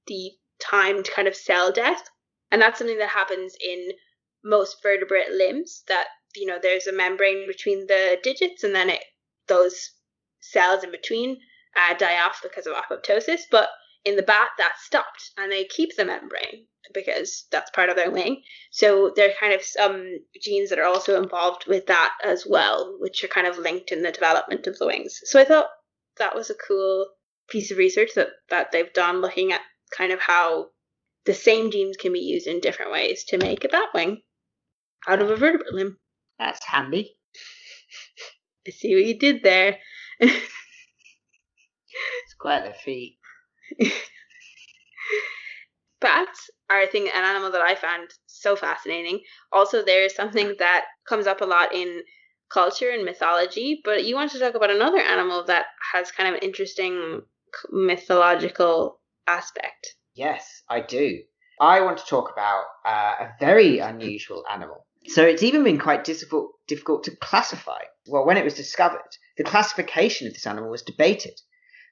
the 0.07 0.31
timed 0.59 1.09
kind 1.09 1.27
of 1.27 1.35
cell 1.35 1.71
death 1.71 2.09
and 2.53 2.61
that's 2.61 2.77
something 2.77 2.99
that 2.99 3.09
happens 3.09 3.55
in 3.59 3.89
most 4.43 4.77
vertebrate 4.83 5.31
limbs 5.31 5.83
that 5.87 6.05
you 6.35 6.45
know 6.45 6.59
there's 6.61 6.87
a 6.87 6.93
membrane 6.93 7.47
between 7.47 7.87
the 7.87 8.17
digits 8.23 8.63
and 8.63 8.75
then 8.75 8.89
it 8.89 9.03
those 9.47 9.91
cells 10.39 10.83
in 10.83 10.91
between 10.91 11.37
uh, 11.75 11.93
die 11.95 12.21
off 12.21 12.39
because 12.43 12.67
of 12.67 12.75
apoptosis 12.75 13.41
but 13.49 13.69
in 14.05 14.15
the 14.15 14.23
bat 14.23 14.49
that's 14.57 14.83
stopped 14.83 15.31
and 15.37 15.51
they 15.51 15.63
keep 15.65 15.95
the 15.95 16.05
membrane 16.05 16.65
because 16.93 17.45
that's 17.51 17.71
part 17.71 17.89
of 17.89 17.95
their 17.95 18.11
wing 18.11 18.41
so 18.71 19.11
there 19.15 19.29
are 19.29 19.39
kind 19.39 19.53
of 19.53 19.63
some 19.63 20.19
genes 20.41 20.69
that 20.69 20.79
are 20.79 20.85
also 20.85 21.21
involved 21.21 21.65
with 21.67 21.85
that 21.87 22.11
as 22.23 22.45
well 22.47 22.97
which 22.99 23.23
are 23.23 23.29
kind 23.29 23.47
of 23.47 23.57
linked 23.57 23.91
in 23.91 24.03
the 24.03 24.11
development 24.11 24.67
of 24.67 24.77
the 24.77 24.85
wings 24.85 25.21
so 25.23 25.39
i 25.39 25.45
thought 25.45 25.67
that 26.17 26.35
was 26.35 26.49
a 26.49 26.55
cool 26.67 27.07
piece 27.49 27.71
of 27.71 27.77
research 27.77 28.09
that 28.15 28.29
that 28.49 28.71
they've 28.71 28.93
done 28.93 29.21
looking 29.21 29.53
at 29.53 29.61
kind 29.95 30.11
of 30.11 30.19
how 30.19 30.67
the 31.25 31.33
same 31.33 31.71
genes 31.71 31.97
can 31.97 32.11
be 32.11 32.19
used 32.19 32.47
in 32.47 32.59
different 32.59 32.91
ways 32.91 33.23
to 33.23 33.37
make 33.37 33.63
a 33.63 33.69
bat 33.69 33.89
wing 33.93 34.21
out 35.07 35.21
of 35.21 35.29
a 35.29 35.35
vertebrate 35.35 35.73
limb. 35.73 35.97
That's 36.39 36.65
handy. 36.65 37.15
I 38.67 38.71
see 38.71 38.95
what 38.95 39.05
you 39.05 39.19
did 39.19 39.43
there. 39.43 39.77
it's 40.19 40.43
quite 42.39 42.65
a 42.65 42.73
feat. 42.73 43.17
Bats 46.01 46.49
are 46.69 46.81
a 46.81 46.87
thing, 46.87 47.07
an 47.07 47.23
animal 47.23 47.51
that 47.51 47.61
I 47.61 47.75
found 47.75 48.09
so 48.25 48.55
fascinating. 48.55 49.21
Also, 49.51 49.83
there 49.83 50.03
is 50.03 50.13
something 50.15 50.55
that 50.59 50.85
comes 51.07 51.27
up 51.27 51.41
a 51.41 51.45
lot 51.45 51.73
in 51.73 52.01
culture 52.51 52.89
and 52.89 53.05
mythology, 53.05 53.81
but 53.83 54.03
you 54.05 54.15
want 54.15 54.31
to 54.31 54.39
talk 54.39 54.55
about 54.55 54.69
another 54.69 54.99
animal 54.99 55.45
that 55.45 55.65
has 55.93 56.11
kind 56.11 56.29
of 56.29 56.35
an 56.35 56.41
interesting 56.41 57.21
mythological 57.71 58.99
aspect. 59.27 59.95
Yes, 60.13 60.63
I 60.69 60.81
do. 60.81 61.19
I 61.59 61.81
want 61.81 61.97
to 61.99 62.05
talk 62.05 62.31
about 62.31 62.65
uh, 62.85 63.25
a 63.25 63.29
very 63.39 63.79
unusual 63.79 64.43
animal. 64.51 64.85
So 65.07 65.23
it's 65.23 65.43
even 65.43 65.63
been 65.63 65.79
quite 65.79 66.03
difficult 66.03 66.51
difficult 66.67 67.03
to 67.05 67.15
classify. 67.17 67.81
Well, 68.07 68.25
when 68.25 68.37
it 68.37 68.43
was 68.43 68.53
discovered, 68.53 69.17
the 69.37 69.43
classification 69.43 70.27
of 70.27 70.33
this 70.33 70.47
animal 70.47 70.69
was 70.69 70.81
debated 70.81 71.39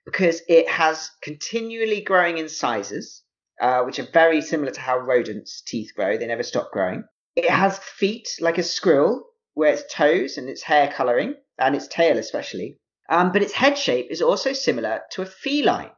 because 0.06 0.42
it 0.48 0.68
has 0.70 1.12
continually 1.22 2.02
growing 2.02 2.38
incisors, 2.38 3.24
uh, 3.60 3.84
which 3.84 4.00
are 4.00 4.08
very 4.12 4.42
similar 4.42 4.72
to 4.72 4.82
how 4.82 4.98
rodents' 4.98 5.62
teeth 5.62 5.92
grow. 5.96 6.18
They 6.18 6.28
never 6.28 6.44
stop 6.44 6.72
growing. 6.72 7.04
It 7.36 7.50
has 7.50 7.78
feet 7.78 8.30
like 8.40 8.58
a 8.58 8.64
squirrel, 8.64 9.24
where 9.54 9.74
its 9.74 9.84
toes 9.94 10.38
and 10.38 10.50
its 10.50 10.64
hair 10.64 10.92
coloring, 10.92 11.36
and 11.58 11.76
its 11.76 11.88
tail 11.88 12.18
especially. 12.18 12.80
Um, 13.10 13.32
but 13.32 13.42
its 13.42 13.54
head 13.54 13.78
shape 13.78 14.08
is 14.10 14.22
also 14.22 14.54
similar 14.54 15.02
to 15.12 15.22
a 15.22 15.26
feline 15.26 15.92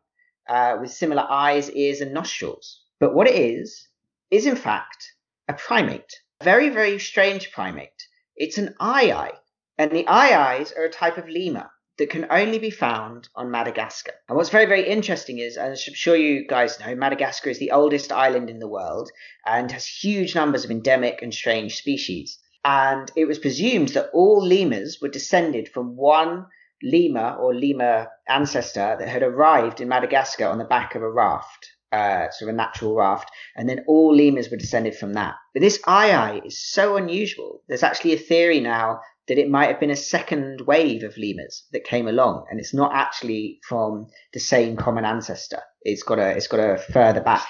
uh, 0.49 0.77
with 0.81 0.91
similar 0.91 1.25
eyes, 1.29 1.69
ears, 1.71 2.01
and 2.01 2.13
nostrils. 2.13 2.81
But 2.99 3.13
what 3.13 3.27
it 3.27 3.35
is, 3.35 3.87
is 4.31 4.45
in 4.45 4.55
fact 4.55 5.13
a 5.47 5.53
primate. 5.53 6.13
A 6.41 6.43
very, 6.43 6.69
very 6.69 6.99
strange 6.99 7.51
primate. 7.51 8.07
It's 8.35 8.57
an 8.57 8.75
aye 8.79 9.31
and 9.77 9.91
the 9.91 10.07
aye 10.07 10.65
are 10.77 10.83
a 10.83 10.89
type 10.89 11.17
of 11.17 11.27
lemur 11.27 11.69
that 11.97 12.09
can 12.09 12.25
only 12.29 12.59
be 12.59 12.71
found 12.71 13.29
on 13.35 13.51
Madagascar. 13.51 14.13
And 14.27 14.35
what's 14.35 14.49
very, 14.49 14.65
very 14.65 14.87
interesting 14.87 15.37
is, 15.37 15.57
as 15.57 15.83
I'm 15.87 15.93
sure 15.93 16.15
you 16.15 16.47
guys 16.47 16.79
know, 16.79 16.95
Madagascar 16.95 17.49
is 17.49 17.59
the 17.59 17.71
oldest 17.71 18.11
island 18.11 18.49
in 18.49 18.59
the 18.59 18.67
world 18.67 19.11
and 19.45 19.71
has 19.71 19.85
huge 19.85 20.33
numbers 20.33 20.65
of 20.65 20.71
endemic 20.71 21.21
and 21.21 21.33
strange 21.33 21.75
species. 21.75 22.39
And 22.65 23.11
it 23.15 23.25
was 23.25 23.39
presumed 23.39 23.89
that 23.89 24.09
all 24.13 24.45
lemurs 24.45 24.99
were 25.01 25.09
descended 25.09 25.67
from 25.67 25.95
one 25.95 26.47
lemur 26.81 27.35
or 27.39 27.53
lemur 27.53 28.07
ancestor 28.27 28.95
that 28.99 29.07
had 29.07 29.23
arrived 29.23 29.79
in 29.79 29.87
Madagascar 29.87 30.47
on 30.47 30.57
the 30.57 30.65
back 30.65 30.95
of 30.95 31.01
a 31.01 31.11
raft, 31.11 31.69
uh, 31.91 32.29
sort 32.31 32.49
of 32.49 32.55
a 32.55 32.57
natural 32.57 32.95
raft, 32.95 33.29
and 33.55 33.69
then 33.69 33.83
all 33.87 34.15
lemurs 34.15 34.49
were 34.49 34.57
descended 34.57 34.95
from 34.95 35.13
that. 35.13 35.35
But 35.53 35.61
this 35.61 35.79
eye 35.85 36.41
is 36.43 36.65
so 36.65 36.95
unusual. 36.95 37.61
There's 37.67 37.83
actually 37.83 38.13
a 38.13 38.17
theory 38.17 38.59
now 38.59 39.01
that 39.27 39.37
it 39.37 39.49
might 39.49 39.69
have 39.69 39.79
been 39.79 39.89
a 39.89 39.95
second 39.95 40.61
wave 40.61 41.03
of 41.03 41.17
lemurs 41.17 41.65
that 41.71 41.83
came 41.85 42.07
along, 42.07 42.45
and 42.49 42.59
it's 42.59 42.73
not 42.73 42.93
actually 42.93 43.59
from 43.67 44.07
the 44.33 44.39
same 44.39 44.75
common 44.75 45.05
ancestor. 45.05 45.61
It's 45.81 46.03
got 46.03 46.19
a 46.19 46.29
it's 46.35 46.47
got 46.47 46.59
a 46.59 46.77
further 46.77 47.21
back 47.21 47.47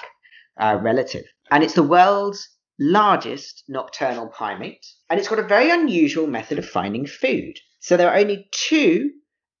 uh, 0.58 0.78
relative, 0.80 1.24
and 1.50 1.64
it's 1.64 1.74
the 1.74 1.82
world's 1.82 2.48
largest 2.78 3.64
nocturnal 3.68 4.28
primate, 4.28 4.84
and 5.08 5.18
it's 5.18 5.28
got 5.28 5.38
a 5.38 5.46
very 5.46 5.70
unusual 5.70 6.26
method 6.26 6.58
of 6.58 6.68
finding 6.68 7.06
food. 7.06 7.54
So 7.80 7.96
there 7.96 8.10
are 8.10 8.18
only 8.18 8.48
two 8.50 9.10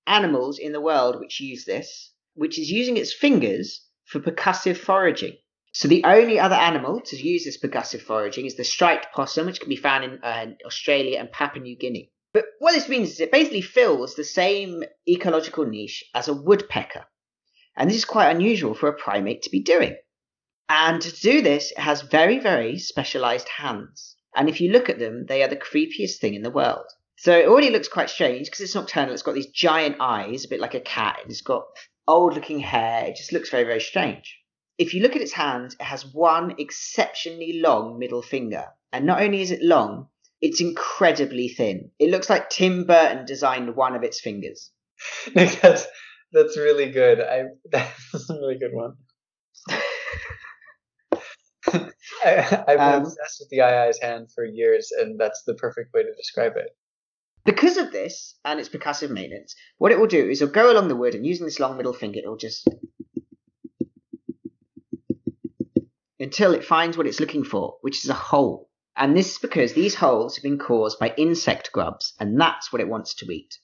animals 0.06 0.58
in 0.58 0.72
the 0.72 0.80
world 0.80 1.18
which 1.18 1.40
use 1.40 1.64
this, 1.64 2.12
which 2.34 2.58
is 2.58 2.70
using 2.70 2.96
its 2.96 3.12
fingers 3.12 3.86
for 4.06 4.20
percussive 4.20 4.76
foraging. 4.76 5.36
So 5.74 5.88
the 5.88 6.04
only 6.04 6.38
other 6.38 6.54
animal 6.54 7.00
to 7.00 7.16
use 7.16 7.44
this 7.44 7.58
percussive 7.58 8.00
foraging 8.00 8.46
is 8.46 8.54
the 8.54 8.62
striped 8.62 9.12
possum, 9.12 9.46
which 9.46 9.58
can 9.58 9.68
be 9.68 9.74
found 9.74 10.04
in 10.04 10.20
uh, 10.22 10.46
Australia 10.64 11.18
and 11.18 11.32
Papua 11.32 11.64
New 11.64 11.76
Guinea. 11.76 12.12
But 12.32 12.44
what 12.60 12.74
this 12.74 12.88
means 12.88 13.10
is 13.10 13.18
it 13.18 13.32
basically 13.32 13.60
fills 13.60 14.14
the 14.14 14.22
same 14.22 14.84
ecological 15.08 15.66
niche 15.66 16.04
as 16.14 16.28
a 16.28 16.32
woodpecker. 16.32 17.06
And 17.76 17.90
this 17.90 17.96
is 17.96 18.04
quite 18.04 18.30
unusual 18.30 18.74
for 18.74 18.88
a 18.88 18.96
primate 18.96 19.42
to 19.42 19.50
be 19.50 19.64
doing. 19.64 19.96
And 20.68 21.02
to 21.02 21.12
do 21.12 21.42
this, 21.42 21.72
it 21.72 21.78
has 21.78 22.02
very, 22.02 22.38
very 22.38 22.78
specialized 22.78 23.48
hands. 23.48 24.14
And 24.36 24.48
if 24.48 24.60
you 24.60 24.70
look 24.70 24.88
at 24.88 25.00
them, 25.00 25.26
they 25.26 25.42
are 25.42 25.48
the 25.48 25.56
creepiest 25.56 26.18
thing 26.20 26.34
in 26.34 26.42
the 26.42 26.52
world. 26.52 26.86
So 27.16 27.36
it 27.36 27.48
already 27.48 27.70
looks 27.70 27.88
quite 27.88 28.10
strange 28.10 28.46
because 28.46 28.60
it's 28.60 28.76
nocturnal. 28.76 29.12
It's 29.12 29.22
got 29.24 29.34
these 29.34 29.50
giant 29.50 29.96
eyes, 29.98 30.44
a 30.44 30.48
bit 30.48 30.60
like 30.60 30.74
a 30.74 30.80
cat. 30.80 31.18
It's 31.26 31.40
got 31.40 31.64
old 32.06 32.34
looking 32.34 32.60
hair. 32.60 33.06
It 33.06 33.16
just 33.16 33.32
looks 33.32 33.50
very, 33.50 33.64
very 33.64 33.80
strange. 33.80 34.38
If 34.76 34.92
you 34.92 35.02
look 35.02 35.14
at 35.14 35.22
its 35.22 35.32
hands, 35.32 35.74
it 35.78 35.84
has 35.84 36.04
one 36.04 36.54
exceptionally 36.58 37.60
long 37.62 37.98
middle 37.98 38.22
finger. 38.22 38.66
And 38.92 39.06
not 39.06 39.22
only 39.22 39.40
is 39.40 39.50
it 39.50 39.62
long, 39.62 40.08
it's 40.40 40.60
incredibly 40.60 41.48
thin. 41.48 41.90
It 41.98 42.10
looks 42.10 42.28
like 42.28 42.50
Tim 42.50 42.84
Burton 42.84 43.24
designed 43.24 43.76
one 43.76 43.94
of 43.94 44.02
its 44.02 44.20
fingers. 44.20 44.70
that's, 45.34 45.86
that's 46.32 46.56
really 46.56 46.90
good. 46.90 47.20
I, 47.20 47.44
that's 47.72 48.30
a 48.30 48.34
really 48.34 48.58
good 48.58 48.72
one. 48.72 48.94
I, 52.24 52.30
have 52.30 52.66
been 52.66 52.80
um, 52.80 53.02
obsessed 53.02 53.40
with 53.40 53.48
the 53.50 53.60
aye-aye's 53.60 54.00
hand 54.00 54.28
for 54.34 54.44
years, 54.44 54.90
and 54.98 55.18
that's 55.18 55.42
the 55.46 55.54
perfect 55.54 55.94
way 55.94 56.02
to 56.02 56.14
describe 56.16 56.56
it. 56.56 56.76
Because 57.44 57.76
of 57.76 57.92
this 57.92 58.36
and 58.44 58.58
its 58.58 58.68
percussive 58.68 59.10
maintenance, 59.10 59.54
what 59.78 59.92
it 59.92 60.00
will 60.00 60.06
do 60.06 60.28
is 60.28 60.40
it'll 60.40 60.52
go 60.52 60.72
along 60.72 60.88
the 60.88 60.96
wood 60.96 61.14
and 61.14 61.26
using 61.26 61.44
this 61.44 61.60
long 61.60 61.76
middle 61.76 61.92
finger, 61.92 62.18
it'll 62.18 62.36
just 62.36 62.68
until 66.24 66.54
it 66.54 66.64
finds 66.64 66.96
what 66.96 67.06
it's 67.06 67.20
looking 67.20 67.44
for, 67.44 67.76
which 67.82 68.02
is 68.02 68.08
a 68.08 68.14
hole. 68.14 68.70
And 68.96 69.14
this 69.14 69.32
is 69.32 69.38
because 69.38 69.74
these 69.74 69.94
holes 69.94 70.36
have 70.36 70.42
been 70.42 70.58
caused 70.58 70.98
by 70.98 71.12
insect 71.18 71.70
grubs, 71.70 72.14
and 72.18 72.40
that's 72.40 72.72
what 72.72 72.80
it 72.80 72.88
wants 72.88 73.14
to 73.16 73.30
eat. 73.30 73.58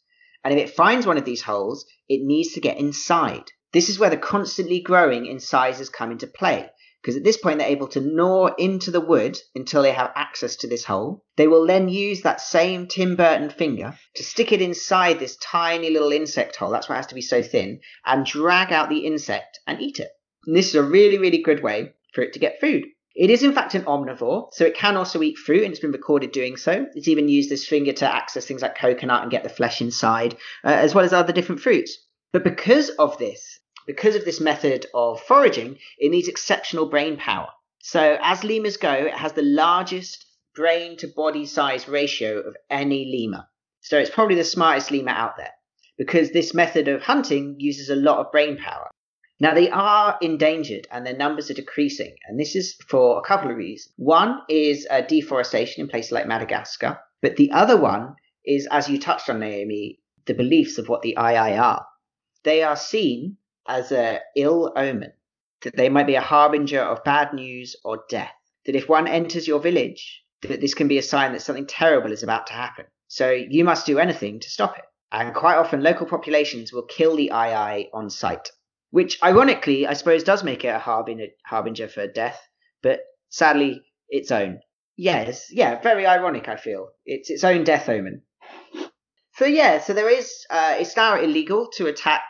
And 0.45 0.53
if 0.53 0.69
it 0.69 0.77
finds 0.77 1.07
one 1.07 1.17
of 1.17 1.25
these 1.25 1.41
holes, 1.41 1.87
it 2.07 2.21
needs 2.23 2.53
to 2.53 2.61
get 2.61 2.77
inside. 2.77 3.45
This 3.73 3.89
is 3.89 3.99
where 3.99 4.11
the 4.11 4.19
constantly 4.19 4.81
growing 4.81 5.25
incisors 5.25 5.89
come 5.89 6.11
into 6.11 6.27
play, 6.27 6.69
because 7.01 7.17
at 7.17 7.25
this 7.25 7.39
point 7.39 7.61
they're 7.61 7.69
able 7.69 7.89
to 7.89 8.01
gnaw 8.03 8.49
into 8.59 8.91
the 8.91 9.01
wood 9.01 9.39
until 9.55 9.81
they 9.81 9.93
have 9.93 10.13
access 10.15 10.57
to 10.57 10.69
this 10.69 10.85
hole. 10.85 11.25
They 11.37 11.49
will 11.49 11.67
then 11.67 11.89
use 11.89 12.21
that 12.23 12.43
same 12.43 12.89
Tim 12.89 13.17
Burton 13.17 13.49
finger 13.49 13.99
to 14.17 14.23
stick 14.23 14.53
it 14.53 14.61
inside 14.61 15.19
this 15.19 15.39
tiny 15.39 15.89
little 15.89 16.13
insect 16.13 16.57
hole, 16.57 16.71
that's 16.71 16.91
why 16.91 16.97
it 16.97 16.99
has 16.99 17.07
to 17.07 17.15
be 17.15 17.23
so 17.23 17.43
thin, 17.43 17.81
and 18.05 18.27
drag 18.27 18.71
out 18.71 18.91
the 18.91 19.07
insect 19.07 19.61
and 19.67 19.81
eat 19.81 19.99
it. 19.99 20.11
And 20.47 20.55
this 20.55 20.69
is 20.69 20.75
a 20.75 20.83
really, 20.83 21.17
really 21.17 21.43
good 21.43 21.63
way 21.63 21.95
for 22.13 22.23
it 22.23 22.33
to 22.35 22.39
get 22.39 22.61
food. 22.61 22.85
It 23.15 23.31
is 23.31 23.43
in 23.43 23.53
fact 23.53 23.75
an 23.75 23.83
omnivore, 23.83 24.53
so 24.53 24.65
it 24.65 24.77
can 24.77 24.97
also 24.97 25.23
eat 25.23 25.37
fruit, 25.37 25.65
and 25.65 25.73
it's 25.73 25.81
been 25.81 25.91
recorded 25.93 26.33
doing 26.33 26.57
so. 26.57 26.87
It's 26.95 27.09
even 27.09 27.29
used 27.29 27.51
this 27.51 27.67
finger 27.67 27.93
to 27.95 28.13
access 28.13 28.47
things 28.47 28.63
like 28.63 28.79
coconut 28.79 29.23
and 29.23 29.31
get 29.31 29.43
the 29.43 29.49
flesh 29.49 29.81
inside, 29.81 30.35
uh, 30.65 30.69
as 30.69 30.95
well 30.95 31.05
as 31.05 31.13
other 31.13 31.33
different 31.33 31.61
fruits. 31.61 31.99
But 32.33 32.45
because 32.45 32.91
of 32.91 33.19
this, 33.19 33.59
because 33.87 34.15
of 34.15 34.25
this 34.25 34.41
method 34.41 34.87
of 34.95 35.21
foraging, 35.23 35.79
it 35.99 36.11
needs 36.11 36.29
exceptional 36.29 36.89
brain 36.89 37.17
power. 37.17 37.49
So 37.81 38.19
as 38.23 38.45
lemurs 38.45 38.77
go, 38.77 38.93
it 38.93 39.15
has 39.15 39.33
the 39.33 39.43
largest 39.43 40.25
brain 40.55 40.97
to 40.99 41.09
body 41.09 41.47
size 41.47 41.89
ratio 41.89 42.39
of 42.41 42.57
any 42.69 43.07
lemur. 43.07 43.45
So 43.81 43.99
it's 43.99 44.11
probably 44.11 44.37
the 44.37 44.45
smartest 44.45 44.91
lemur 44.91 45.11
out 45.11 45.37
there 45.37 45.53
because 45.97 46.31
this 46.31 46.55
method 46.55 46.89
of 46.89 47.03
hunting 47.03 47.57
uses 47.59 47.91
a 47.91 47.97
lot 47.97 48.19
of 48.19 48.31
brain 48.33 48.57
power. 48.59 48.90
Now 49.41 49.55
they 49.55 49.71
are 49.71 50.19
endangered 50.21 50.87
and 50.93 51.07
their 51.07 51.17
numbers 51.17 51.51
are 51.51 51.55
decreasing, 51.55 52.15
and 52.29 52.39
this 52.39 52.55
is 52.55 52.77
for 52.87 53.19
a 53.19 53.23
couple 53.23 53.51
of 53.51 53.57
reasons. 53.57 53.93
One 53.97 54.41
is 54.49 54.87
uh, 54.91 55.01
deforestation 55.01 55.83
in 55.83 55.89
places 55.89 56.13
like 56.13 56.27
Madagascar, 56.27 57.01
but 57.23 57.37
the 57.37 57.51
other 57.51 57.81
one 57.81 58.17
is, 58.45 58.69
as 58.71 58.89
you 58.89 59.01
touched 59.01 59.31
on, 59.31 59.41
Naomi, 59.41 59.99
the 60.27 60.35
beliefs 60.35 60.77
of 60.77 60.89
what 60.89 61.03
the 61.03 61.17
aye-aye 61.17 61.57
are. 61.57 61.87
They 62.43 62.63
are 62.63 62.77
seen 62.77 63.39
as 63.67 63.93
a 63.93 64.21
ill 64.37 64.73
omen, 64.77 65.13
that 65.63 65.77
they 65.77 65.89
might 65.89 66.07
be 66.07 66.15
a 66.15 66.21
harbinger 66.21 66.81
of 66.81 67.05
bad 67.05 67.33
news 67.33 67.77
or 67.85 68.05
death. 68.09 68.33
That 68.67 68.77
if 68.77 68.89
one 68.89 69.07
enters 69.09 69.49
your 69.49 69.61
village, 69.61 70.23
that 70.43 70.61
this 70.61 70.75
can 70.75 70.89
be 70.89 70.99
a 70.99 71.03
sign 71.03 71.33
that 71.33 71.43
something 71.43 71.67
terrible 71.67 72.13
is 72.13 72.23
about 72.23 72.47
to 72.49 72.53
happen. 72.53 72.85
So 73.09 73.31
you 73.31 73.65
must 73.65 73.87
do 73.87 73.99
anything 73.99 74.41
to 74.41 74.51
stop 74.51 74.77
it. 74.79 74.85
And 75.13 75.35
quite 75.35 75.57
often, 75.57 75.83
local 75.83 76.07
populations 76.07 76.73
will 76.73 76.85
kill 76.85 77.17
the 77.17 77.33
aye-aye 77.33 77.89
on 77.93 78.11
sight, 78.11 78.51
which 78.91 79.19
ironically, 79.23 79.87
I 79.87 79.95
suppose, 79.95 80.25
does 80.25 80.45
make 80.45 80.65
it 80.65 80.69
a 80.69 80.79
harbinger, 80.79 81.89
for 81.89 82.07
death, 82.07 82.41
but 82.83 83.01
sadly, 83.29 83.83
its 84.09 84.31
own. 84.31 84.61
Yes, 84.97 85.47
yeah, 85.51 85.81
very 85.81 86.07
ironic, 86.07 86.49
I 86.49 86.57
feel. 86.57 86.91
It's 87.07 87.31
its 87.31 87.45
own 87.45 87.65
death 87.65 87.89
omen. 87.89 88.23
So 89.37 89.47
yeah, 89.47 89.81
so 89.81 89.95
there 89.95 90.11
is, 90.11 90.45
uh, 90.51 90.77
it's 90.79 90.97
now 90.97 91.19
illegal 91.19 91.69
to 91.77 91.87
attack 91.87 92.23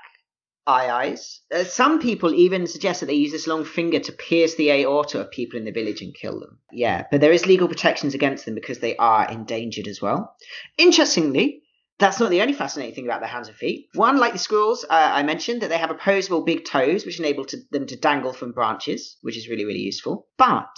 aye-ayes. 0.67 1.41
Uh, 1.53 1.65
some 1.65 1.99
people 1.99 2.33
even 2.33 2.67
suggest 2.67 3.01
that 3.01 3.07
they 3.07 3.15
use 3.15 3.33
this 3.33 3.49
long 3.49 3.65
finger 3.65 3.99
to 3.99 4.13
pierce 4.13 4.55
the 4.55 4.71
aorta 4.71 5.21
of 5.21 5.31
people 5.31 5.59
in 5.59 5.65
the 5.65 5.73
village 5.73 6.03
and 6.03 6.15
kill 6.15 6.39
them. 6.39 6.59
Yeah, 6.71 7.07
but 7.11 7.21
there 7.21 7.33
is 7.33 7.47
legal 7.47 7.67
protections 7.67 8.15
against 8.15 8.45
them 8.45 8.55
because 8.55 8.79
they 8.79 8.97
are 8.97 9.29
endangered 9.29 9.89
as 9.89 10.01
well. 10.01 10.37
Interestingly, 10.79 11.63
that's 12.01 12.19
not 12.19 12.31
the 12.31 12.41
only 12.41 12.55
fascinating 12.55 12.95
thing 12.95 13.05
about 13.05 13.21
their 13.21 13.29
hands 13.29 13.49
and 13.49 13.57
feet. 13.57 13.89
One, 13.95 14.17
like 14.17 14.33
the 14.33 14.39
squirrels, 14.39 14.85
uh, 14.85 15.11
I 15.13 15.23
mentioned 15.23 15.61
that 15.61 15.69
they 15.69 15.79
have 15.79 15.91
opposable 15.91 16.45
big 16.45 16.65
toes, 16.65 17.05
which 17.05 17.21
enable 17.21 17.45
to, 17.45 17.59
them 17.71 17.87
to 17.87 17.97
dangle 17.97 18.33
from 18.33 18.53
branches, 18.53 19.19
which 19.21 19.37
is 19.37 19.49
really, 19.49 19.67
really 19.67 19.81
useful. 19.81 20.27
But 20.39 20.71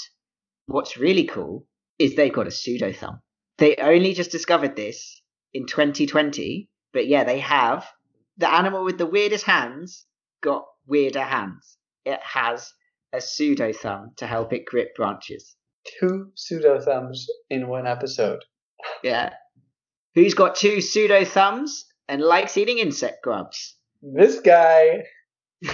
what's 0.66 0.98
really 0.98 1.24
cool 1.24 1.66
is 1.98 2.14
they've 2.16 2.32
got 2.32 2.48
a 2.48 2.50
pseudo 2.50 2.92
thumb. 2.92 3.20
They 3.58 3.76
only 3.76 4.14
just 4.14 4.32
discovered 4.32 4.74
this 4.74 5.22
in 5.54 5.66
2020, 5.66 6.68
but 6.92 7.06
yeah, 7.06 7.22
they 7.22 7.38
have 7.38 7.86
the 8.36 8.52
animal 8.52 8.84
with 8.84 8.98
the 8.98 9.06
weirdest 9.06 9.44
hands 9.44 10.04
got 10.42 10.64
weirder 10.86 11.22
hands. 11.22 11.76
It 12.04 12.20
has 12.20 12.72
a 13.12 13.20
pseudo 13.20 13.72
thumb 13.72 14.12
to 14.16 14.26
help 14.26 14.52
it 14.52 14.64
grip 14.66 14.96
branches. 14.96 15.54
Two 16.00 16.32
pseudo 16.34 16.80
thumbs 16.80 17.28
in 17.48 17.68
one 17.68 17.86
episode. 17.86 18.44
Yeah. 19.04 19.34
Who's 20.14 20.34
got 20.34 20.56
two 20.56 20.80
pseudo 20.80 21.24
thumbs 21.24 21.86
and 22.08 22.20
likes 22.20 22.56
eating 22.56 22.78
insect 22.78 23.22
grubs? 23.22 23.76
This 24.02 24.40
guy. 24.40 25.04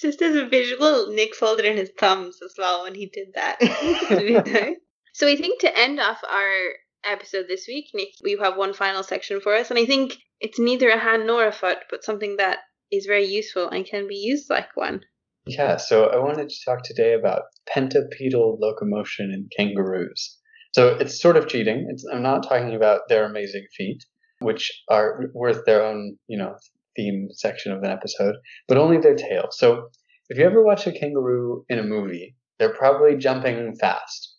Just 0.00 0.22
as 0.22 0.36
a 0.36 0.46
visual, 0.46 1.08
Nick 1.12 1.34
folded 1.34 1.64
in 1.64 1.76
his 1.76 1.90
thumbs 1.98 2.38
as 2.44 2.54
well 2.56 2.84
when 2.84 2.94
he 2.94 3.06
did 3.06 3.28
that. 3.34 3.58
so 5.12 5.26
I 5.26 5.36
think 5.36 5.60
to 5.60 5.78
end 5.78 5.98
off 5.98 6.20
our 6.28 6.72
episode 7.04 7.46
this 7.48 7.66
week, 7.66 7.86
Nick, 7.94 8.10
we 8.22 8.38
have 8.40 8.56
one 8.56 8.74
final 8.74 9.02
section 9.02 9.40
for 9.40 9.54
us, 9.54 9.70
and 9.70 9.78
I 9.78 9.86
think 9.86 10.16
it's 10.40 10.58
neither 10.58 10.90
a 10.90 10.98
hand 10.98 11.26
nor 11.26 11.46
a 11.46 11.52
foot, 11.52 11.78
but 11.90 12.04
something 12.04 12.36
that 12.36 12.58
is 12.92 13.06
very 13.06 13.26
useful 13.26 13.68
and 13.68 13.86
can 13.86 14.06
be 14.06 14.16
used 14.16 14.50
like 14.50 14.76
one. 14.76 15.00
Yeah, 15.46 15.78
so 15.78 16.04
I 16.04 16.18
wanted 16.18 16.48
to 16.48 16.64
talk 16.64 16.82
today 16.84 17.14
about 17.14 17.42
pentapedal 17.68 18.58
locomotion 18.60 19.32
in 19.32 19.48
kangaroos. 19.56 20.38
So 20.72 20.94
it's 20.94 21.20
sort 21.20 21.36
of 21.36 21.48
cheating. 21.48 21.86
It's, 21.90 22.04
I'm 22.12 22.22
not 22.22 22.48
talking 22.48 22.74
about 22.74 23.02
their 23.08 23.24
amazing 23.24 23.66
feet, 23.76 24.04
which 24.40 24.70
are 24.88 25.24
worth 25.34 25.64
their 25.66 25.84
own, 25.84 26.16
you 26.28 26.38
know, 26.38 26.56
theme 26.96 27.28
section 27.32 27.72
of 27.72 27.82
an 27.82 27.90
episode, 27.90 28.36
but 28.68 28.76
only 28.76 28.98
their 28.98 29.16
tail. 29.16 29.48
So 29.50 29.88
if 30.28 30.38
you 30.38 30.44
ever 30.44 30.62
watch 30.62 30.86
a 30.86 30.92
kangaroo 30.92 31.64
in 31.68 31.78
a 31.78 31.84
movie, 31.84 32.36
they're 32.58 32.74
probably 32.74 33.16
jumping 33.16 33.74
fast. 33.76 34.36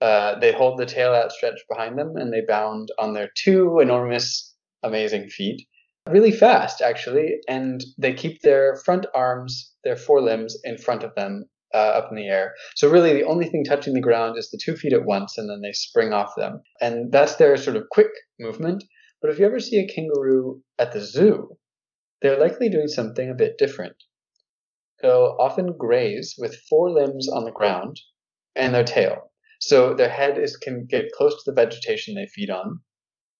Uh, 0.00 0.38
they 0.38 0.52
hold 0.52 0.78
the 0.78 0.86
tail 0.86 1.12
outstretched 1.12 1.64
behind 1.68 1.98
them 1.98 2.16
and 2.16 2.32
they 2.32 2.40
bound 2.46 2.88
on 2.98 3.12
their 3.12 3.28
two 3.36 3.80
enormous, 3.80 4.54
amazing 4.82 5.28
feet 5.28 5.66
really 6.08 6.32
fast, 6.32 6.80
actually. 6.80 7.36
And 7.48 7.84
they 7.98 8.14
keep 8.14 8.42
their 8.42 8.76
front 8.84 9.06
arms, 9.14 9.72
their 9.84 9.96
forelimbs, 9.96 10.56
in 10.64 10.78
front 10.78 11.02
of 11.02 11.14
them 11.14 11.44
uh, 11.74 11.78
up 11.98 12.08
in 12.10 12.16
the 12.16 12.28
air. 12.28 12.54
So 12.74 12.88
really, 12.88 13.12
the 13.12 13.24
only 13.24 13.46
thing 13.46 13.64
touching 13.64 13.94
the 13.94 14.00
ground 14.00 14.38
is 14.38 14.50
the 14.50 14.60
two 14.62 14.76
feet 14.76 14.92
at 14.92 15.04
once, 15.04 15.38
and 15.38 15.48
then 15.48 15.60
they 15.60 15.72
spring 15.72 16.12
off 16.12 16.32
them. 16.36 16.62
And 16.80 17.12
that's 17.12 17.36
their 17.36 17.56
sort 17.56 17.76
of 17.76 17.88
quick 17.90 18.10
movement. 18.38 18.84
But 19.22 19.30
if 19.30 19.38
you 19.38 19.46
ever 19.46 19.60
see 19.60 19.78
a 19.78 19.92
kangaroo 19.92 20.62
at 20.78 20.92
the 20.92 21.00
zoo, 21.00 21.56
they're 22.22 22.40
likely 22.40 22.68
doing 22.68 22.88
something 22.88 23.30
a 23.30 23.34
bit 23.34 23.58
different. 23.58 23.96
They'll 25.02 25.36
often 25.38 25.76
graze 25.78 26.34
with 26.38 26.62
four 26.68 26.90
limbs 26.90 27.28
on 27.28 27.44
the 27.44 27.52
ground 27.52 28.00
and 28.54 28.74
their 28.74 28.84
tail. 28.84 29.30
So 29.60 29.94
their 29.94 30.08
head 30.10 30.38
is 30.38 30.56
can 30.56 30.86
get 30.86 31.12
close 31.12 31.34
to 31.34 31.50
the 31.50 31.54
vegetation 31.54 32.14
they 32.14 32.26
feed 32.26 32.50
on, 32.50 32.80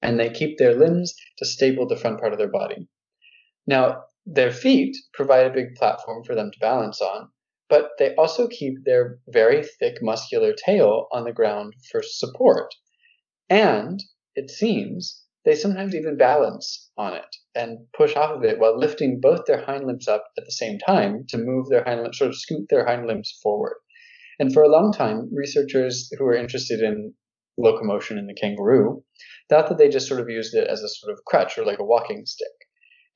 and 0.03 0.18
they 0.18 0.31
keep 0.31 0.59
their 0.59 0.74
limbs 0.74 1.14
to 1.39 1.47
stable 1.47 1.87
the 1.87 1.97
front 1.97 2.20
part 2.20 2.33
of 2.33 2.39
their 2.39 2.51
body. 2.51 2.89
Now, 3.66 4.05
their 4.26 4.53
feet 4.53 4.97
provide 5.14 5.47
a 5.47 5.55
big 5.55 5.74
platform 5.76 6.24
for 6.24 6.35
them 6.35 6.51
to 6.51 6.59
balance 6.61 7.01
on, 7.01 7.31
but 7.70 7.92
they 7.98 8.14
also 8.16 8.48
keep 8.48 8.84
their 8.84 9.20
very 9.28 9.62
thick 9.62 10.02
muscular 10.02 10.52
tail 10.52 11.06
on 11.12 11.24
the 11.24 11.32
ground 11.32 11.74
for 11.90 12.02
support. 12.02 12.74
And 13.48 14.02
it 14.34 14.50
seems 14.50 15.24
they 15.44 15.54
sometimes 15.54 15.94
even 15.94 16.18
balance 16.18 16.90
on 16.98 17.14
it 17.14 17.36
and 17.54 17.86
push 17.96 18.14
off 18.14 18.36
of 18.36 18.44
it 18.44 18.58
while 18.58 18.78
lifting 18.78 19.20
both 19.20 19.46
their 19.46 19.64
hind 19.64 19.86
limbs 19.86 20.06
up 20.06 20.24
at 20.36 20.44
the 20.44 20.52
same 20.52 20.78
time 20.78 21.24
to 21.28 21.38
move 21.38 21.68
their 21.68 21.84
hind 21.84 22.02
limbs, 22.02 22.18
sort 22.18 22.30
of 22.30 22.36
scoot 22.36 22.66
their 22.68 22.84
hind 22.84 23.06
limbs 23.06 23.38
forward. 23.42 23.76
And 24.38 24.52
for 24.52 24.62
a 24.62 24.68
long 24.68 24.92
time, 24.92 25.30
researchers 25.32 26.10
who 26.18 26.24
were 26.24 26.34
interested 26.34 26.80
in 26.80 27.14
locomotion 27.56 28.18
in 28.18 28.26
the 28.26 28.34
kangaroo 28.34 29.02
thought 29.48 29.68
that 29.68 29.78
they 29.78 29.88
just 29.88 30.08
sort 30.08 30.20
of 30.20 30.28
used 30.28 30.54
it 30.54 30.66
as 30.66 30.82
a 30.82 30.88
sort 30.88 31.12
of 31.12 31.24
crutch 31.24 31.58
or 31.58 31.64
like 31.64 31.78
a 31.78 31.84
walking 31.84 32.24
stick. 32.26 32.48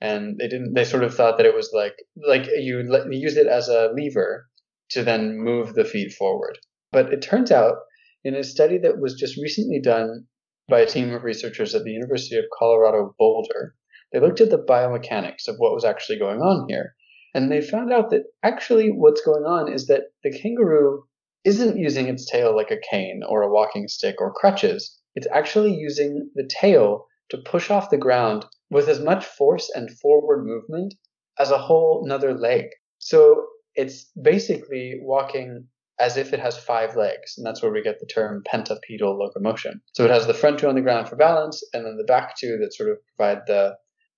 And 0.05 0.36
they 0.38 0.48
didn't. 0.48 0.74
They 0.74 0.84
sort 0.84 1.05
of 1.05 1.14
thought 1.14 1.38
that 1.38 1.46
it 1.46 1.55
was 1.55 1.70
like 1.72 1.94
like 2.16 2.46
you, 2.46 2.80
you 2.80 3.18
use 3.26 3.36
it 3.38 3.46
as 3.46 3.68
a 3.68 3.90
lever 3.94 4.46
to 4.90 5.02
then 5.02 5.38
move 5.38 5.74
the 5.74 5.84
feet 5.84 6.12
forward. 6.12 6.59
But 6.92 7.12
it 7.12 7.22
turns 7.22 7.50
out 7.50 7.76
in 8.22 8.34
a 8.34 8.44
study 8.44 8.78
that 8.78 9.00
was 9.00 9.14
just 9.14 9.36
recently 9.36 9.80
done 9.80 10.26
by 10.68 10.80
a 10.80 10.86
team 10.86 11.12
of 11.12 11.24
researchers 11.24 11.74
at 11.74 11.84
the 11.84 11.90
University 11.90 12.36
of 12.36 12.44
Colorado 12.59 13.14
Boulder, 13.18 13.74
they 14.12 14.20
looked 14.20 14.40
at 14.40 14.50
the 14.50 14.59
biomechanics 14.59 15.48
of 15.48 15.57
what 15.59 15.74
was 15.74 15.84
actually 15.84 16.18
going 16.18 16.40
on 16.40 16.66
here. 16.68 16.94
And 17.34 17.50
they 17.50 17.61
found 17.61 17.92
out 17.92 18.11
that 18.11 18.24
actually 18.42 18.88
what's 18.88 19.24
going 19.24 19.44
on 19.44 19.72
is 19.72 19.86
that 19.88 20.05
the 20.22 20.30
kangaroo 20.30 21.05
isn't 21.44 21.78
using 21.78 22.09
its 22.09 22.30
tail 22.30 22.55
like 22.55 22.70
a 22.70 22.80
cane 22.90 23.22
or 23.28 23.42
a 23.42 23.52
walking 23.52 23.88
stick 23.88 24.16
or 24.20 24.32
crutches. 24.32 24.98
It's 25.14 25.26
actually 25.32 25.74
using 25.74 26.30
the 26.34 26.48
tail 26.48 27.07
to 27.30 27.38
push 27.38 27.70
off 27.70 27.90
the 27.90 27.98
ground 27.98 28.46
with 28.75 28.89
as 28.89 28.99
much 28.99 29.25
force 29.25 29.70
and 29.72 29.89
forward 30.01 30.45
movement 30.45 30.93
as 31.39 31.53
a 31.53 31.59
whole 31.59 32.03
another 32.05 32.35
leg. 32.35 32.64
So 32.99 33.47
it's 33.77 34.11
basically 34.20 34.99
walking 35.01 35.68
as 36.01 36.16
if 36.16 36.33
it 36.33 36.41
has 36.41 36.59
five 36.59 36.97
legs, 36.97 37.35
and 37.39 37.47
that's 37.47 37.62
where 37.62 37.70
we 37.70 37.85
get 37.85 38.01
the 38.01 38.07
term 38.07 38.43
pentapedal 38.53 39.16
locomotion. 39.16 39.81
So 39.93 40.05
it 40.05 40.11
has 40.11 40.27
the 40.27 40.35
front 40.35 40.59
two 40.59 40.66
on 40.66 40.75
the 40.75 40.81
ground 40.81 41.09
for 41.09 41.14
balance, 41.14 41.62
and 41.72 41.87
then 41.87 41.97
the 41.97 42.12
back 42.12 42.37
two 42.37 42.59
that 42.61 42.75
sort 42.75 42.91
of 42.91 42.99
provide 43.16 43.43
the 43.47 43.77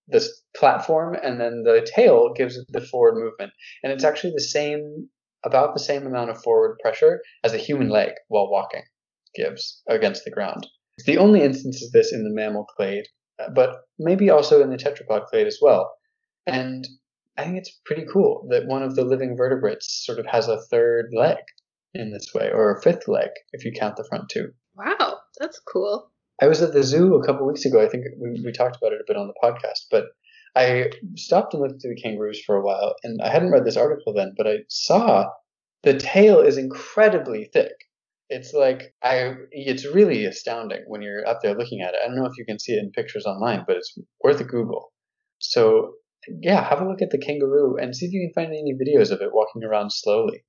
this 0.09 0.43
platform, 0.57 1.17
and 1.23 1.39
then 1.39 1.65
the 1.65 1.87
tail 1.95 2.33
gives 2.35 2.57
it 2.57 2.65
the 2.71 2.81
forward 2.81 3.17
movement. 3.17 3.53
And 3.83 3.93
it's 3.93 4.05
actually 4.05 4.33
the 4.35 4.41
same, 4.41 5.11
about 5.45 5.75
the 5.75 5.81
same 5.81 6.07
amount 6.07 6.31
of 6.31 6.43
forward 6.43 6.79
pressure 6.81 7.21
as 7.45 7.53
a 7.53 7.59
human 7.59 7.91
leg 7.91 8.13
while 8.29 8.49
walking 8.51 8.85
gives 9.35 9.83
against 9.87 10.25
the 10.25 10.31
ground. 10.31 10.67
The 11.05 11.19
only 11.19 11.43
instance 11.43 11.85
of 11.85 11.93
this 11.93 12.13
in 12.13 12.25
the 12.25 12.31
mammal 12.31 12.65
clade, 12.65 13.07
Uh, 13.39 13.51
but 13.55 13.83
maybe 13.99 14.31
also 14.31 14.63
in 14.63 14.71
the 14.71 14.77
tetrapod 14.77 15.27
clade 15.27 15.47
as 15.47 15.59
well. 15.61 15.93
And 16.47 16.87
I 17.37 17.45
think 17.45 17.59
it's 17.59 17.81
pretty 17.85 18.07
cool 18.11 18.47
that 18.51 18.67
one 18.67 18.83
of 18.83 18.95
the 18.95 19.05
living 19.05 19.37
vertebrates 19.37 20.05
sort 20.07 20.19
of 20.19 20.27
has 20.27 20.49
a 20.49 20.63
third 20.71 21.11
leg 21.13 21.39
in 21.95 22.13
this 22.13 22.33
way, 22.35 22.51
or 22.53 22.75
a 22.75 22.83
fifth 22.83 23.09
leg 23.09 23.31
if 23.53 23.65
you 23.65 23.73
count 23.73 23.97
the 23.97 24.07
front 24.09 24.29
two. 24.29 24.53
Wow, 24.77 25.19
that's 25.39 25.61
cool. 25.61 26.11
I 26.41 26.47
was 26.47 26.61
at 26.61 26.73
the 26.73 26.83
zoo 26.83 27.15
a 27.15 27.25
couple 27.25 27.47
weeks 27.47 27.65
ago. 27.65 27.83
I 27.83 27.89
think 27.89 28.05
we, 28.21 28.43
we 28.45 28.53
talked 28.53 28.77
about 28.77 28.93
it 28.93 29.01
a 29.01 29.05
bit 29.07 29.17
on 29.17 29.29
the 29.29 29.35
podcast, 29.43 29.87
but 29.91 30.05
I 30.55 30.91
stopped 31.15 31.55
and 31.55 31.63
looked 31.63 31.85
at 31.85 31.91
the 31.91 32.01
kangaroos 32.01 32.43
for 32.45 32.57
a 32.57 32.63
while, 32.63 32.95
and 33.03 33.21
I 33.23 33.31
hadn't 33.31 33.53
read 33.53 33.65
this 33.65 33.77
article 33.77 34.13
then, 34.15 34.35
but 34.37 34.47
I 34.47 34.59
saw 34.69 35.27
the 35.83 35.99
tail 35.99 36.41
is 36.41 36.59
incredibly 36.59 37.51
thick. 37.53 37.73
It's 38.29 38.53
like 38.53 38.95
I, 39.03 39.35
it's 39.53 39.87
really 39.87 40.25
astounding 40.25 40.83
when 40.89 41.03
you're 41.03 41.27
up 41.27 41.39
there 41.43 41.57
looking 41.57 41.81
at 41.81 41.95
it. 41.95 42.01
I 42.03 42.09
don't 42.09 42.17
know 42.17 42.27
if 42.27 42.37
you 42.39 42.45
can 42.45 42.59
see 42.59 42.73
it 42.73 42.81
in 42.81 42.91
pictures 42.91 43.27
online, 43.27 43.65
but 43.67 43.77
it's 43.77 43.97
worth 44.23 44.41
a 44.41 44.45
Google. 44.45 44.93
So 45.39 45.93
yeah, 46.41 46.69
have 46.69 46.81
a 46.81 46.89
look 46.89 47.03
at 47.03 47.11
the 47.11 47.19
kangaroo 47.19 47.77
and 47.77 47.95
see 47.95 48.07
if 48.07 48.13
you 48.13 48.29
can 48.29 48.43
find 48.43 48.53
any 48.53 48.75
videos 48.75 49.11
of 49.11 49.21
it 49.21 49.33
walking 49.33 49.63
around 49.65 49.91
slowly, 49.93 50.45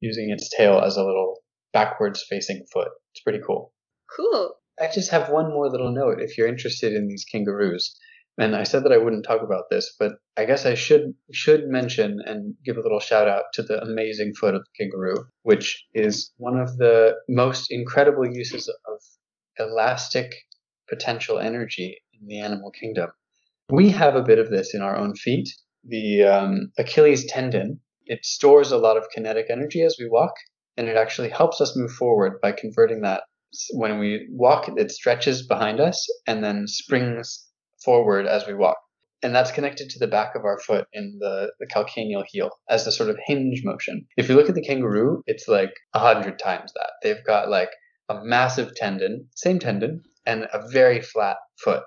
using 0.00 0.30
its 0.30 0.48
tail 0.56 0.80
as 0.80 0.96
a 0.96 1.04
little 1.04 1.38
backwards 1.72 2.24
facing 2.28 2.64
foot. 2.72 2.88
It's 3.12 3.22
pretty 3.22 3.40
cool. 3.44 3.72
Cool. 4.16 4.54
I 4.80 4.88
just 4.92 5.10
have 5.10 5.30
one 5.30 5.50
more 5.50 5.68
little 5.68 5.92
note 5.92 6.20
if 6.20 6.38
you're 6.38 6.48
interested 6.48 6.94
in 6.94 7.08
these 7.08 7.24
kangaroos. 7.30 7.98
And 8.40 8.56
I 8.56 8.62
said 8.62 8.84
that 8.84 8.92
I 8.92 8.96
wouldn't 8.96 9.26
talk 9.26 9.42
about 9.42 9.64
this, 9.68 9.94
but 9.98 10.12
I 10.38 10.46
guess 10.46 10.64
I 10.64 10.72
should 10.72 11.12
should 11.30 11.68
mention 11.68 12.22
and 12.24 12.54
give 12.64 12.78
a 12.78 12.80
little 12.80 12.98
shout 12.98 13.28
out 13.28 13.44
to 13.52 13.62
the 13.62 13.82
amazing 13.82 14.32
foot 14.32 14.54
of 14.54 14.62
the 14.62 14.70
kangaroo, 14.82 15.26
which 15.42 15.84
is 15.92 16.32
one 16.38 16.58
of 16.58 16.78
the 16.78 17.16
most 17.28 17.70
incredible 17.70 18.26
uses 18.26 18.66
of 18.66 18.98
elastic 19.58 20.32
potential 20.88 21.38
energy 21.38 22.00
in 22.18 22.26
the 22.28 22.40
animal 22.40 22.70
kingdom. 22.70 23.10
We 23.68 23.90
have 23.90 24.16
a 24.16 24.22
bit 24.22 24.38
of 24.38 24.48
this 24.48 24.72
in 24.74 24.80
our 24.80 24.96
own 24.96 25.16
feet. 25.16 25.50
The 25.84 26.22
um, 26.22 26.72
Achilles 26.78 27.26
tendon, 27.26 27.78
it 28.06 28.24
stores 28.24 28.72
a 28.72 28.78
lot 28.78 28.96
of 28.96 29.10
kinetic 29.14 29.48
energy 29.50 29.82
as 29.82 29.96
we 29.98 30.08
walk, 30.08 30.32
and 30.78 30.88
it 30.88 30.96
actually 30.96 31.28
helps 31.28 31.60
us 31.60 31.76
move 31.76 31.92
forward 31.92 32.40
by 32.40 32.52
converting 32.52 33.02
that. 33.02 33.24
When 33.72 33.98
we 33.98 34.28
walk, 34.30 34.70
it 34.78 34.90
stretches 34.90 35.46
behind 35.46 35.78
us 35.78 36.08
and 36.26 36.42
then 36.42 36.66
springs 36.66 37.49
forward 37.84 38.26
as 38.26 38.46
we 38.46 38.54
walk. 38.54 38.76
And 39.22 39.34
that's 39.34 39.50
connected 39.50 39.90
to 39.90 39.98
the 39.98 40.06
back 40.06 40.34
of 40.34 40.44
our 40.44 40.58
foot 40.58 40.86
in 40.92 41.18
the, 41.20 41.52
the 41.60 41.66
calcaneal 41.66 42.24
heel 42.26 42.50
as 42.70 42.84
the 42.84 42.92
sort 42.92 43.10
of 43.10 43.18
hinge 43.26 43.62
motion. 43.64 44.06
If 44.16 44.28
you 44.28 44.34
look 44.34 44.48
at 44.48 44.54
the 44.54 44.62
kangaroo, 44.62 45.22
it's 45.26 45.46
like 45.46 45.72
a 45.92 45.98
hundred 45.98 46.38
times 46.38 46.72
that. 46.72 46.92
They've 47.02 47.24
got 47.24 47.50
like 47.50 47.70
a 48.08 48.24
massive 48.24 48.74
tendon, 48.74 49.28
same 49.36 49.58
tendon, 49.58 50.02
and 50.26 50.46
a 50.52 50.66
very 50.68 51.02
flat 51.02 51.36
foot 51.62 51.82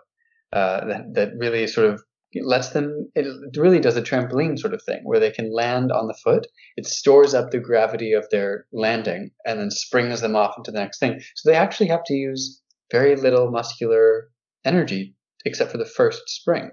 uh, 0.51 0.85
that, 0.85 1.13
that 1.15 1.31
really 1.37 1.65
sort 1.65 1.89
of 1.89 2.03
lets 2.41 2.69
them 2.69 3.11
it 3.13 3.27
really 3.57 3.79
does 3.79 3.95
a 3.95 4.01
trampoline 4.01 4.57
sort 4.57 4.73
of 4.73 4.81
thing 4.83 5.01
where 5.03 5.19
they 5.19 5.29
can 5.29 5.53
land 5.53 5.91
on 5.91 6.07
the 6.07 6.17
foot 6.23 6.47
it 6.77 6.85
stores 6.87 7.33
up 7.33 7.51
the 7.51 7.59
gravity 7.59 8.13
of 8.13 8.25
their 8.31 8.65
landing 8.73 9.29
and 9.45 9.59
then 9.59 9.69
springs 9.69 10.21
them 10.21 10.35
off 10.35 10.55
into 10.57 10.71
the 10.71 10.79
next 10.79 10.99
thing 10.99 11.21
so 11.35 11.49
they 11.49 11.55
actually 11.55 11.87
have 11.87 12.03
to 12.03 12.15
use 12.15 12.59
very 12.91 13.15
little 13.15 13.51
muscular 13.51 14.29
energy 14.65 15.13
except 15.45 15.71
for 15.71 15.77
the 15.77 15.85
first 15.85 16.21
spring 16.27 16.71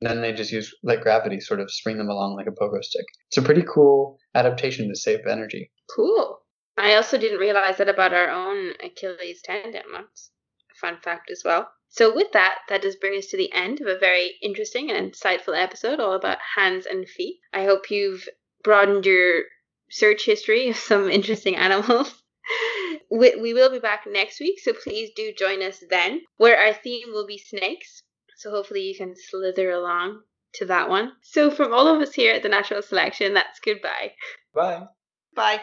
and 0.00 0.08
then 0.08 0.20
they 0.20 0.32
just 0.32 0.52
use 0.52 0.74
like 0.82 1.00
gravity 1.00 1.40
sort 1.40 1.60
of 1.60 1.70
spring 1.70 1.98
them 1.98 2.08
along 2.08 2.36
like 2.36 2.46
a 2.46 2.50
pogo 2.50 2.82
stick 2.82 3.06
it's 3.28 3.38
a 3.38 3.42
pretty 3.42 3.62
cool 3.62 4.18
adaptation 4.34 4.88
to 4.88 4.94
save 4.94 5.26
energy 5.26 5.70
Cool. 5.88 6.42
I 6.76 6.94
also 6.94 7.16
didn't 7.16 7.40
realize 7.40 7.78
that 7.78 7.88
about 7.88 8.12
our 8.12 8.28
own 8.28 8.74
Achilles 8.80 9.40
tendon. 9.42 9.90
That's 9.90 10.30
a 10.70 10.74
fun 10.74 11.00
fact 11.00 11.30
as 11.30 11.42
well. 11.42 11.72
So, 11.88 12.14
with 12.14 12.32
that, 12.32 12.58
that 12.68 12.82
does 12.82 12.96
bring 12.96 13.16
us 13.18 13.28
to 13.28 13.38
the 13.38 13.50
end 13.52 13.80
of 13.80 13.86
a 13.86 13.98
very 13.98 14.36
interesting 14.42 14.90
and 14.90 15.10
insightful 15.10 15.56
episode 15.56 15.98
all 15.98 16.12
about 16.12 16.38
hands 16.56 16.84
and 16.84 17.08
feet. 17.08 17.40
I 17.54 17.64
hope 17.64 17.90
you've 17.90 18.28
broadened 18.62 19.06
your 19.06 19.44
search 19.90 20.26
history 20.26 20.68
of 20.68 20.76
some 20.76 21.08
interesting 21.18 21.56
animals. 21.56 22.22
we, 23.10 23.34
we 23.36 23.54
will 23.54 23.70
be 23.70 23.78
back 23.78 24.06
next 24.06 24.38
week, 24.38 24.58
so 24.60 24.74
please 24.74 25.10
do 25.16 25.32
join 25.32 25.62
us 25.62 25.82
then, 25.88 26.20
where 26.36 26.58
our 26.58 26.74
theme 26.74 27.08
will 27.12 27.26
be 27.26 27.38
snakes. 27.38 28.02
So, 28.38 28.50
hopefully, 28.50 28.82
you 28.82 28.96
can 28.96 29.14
slither 29.16 29.70
along 29.70 30.22
to 30.54 30.64
that 30.66 30.88
one. 30.88 31.12
So, 31.22 31.50
from 31.50 31.72
all 31.72 31.86
of 31.86 32.00
us 32.00 32.14
here 32.14 32.34
at 32.34 32.42
the 32.42 32.48
Natural 32.48 32.82
Selection, 32.82 33.34
that's 33.34 33.60
goodbye. 33.60 34.14
bye 34.54 34.86
Bye. 35.34 35.60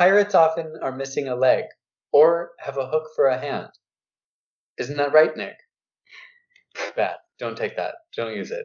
Pirates 0.00 0.34
often 0.34 0.72
are 0.80 0.96
missing 0.96 1.28
a 1.28 1.36
leg 1.36 1.64
or 2.10 2.52
have 2.58 2.78
a 2.78 2.86
hook 2.86 3.10
for 3.14 3.26
a 3.26 3.38
hand. 3.38 3.68
Isn't 4.78 4.96
that 4.96 5.12
right 5.12 5.36
nick? 5.36 5.56
Bad. 6.96 7.16
Don't 7.38 7.54
take 7.54 7.76
that. 7.76 7.96
Don't 8.16 8.34
use 8.34 8.50
it 8.50 8.64